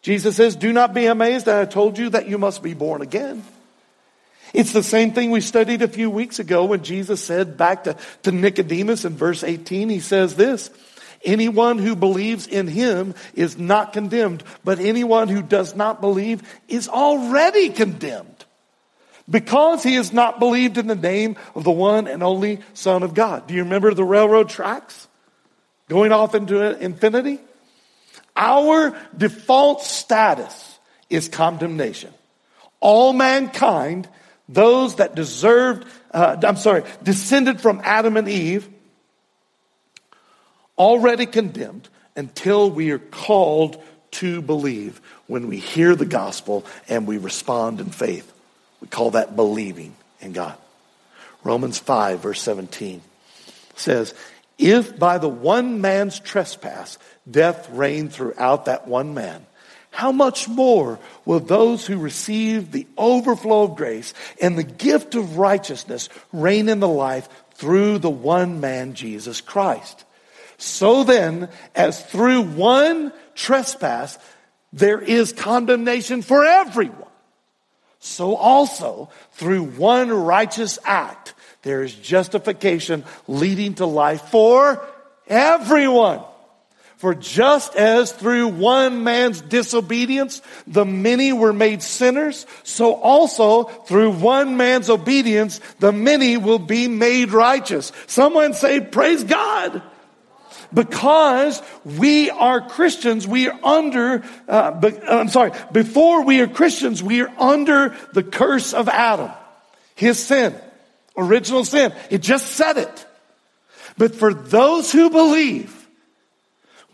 Jesus 0.02 0.36
says, 0.36 0.54
do 0.54 0.72
not 0.72 0.94
be 0.94 1.06
amazed 1.06 1.46
that 1.46 1.60
I 1.60 1.64
told 1.64 1.98
you 1.98 2.10
that 2.10 2.28
you 2.28 2.38
must 2.38 2.62
be 2.62 2.74
born 2.74 3.02
again. 3.02 3.42
It's 4.54 4.72
the 4.72 4.82
same 4.82 5.12
thing 5.12 5.30
we 5.30 5.40
studied 5.40 5.82
a 5.82 5.88
few 5.88 6.10
weeks 6.10 6.38
ago 6.38 6.64
when 6.64 6.82
Jesus 6.82 7.22
said 7.22 7.56
back 7.56 7.84
to, 7.84 7.96
to 8.22 8.32
Nicodemus 8.32 9.04
in 9.04 9.16
verse 9.16 9.44
18, 9.44 9.88
he 9.88 10.00
says 10.00 10.34
this, 10.36 10.70
anyone 11.24 11.78
who 11.78 11.94
believes 11.96 12.46
in 12.46 12.66
him 12.66 13.14
is 13.34 13.58
not 13.58 13.92
condemned, 13.92 14.42
but 14.64 14.78
anyone 14.78 15.28
who 15.28 15.42
does 15.42 15.74
not 15.74 16.00
believe 16.00 16.42
is 16.68 16.88
already 16.88 17.68
condemned 17.70 18.44
because 19.30 19.82
he 19.82 19.94
has 19.94 20.12
not 20.12 20.38
believed 20.38 20.78
in 20.78 20.86
the 20.86 20.94
name 20.94 21.36
of 21.54 21.64
the 21.64 21.70
one 21.70 22.06
and 22.06 22.22
only 22.22 22.60
Son 22.74 23.02
of 23.02 23.14
God. 23.14 23.46
Do 23.46 23.54
you 23.54 23.64
remember 23.64 23.92
the 23.92 24.04
railroad 24.04 24.48
tracks 24.48 25.06
going 25.88 26.12
off 26.12 26.34
into 26.34 26.78
infinity? 26.78 27.38
Our 28.34 28.96
default 29.16 29.82
status 29.82 30.78
is 31.10 31.28
condemnation. 31.28 32.12
All 32.80 33.12
mankind 33.12 34.08
those 34.48 34.96
that 34.96 35.14
deserved, 35.14 35.86
uh, 36.12 36.36
I'm 36.42 36.56
sorry, 36.56 36.84
descended 37.02 37.60
from 37.60 37.80
Adam 37.84 38.16
and 38.16 38.28
Eve, 38.28 38.68
already 40.76 41.26
condemned 41.26 41.88
until 42.16 42.70
we 42.70 42.90
are 42.92 42.98
called 42.98 43.82
to 44.10 44.40
believe 44.40 45.00
when 45.26 45.48
we 45.48 45.58
hear 45.58 45.94
the 45.94 46.06
gospel 46.06 46.64
and 46.88 47.06
we 47.06 47.18
respond 47.18 47.80
in 47.80 47.90
faith. 47.90 48.32
We 48.80 48.88
call 48.88 49.10
that 49.10 49.36
believing 49.36 49.94
in 50.20 50.32
God. 50.32 50.56
Romans 51.44 51.78
5, 51.78 52.20
verse 52.20 52.40
17 52.40 53.02
says, 53.76 54.14
If 54.56 54.98
by 54.98 55.18
the 55.18 55.28
one 55.28 55.80
man's 55.80 56.18
trespass 56.18 56.98
death 57.30 57.68
reigned 57.70 58.12
throughout 58.12 58.64
that 58.64 58.88
one 58.88 59.14
man, 59.14 59.44
how 59.90 60.12
much 60.12 60.48
more 60.48 60.98
will 61.24 61.40
those 61.40 61.86
who 61.86 61.98
receive 61.98 62.70
the 62.70 62.86
overflow 62.96 63.64
of 63.64 63.76
grace 63.76 64.14
and 64.40 64.56
the 64.56 64.64
gift 64.64 65.14
of 65.14 65.38
righteousness 65.38 66.08
reign 66.32 66.68
in 66.68 66.80
the 66.80 66.88
life 66.88 67.28
through 67.54 67.98
the 67.98 68.10
one 68.10 68.60
man, 68.60 68.94
Jesus 68.94 69.40
Christ? 69.40 70.04
So 70.58 71.04
then, 71.04 71.48
as 71.74 72.04
through 72.04 72.42
one 72.42 73.12
trespass, 73.34 74.18
there 74.72 75.00
is 75.00 75.32
condemnation 75.32 76.22
for 76.22 76.44
everyone. 76.44 77.04
So 78.00 78.36
also, 78.36 79.10
through 79.32 79.64
one 79.64 80.10
righteous 80.10 80.78
act, 80.84 81.34
there 81.62 81.82
is 81.82 81.94
justification 81.94 83.04
leading 83.26 83.74
to 83.74 83.86
life 83.86 84.22
for 84.28 84.84
everyone. 85.26 86.20
For 86.98 87.14
just 87.14 87.76
as 87.76 88.10
through 88.10 88.48
one 88.48 89.04
man's 89.04 89.40
disobedience 89.40 90.42
the 90.66 90.84
many 90.84 91.32
were 91.32 91.52
made 91.52 91.80
sinners, 91.80 92.44
so 92.64 92.94
also 92.94 93.64
through 93.64 94.10
one 94.10 94.56
man's 94.56 94.90
obedience 94.90 95.60
the 95.78 95.92
many 95.92 96.36
will 96.36 96.58
be 96.58 96.88
made 96.88 97.30
righteous. 97.30 97.92
Someone 98.08 98.52
say, 98.52 98.80
praise 98.80 99.22
God. 99.22 99.80
Because 100.74 101.62
we 101.84 102.30
are 102.30 102.68
Christians, 102.68 103.28
we 103.28 103.48
are 103.48 103.58
under, 103.62 104.24
uh, 104.48 104.92
I'm 105.08 105.28
sorry, 105.28 105.52
before 105.72 106.24
we 106.24 106.40
are 106.40 106.48
Christians, 106.48 107.00
we 107.00 107.22
are 107.22 107.32
under 107.38 107.96
the 108.12 108.24
curse 108.24 108.74
of 108.74 108.88
Adam. 108.88 109.30
His 109.94 110.18
sin. 110.18 110.54
Original 111.16 111.64
sin. 111.64 111.92
It 112.10 112.22
just 112.22 112.48
said 112.48 112.76
it. 112.76 113.06
But 113.96 114.16
for 114.16 114.34
those 114.34 114.90
who 114.92 115.10
believe, 115.10 115.77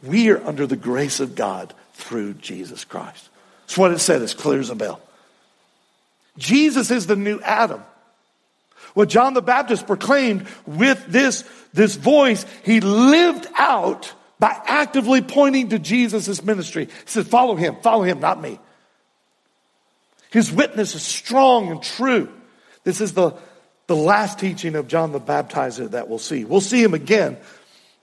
we 0.06 0.30
are 0.30 0.44
under 0.44 0.66
the 0.66 0.76
grace 0.76 1.20
of 1.20 1.34
God 1.34 1.74
through 1.94 2.34
Jesus 2.34 2.84
Christ. 2.84 3.28
That's 3.62 3.78
what 3.78 3.92
it 3.92 3.98
said 3.98 4.22
as 4.22 4.34
clear 4.34 4.60
as 4.60 4.70
a 4.70 4.74
bell. 4.74 5.00
Jesus 6.36 6.90
is 6.90 7.06
the 7.06 7.16
new 7.16 7.40
Adam. 7.40 7.82
What 8.94 9.08
John 9.08 9.34
the 9.34 9.42
Baptist 9.42 9.86
proclaimed 9.86 10.46
with 10.66 11.04
this, 11.06 11.44
this 11.72 11.96
voice, 11.96 12.46
he 12.64 12.80
lived 12.80 13.46
out 13.56 14.12
by 14.38 14.56
actively 14.66 15.20
pointing 15.22 15.70
to 15.70 15.78
Jesus' 15.78 16.42
ministry. 16.44 16.86
He 16.86 16.92
said, 17.06 17.26
follow 17.26 17.56
him, 17.56 17.76
follow 17.82 18.02
him, 18.02 18.20
not 18.20 18.40
me. 18.40 18.58
His 20.30 20.50
witness 20.50 20.94
is 20.94 21.02
strong 21.02 21.70
and 21.70 21.82
true. 21.82 22.28
This 22.82 23.00
is 23.00 23.14
the, 23.14 23.32
the 23.86 23.96
last 23.96 24.38
teaching 24.38 24.74
of 24.74 24.88
John 24.88 25.12
the 25.12 25.20
Baptizer 25.20 25.90
that 25.92 26.08
we'll 26.08 26.18
see. 26.18 26.44
We'll 26.44 26.60
see 26.60 26.82
him 26.82 26.94
again 26.94 27.36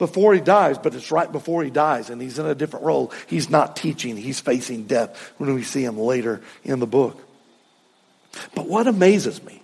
before 0.01 0.33
he 0.33 0.41
dies, 0.41 0.79
but 0.79 0.95
it's 0.95 1.11
right 1.11 1.31
before 1.31 1.63
he 1.63 1.69
dies, 1.69 2.09
and 2.09 2.19
he's 2.19 2.39
in 2.39 2.47
a 2.47 2.55
different 2.55 2.83
role. 2.85 3.13
He's 3.27 3.51
not 3.51 3.75
teaching, 3.75 4.17
he's 4.17 4.39
facing 4.39 4.85
death 4.85 5.15
when 5.37 5.53
we 5.53 5.61
see 5.61 5.85
him 5.85 5.95
later 5.95 6.41
in 6.63 6.79
the 6.79 6.87
book. 6.87 7.23
But 8.55 8.67
what 8.67 8.87
amazes 8.87 9.43
me 9.43 9.61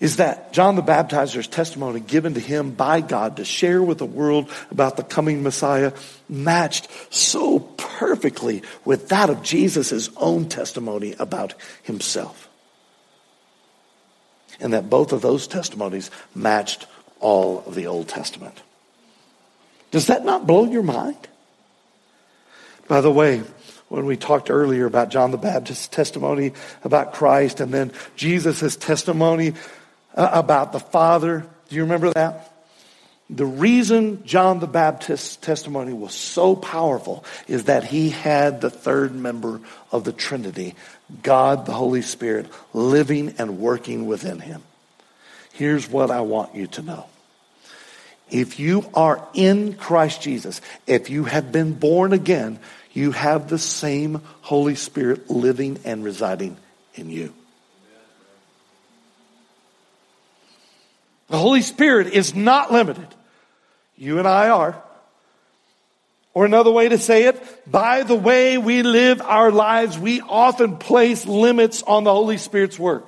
is 0.00 0.16
that 0.16 0.52
John 0.52 0.76
the 0.76 0.82
Baptizer's 0.82 1.48
testimony 1.48 2.00
given 2.00 2.34
to 2.34 2.40
him 2.40 2.72
by 2.72 3.00
God 3.00 3.38
to 3.38 3.44
share 3.46 3.82
with 3.82 3.96
the 3.96 4.04
world 4.04 4.50
about 4.70 4.98
the 4.98 5.02
coming 5.02 5.42
Messiah 5.42 5.94
matched 6.28 6.88
so 7.08 7.58
perfectly 7.58 8.62
with 8.84 9.08
that 9.08 9.30
of 9.30 9.42
Jesus' 9.42 10.10
own 10.18 10.50
testimony 10.50 11.14
about 11.18 11.54
himself. 11.84 12.50
And 14.60 14.74
that 14.74 14.90
both 14.90 15.12
of 15.12 15.22
those 15.22 15.46
testimonies 15.46 16.10
matched 16.34 16.84
all 17.18 17.64
of 17.66 17.74
the 17.74 17.86
Old 17.86 18.08
Testament. 18.08 18.60
Does 19.92 20.08
that 20.08 20.24
not 20.24 20.46
blow 20.46 20.64
your 20.64 20.82
mind? 20.82 21.28
By 22.88 23.00
the 23.00 23.12
way, 23.12 23.42
when 23.88 24.06
we 24.06 24.16
talked 24.16 24.50
earlier 24.50 24.86
about 24.86 25.10
John 25.10 25.30
the 25.30 25.36
Baptist's 25.36 25.86
testimony 25.86 26.52
about 26.82 27.12
Christ 27.12 27.60
and 27.60 27.72
then 27.72 27.92
Jesus' 28.16 28.74
testimony 28.74 29.52
uh, 30.14 30.30
about 30.32 30.72
the 30.72 30.80
Father. 30.80 31.46
Do 31.68 31.76
you 31.76 31.82
remember 31.82 32.10
that? 32.14 32.52
The 33.28 33.46
reason 33.46 34.24
John 34.24 34.60
the 34.60 34.66
Baptist's 34.66 35.36
testimony 35.36 35.92
was 35.92 36.14
so 36.14 36.56
powerful 36.56 37.24
is 37.48 37.64
that 37.64 37.84
he 37.84 38.10
had 38.10 38.60
the 38.60 38.70
third 38.70 39.14
member 39.14 39.60
of 39.90 40.04
the 40.04 40.12
Trinity, 40.12 40.74
God 41.22 41.66
the 41.66 41.72
Holy 41.72 42.02
Spirit, 42.02 42.46
living 42.72 43.34
and 43.38 43.58
working 43.58 44.06
within 44.06 44.38
him. 44.38 44.62
Here's 45.52 45.88
what 45.88 46.10
I 46.10 46.22
want 46.22 46.54
you 46.54 46.66
to 46.68 46.82
know. 46.82 47.06
If 48.32 48.58
you 48.58 48.86
are 48.94 49.28
in 49.34 49.74
Christ 49.74 50.22
Jesus, 50.22 50.62
if 50.86 51.10
you 51.10 51.24
have 51.24 51.52
been 51.52 51.74
born 51.74 52.14
again, 52.14 52.58
you 52.94 53.12
have 53.12 53.48
the 53.48 53.58
same 53.58 54.22
Holy 54.40 54.74
Spirit 54.74 55.28
living 55.28 55.78
and 55.84 56.02
residing 56.02 56.56
in 56.94 57.10
you. 57.10 57.34
The 61.28 61.36
Holy 61.36 61.60
Spirit 61.60 62.06
is 62.06 62.34
not 62.34 62.72
limited. 62.72 63.06
You 63.96 64.18
and 64.18 64.26
I 64.26 64.48
are. 64.48 64.82
Or 66.32 66.46
another 66.46 66.70
way 66.70 66.88
to 66.88 66.96
say 66.96 67.24
it, 67.24 67.70
by 67.70 68.02
the 68.02 68.14
way 68.14 68.56
we 68.56 68.82
live 68.82 69.20
our 69.20 69.50
lives, 69.50 69.98
we 69.98 70.22
often 70.22 70.78
place 70.78 71.26
limits 71.26 71.82
on 71.82 72.04
the 72.04 72.12
Holy 72.12 72.38
Spirit's 72.38 72.78
work. 72.78 73.06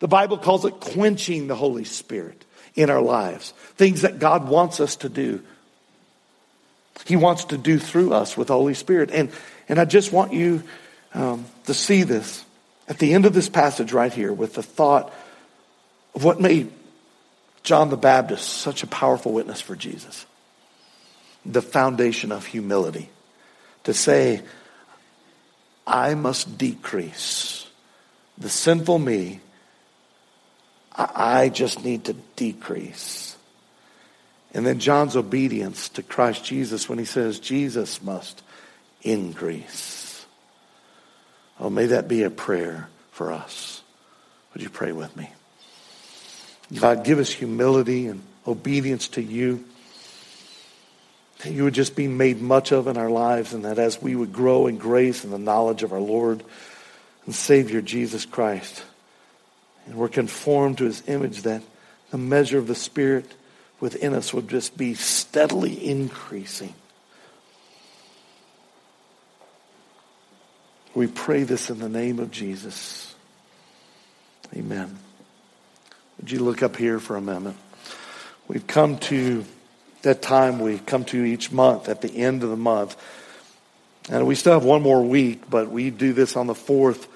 The 0.00 0.08
Bible 0.08 0.36
calls 0.36 0.66
it 0.66 0.80
quenching 0.80 1.46
the 1.46 1.54
Holy 1.54 1.84
Spirit 1.84 2.45
in 2.76 2.90
our 2.90 3.00
lives. 3.00 3.52
Things 3.76 4.02
that 4.02 4.18
God 4.18 4.48
wants 4.48 4.78
us 4.78 4.96
to 4.96 5.08
do. 5.08 5.42
He 7.06 7.16
wants 7.16 7.46
to 7.46 7.58
do 7.58 7.78
through 7.78 8.12
us 8.12 8.36
with 8.36 8.48
the 8.48 8.54
Holy 8.54 8.74
Spirit. 8.74 9.10
And, 9.10 9.32
and 9.68 9.78
I 9.80 9.84
just 9.84 10.12
want 10.12 10.32
you 10.32 10.62
um, 11.14 11.46
to 11.64 11.74
see 11.74 12.02
this 12.04 12.44
at 12.88 12.98
the 12.98 13.14
end 13.14 13.26
of 13.26 13.32
this 13.32 13.48
passage 13.48 13.92
right 13.92 14.12
here 14.12 14.32
with 14.32 14.54
the 14.54 14.62
thought 14.62 15.12
of 16.14 16.24
what 16.24 16.40
made 16.40 16.70
John 17.62 17.90
the 17.90 17.96
Baptist, 17.96 18.48
such 18.48 18.82
a 18.82 18.86
powerful 18.86 19.32
witness 19.32 19.60
for 19.60 19.74
Jesus. 19.74 20.24
The 21.44 21.62
foundation 21.62 22.30
of 22.30 22.46
humility. 22.46 23.08
To 23.84 23.94
say, 23.94 24.42
I 25.86 26.14
must 26.14 26.58
decrease. 26.58 27.66
The 28.38 28.48
sinful 28.48 28.98
me, 28.98 29.40
I 30.96 31.50
just 31.50 31.84
need 31.84 32.04
to 32.04 32.14
decrease. 32.36 33.36
And 34.54 34.66
then 34.66 34.78
John's 34.78 35.16
obedience 35.16 35.90
to 35.90 36.02
Christ 36.02 36.44
Jesus 36.44 36.88
when 36.88 36.98
he 36.98 37.04
says, 37.04 37.38
Jesus 37.38 38.02
must 38.02 38.42
increase. 39.02 40.24
Oh, 41.60 41.68
may 41.68 41.86
that 41.86 42.08
be 42.08 42.22
a 42.22 42.30
prayer 42.30 42.88
for 43.10 43.32
us. 43.32 43.82
Would 44.52 44.62
you 44.62 44.70
pray 44.70 44.92
with 44.92 45.14
me? 45.16 45.30
God, 46.78 47.04
give 47.04 47.18
us 47.18 47.30
humility 47.30 48.06
and 48.06 48.22
obedience 48.46 49.08
to 49.08 49.22
you. 49.22 49.64
That 51.40 51.52
you 51.52 51.64
would 51.64 51.74
just 51.74 51.94
be 51.94 52.08
made 52.08 52.40
much 52.40 52.72
of 52.72 52.86
in 52.86 52.96
our 52.96 53.10
lives, 53.10 53.52
and 53.52 53.66
that 53.66 53.78
as 53.78 54.00
we 54.00 54.16
would 54.16 54.32
grow 54.32 54.66
in 54.66 54.78
grace 54.78 55.22
and 55.22 55.32
the 55.32 55.38
knowledge 55.38 55.82
of 55.82 55.92
our 55.92 56.00
Lord 56.00 56.42
and 57.26 57.34
Savior 57.34 57.82
Jesus 57.82 58.24
Christ, 58.24 58.82
and 59.86 59.94
we're 59.94 60.08
conformed 60.08 60.78
to 60.78 60.84
his 60.84 61.02
image, 61.06 61.42
that 61.42 61.62
the 62.10 62.18
measure 62.18 62.58
of 62.58 62.66
the 62.66 62.74
Spirit 62.74 63.32
within 63.80 64.14
us 64.14 64.34
would 64.34 64.48
just 64.48 64.76
be 64.76 64.94
steadily 64.94 65.88
increasing. 65.88 66.74
We 70.94 71.06
pray 71.06 71.42
this 71.42 71.68
in 71.70 71.78
the 71.78 71.88
name 71.88 72.18
of 72.18 72.30
Jesus. 72.30 73.14
Amen. 74.54 74.98
Would 76.18 76.30
you 76.30 76.40
look 76.40 76.62
up 76.62 76.76
here 76.76 76.98
for 76.98 77.16
a 77.16 77.20
moment? 77.20 77.56
We've 78.48 78.66
come 78.66 78.98
to 78.98 79.44
that 80.02 80.22
time 80.22 80.60
we 80.60 80.78
come 80.78 81.04
to 81.04 81.24
each 81.24 81.50
month 81.50 81.88
at 81.88 82.00
the 82.00 82.16
end 82.16 82.44
of 82.44 82.50
the 82.50 82.56
month. 82.56 82.96
And 84.08 84.24
we 84.24 84.36
still 84.36 84.52
have 84.52 84.64
one 84.64 84.80
more 84.80 85.02
week, 85.02 85.50
but 85.50 85.68
we 85.68 85.90
do 85.90 86.12
this 86.12 86.36
on 86.36 86.46
the 86.46 86.54
fourth 86.54 87.08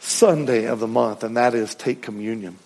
Sunday 0.00 0.64
of 0.64 0.80
the 0.80 0.88
month, 0.88 1.22
and 1.22 1.36
that 1.36 1.54
is 1.54 1.74
take 1.74 2.02
communion. 2.02 2.58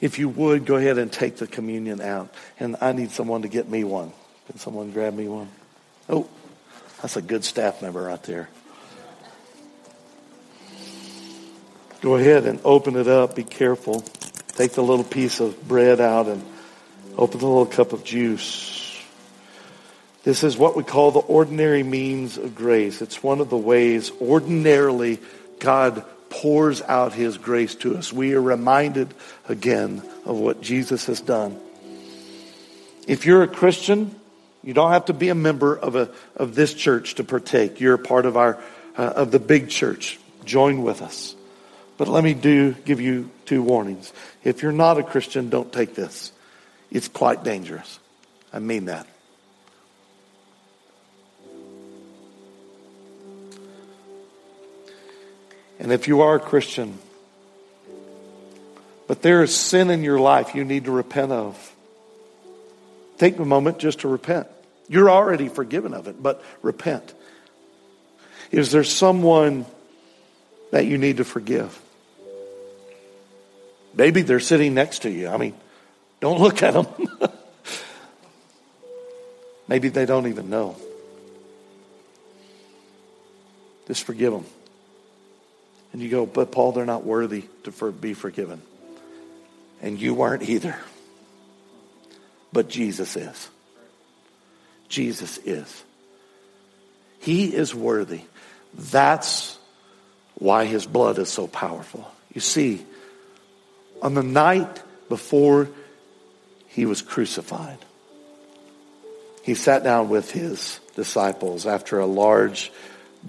If 0.00 0.18
you 0.18 0.28
would, 0.28 0.66
go 0.66 0.76
ahead 0.76 0.98
and 0.98 1.10
take 1.10 1.36
the 1.36 1.46
communion 1.46 2.00
out. 2.00 2.34
And 2.60 2.76
I 2.80 2.92
need 2.92 3.10
someone 3.12 3.42
to 3.42 3.48
get 3.48 3.68
me 3.68 3.84
one. 3.84 4.12
Can 4.46 4.58
someone 4.58 4.90
grab 4.90 5.14
me 5.14 5.28
one? 5.28 5.48
Oh, 6.08 6.28
that's 7.00 7.16
a 7.16 7.22
good 7.22 7.44
staff 7.44 7.80
member 7.80 8.02
right 8.02 8.22
there. 8.24 8.48
Go 12.02 12.16
ahead 12.16 12.44
and 12.44 12.60
open 12.64 12.96
it 12.96 13.08
up. 13.08 13.36
Be 13.36 13.44
careful. 13.44 14.00
Take 14.48 14.72
the 14.72 14.82
little 14.82 15.04
piece 15.04 15.40
of 15.40 15.66
bread 15.66 16.00
out 16.00 16.26
and 16.26 16.44
open 17.16 17.38
the 17.40 17.46
little 17.46 17.66
cup 17.66 17.92
of 17.92 18.04
juice. 18.04 19.00
This 20.24 20.42
is 20.42 20.56
what 20.56 20.76
we 20.76 20.82
call 20.82 21.12
the 21.12 21.20
ordinary 21.20 21.82
means 21.82 22.36
of 22.36 22.54
grace. 22.54 23.00
It's 23.00 23.22
one 23.22 23.40
of 23.40 23.48
the 23.48 23.56
ways 23.56 24.10
ordinarily 24.20 25.18
God 25.58 26.04
pours 26.30 26.82
out 26.82 27.12
his 27.12 27.38
grace 27.38 27.74
to 27.76 27.96
us. 27.96 28.12
We 28.12 28.34
are 28.34 28.42
reminded 28.42 29.14
again 29.48 30.02
of 30.24 30.38
what 30.38 30.60
Jesus 30.60 31.06
has 31.06 31.20
done. 31.20 31.60
If 33.06 33.26
you're 33.26 33.42
a 33.42 33.48
Christian, 33.48 34.14
you 34.62 34.74
don't 34.74 34.90
have 34.90 35.06
to 35.06 35.12
be 35.12 35.28
a 35.28 35.34
member 35.34 35.76
of 35.76 35.94
a 35.94 36.10
of 36.36 36.54
this 36.54 36.74
church 36.74 37.16
to 37.16 37.24
partake. 37.24 37.80
You're 37.80 37.94
a 37.94 37.98
part 37.98 38.26
of 38.26 38.36
our 38.36 38.58
uh, 38.96 39.02
of 39.02 39.30
the 39.30 39.38
big 39.38 39.68
church. 39.68 40.18
Join 40.44 40.82
with 40.82 41.02
us. 41.02 41.34
But 41.96 42.08
let 42.08 42.24
me 42.24 42.34
do 42.34 42.72
give 42.72 43.00
you 43.00 43.30
two 43.44 43.62
warnings. 43.62 44.12
If 44.42 44.62
you're 44.62 44.72
not 44.72 44.98
a 44.98 45.02
Christian, 45.02 45.50
don't 45.50 45.72
take 45.72 45.94
this. 45.94 46.32
It's 46.90 47.08
quite 47.08 47.44
dangerous. 47.44 47.98
I 48.52 48.58
mean 48.58 48.86
that. 48.86 49.06
And 55.84 55.92
if 55.92 56.08
you 56.08 56.22
are 56.22 56.36
a 56.36 56.40
Christian, 56.40 56.98
but 59.06 59.20
there 59.20 59.42
is 59.42 59.54
sin 59.54 59.90
in 59.90 60.02
your 60.02 60.18
life 60.18 60.54
you 60.54 60.64
need 60.64 60.86
to 60.86 60.90
repent 60.90 61.30
of, 61.30 61.74
take 63.18 63.38
a 63.38 63.44
moment 63.44 63.80
just 63.80 64.00
to 64.00 64.08
repent. 64.08 64.46
You're 64.88 65.10
already 65.10 65.48
forgiven 65.48 65.92
of 65.92 66.08
it, 66.08 66.22
but 66.22 66.42
repent. 66.62 67.12
Is 68.50 68.72
there 68.72 68.82
someone 68.82 69.66
that 70.70 70.86
you 70.86 70.96
need 70.96 71.18
to 71.18 71.24
forgive? 71.24 71.78
Maybe 73.92 74.22
they're 74.22 74.40
sitting 74.40 74.72
next 74.72 75.00
to 75.00 75.10
you. 75.10 75.28
I 75.28 75.36
mean, 75.36 75.54
don't 76.18 76.40
look 76.40 76.62
at 76.62 76.72
them. 76.72 76.86
Maybe 79.68 79.90
they 79.90 80.06
don't 80.06 80.28
even 80.28 80.48
know. 80.48 80.76
Just 83.86 84.04
forgive 84.04 84.32
them. 84.32 84.46
And 85.94 86.02
you 86.02 86.08
go, 86.08 86.26
but 86.26 86.50
Paul, 86.50 86.72
they're 86.72 86.84
not 86.84 87.04
worthy 87.04 87.44
to 87.62 87.70
for, 87.70 87.92
be 87.92 88.14
forgiven. 88.14 88.60
And 89.80 89.96
you 90.00 90.12
weren't 90.12 90.42
either. 90.42 90.76
But 92.52 92.68
Jesus 92.68 93.14
is. 93.14 93.48
Jesus 94.88 95.38
is. 95.38 95.84
He 97.20 97.54
is 97.54 97.76
worthy. 97.76 98.22
That's 98.74 99.56
why 100.34 100.64
his 100.64 100.84
blood 100.84 101.20
is 101.20 101.28
so 101.28 101.46
powerful. 101.46 102.10
You 102.32 102.40
see, 102.40 102.84
on 104.02 104.14
the 104.14 104.24
night 104.24 104.82
before 105.08 105.68
he 106.66 106.86
was 106.86 107.02
crucified. 107.02 107.78
He 109.44 109.54
sat 109.54 109.84
down 109.84 110.08
with 110.08 110.32
his 110.32 110.80
disciples 110.96 111.66
after 111.66 112.00
a 112.00 112.06
large 112.06 112.72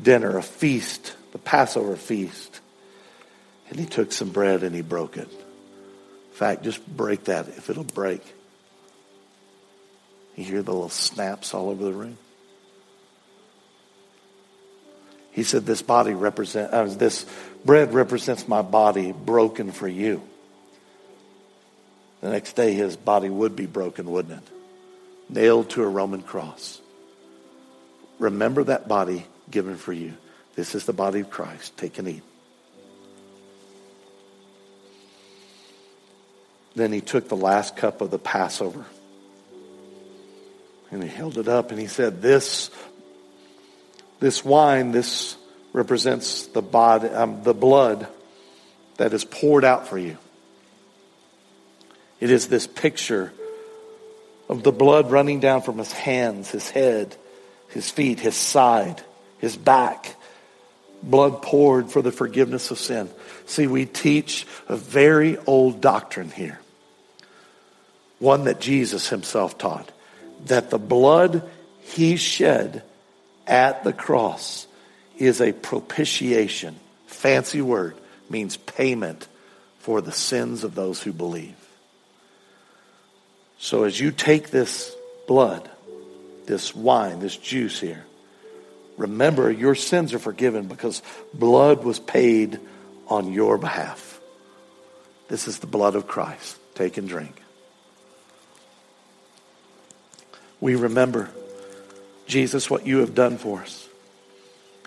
dinner, 0.02 0.36
a 0.40 0.42
feast, 0.42 1.16
the 1.36 1.40
Passover 1.40 1.98
feast. 1.98 2.62
And 3.68 3.78
he 3.78 3.86
took 3.86 4.14
some 4.14 4.30
bread 4.30 4.64
and 4.64 4.74
he 4.74 4.82
broke 4.82 5.18
it. 5.18 5.28
In 5.30 6.34
fact, 6.38 6.64
just 6.64 6.88
break 6.88 7.26
that 7.26 7.50
if 7.50 7.70
it'll 7.70 7.84
break. 7.84 8.22
You 10.38 10.46
hear 10.46 10.62
the 10.62 10.72
little 10.72 10.88
snaps 10.88 11.54
all 11.54 11.72
over 11.72 11.84
the 11.84 11.92
room? 11.92 12.18
He 15.32 15.44
said, 15.44 15.66
This 15.66 15.82
body 15.82 16.14
represent, 16.14 16.72
uh, 16.72 16.86
this 16.86 17.26
bread 17.66 17.94
represents 17.94 18.48
my 18.48 18.62
body 18.62 19.12
broken 19.12 19.74
for 19.74 19.90
you. 19.90 20.22
The 22.22 22.30
next 22.30 22.54
day, 22.54 22.74
his 22.74 22.96
body 22.96 23.30
would 23.30 23.58
be 23.58 23.66
broken, 23.66 24.10
wouldn't 24.10 24.42
it? 24.42 24.50
Nailed 25.28 25.70
to 25.72 25.84
a 25.84 25.88
Roman 25.90 26.22
cross. 26.22 26.80
Remember 28.20 28.64
that 28.64 28.88
body 28.88 29.26
given 29.52 29.76
for 29.76 29.92
you. 29.92 30.14
This 30.56 30.76
is 30.76 30.86
the 30.86 30.94
body 30.94 31.20
of 31.20 31.30
Christ. 31.30 31.78
Take 31.78 31.98
and 31.98 32.08
eat. 32.08 32.24
Then 36.76 36.92
he 36.92 37.02
took 37.02 37.30
the 37.30 37.38
last 37.38 37.78
cup 37.78 38.02
of 38.02 38.12
the 38.12 38.20
Passover 38.20 38.86
and 40.92 41.04
he 41.04 41.10
held 41.10 41.38
it 41.38 41.48
up 41.48 41.72
and 41.72 41.80
he 41.80 41.88
said, 41.88 42.22
This, 42.22 42.70
this 44.20 44.44
wine, 44.46 44.92
this 44.92 45.36
represents 45.74 46.48
the, 46.48 46.62
body, 46.62 47.10
um, 47.10 47.44
the 47.44 47.54
blood 47.54 48.08
that 48.98 49.14
is 49.14 49.26
poured 49.26 49.66
out 49.66 49.88
for 49.88 49.98
you. 49.98 50.18
It 52.20 52.32
is 52.32 52.48
this 52.48 52.66
picture 52.66 53.34
of 54.48 54.64
the 54.64 54.72
blood 54.72 55.12
running 55.12 55.40
down 55.40 55.62
from 55.62 55.78
his 55.78 55.92
hands, 55.92 56.50
his 56.50 56.70
head, 56.70 57.16
his 57.70 57.90
feet, 57.90 58.20
his 58.20 58.36
side, 58.36 59.02
his 59.40 59.58
back. 59.58 60.16
Blood 61.04 61.42
poured 61.42 61.92
for 61.92 62.02
the 62.02 62.12
forgiveness 62.12 62.72
of 62.72 62.80
sin. 62.80 63.10
See, 63.46 63.68
we 63.68 63.86
teach 63.86 64.48
a 64.68 64.76
very 64.76 65.38
old 65.38 65.82
doctrine 65.82 66.32
here. 66.32 66.60
One 68.20 68.46
that 68.46 68.60
Jesus 68.60 69.10
himself 69.10 69.58
taught. 69.58 69.92
That 70.46 70.70
the 70.70 70.80
blood 70.80 71.48
he 71.82 72.18
shed 72.18 72.84
at 73.46 73.84
the 73.84 73.94
cross 73.94 74.68
is 75.18 75.42
a 75.42 75.52
propitiation. 75.52 76.76
Fancy 77.08 77.62
word 77.62 77.96
means 78.30 78.58
payment 78.58 79.28
for 79.80 80.02
the 80.02 80.12
sins 80.12 80.64
of 80.64 80.76
those 80.76 81.02
who 81.02 81.14
believe. 81.14 81.56
So 83.60 83.84
as 83.84 84.00
you 84.00 84.12
take 84.12 84.50
this 84.50 84.96
blood, 85.28 85.70
this 86.46 86.76
wine, 86.76 87.20
this 87.20 87.38
juice 87.38 87.80
here, 87.80 88.06
remember 88.98 89.52
your 89.52 89.76
sins 89.76 90.14
are 90.14 90.20
forgiven 90.20 90.68
because 90.68 91.02
blood 91.34 91.84
was 91.84 92.00
paid 92.00 92.60
on 93.08 93.32
your 93.32 93.58
behalf. 93.58 94.20
This 95.28 95.48
is 95.48 95.60
the 95.60 95.68
blood 95.68 95.96
of 95.96 96.08
Christ. 96.08 96.58
Take 96.76 96.98
and 96.98 97.08
drink. 97.08 97.42
We 100.60 100.76
remember, 100.76 101.30
Jesus, 102.28 102.70
what 102.70 102.86
you 102.86 103.00
have 103.00 103.14
done 103.14 103.38
for 103.38 103.62
us 103.62 103.88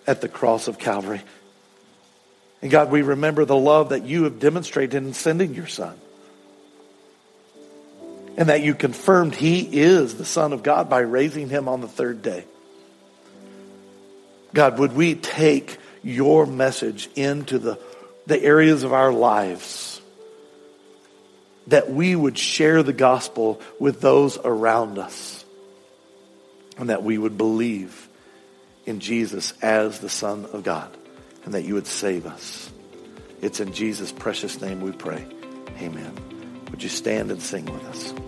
at 0.06 0.20
the 0.20 0.28
cross 0.28 0.68
of 0.68 0.78
Calvary. 0.78 1.22
And 2.62 2.70
God, 2.70 2.90
we 2.90 3.02
remember 3.02 3.44
the 3.44 3.56
love 3.56 3.90
that 3.90 4.04
you 4.04 4.24
have 4.24 4.40
demonstrated 4.40 4.94
in 4.94 5.14
sending 5.14 5.54
your 5.54 5.66
Son 5.66 5.98
and 8.36 8.48
that 8.48 8.62
you 8.62 8.74
confirmed 8.74 9.34
he 9.34 9.60
is 9.80 10.14
the 10.14 10.24
Son 10.24 10.52
of 10.52 10.62
God 10.62 10.88
by 10.88 11.00
raising 11.00 11.48
him 11.48 11.68
on 11.68 11.80
the 11.80 11.88
third 11.88 12.22
day. 12.22 12.44
God, 14.54 14.78
would 14.78 14.94
we 14.94 15.14
take 15.14 15.78
your 16.02 16.46
message 16.46 17.08
into 17.14 17.58
the, 17.58 17.78
the 18.26 18.40
areas 18.42 18.82
of 18.82 18.92
our 18.92 19.12
lives 19.12 20.00
that 21.66 21.90
we 21.90 22.16
would 22.16 22.38
share 22.38 22.82
the 22.82 22.92
gospel 22.92 23.60
with 23.78 24.00
those 24.00 24.38
around 24.38 24.98
us 24.98 25.44
and 26.78 26.90
that 26.90 27.02
we 27.02 27.18
would 27.18 27.36
believe 27.36 28.08
in 28.86 29.00
Jesus 29.00 29.52
as 29.60 29.98
the 29.98 30.08
Son 30.08 30.46
of 30.46 30.62
God 30.62 30.96
and 31.44 31.54
that 31.54 31.64
you 31.64 31.74
would 31.74 31.86
save 31.86 32.26
us. 32.26 32.70
It's 33.42 33.60
in 33.60 33.72
Jesus' 33.72 34.12
precious 34.12 34.60
name 34.60 34.80
we 34.80 34.92
pray. 34.92 35.26
Amen. 35.80 36.14
Would 36.70 36.82
you 36.82 36.88
stand 36.88 37.30
and 37.30 37.42
sing 37.42 37.66
with 37.66 37.84
us? 37.84 38.27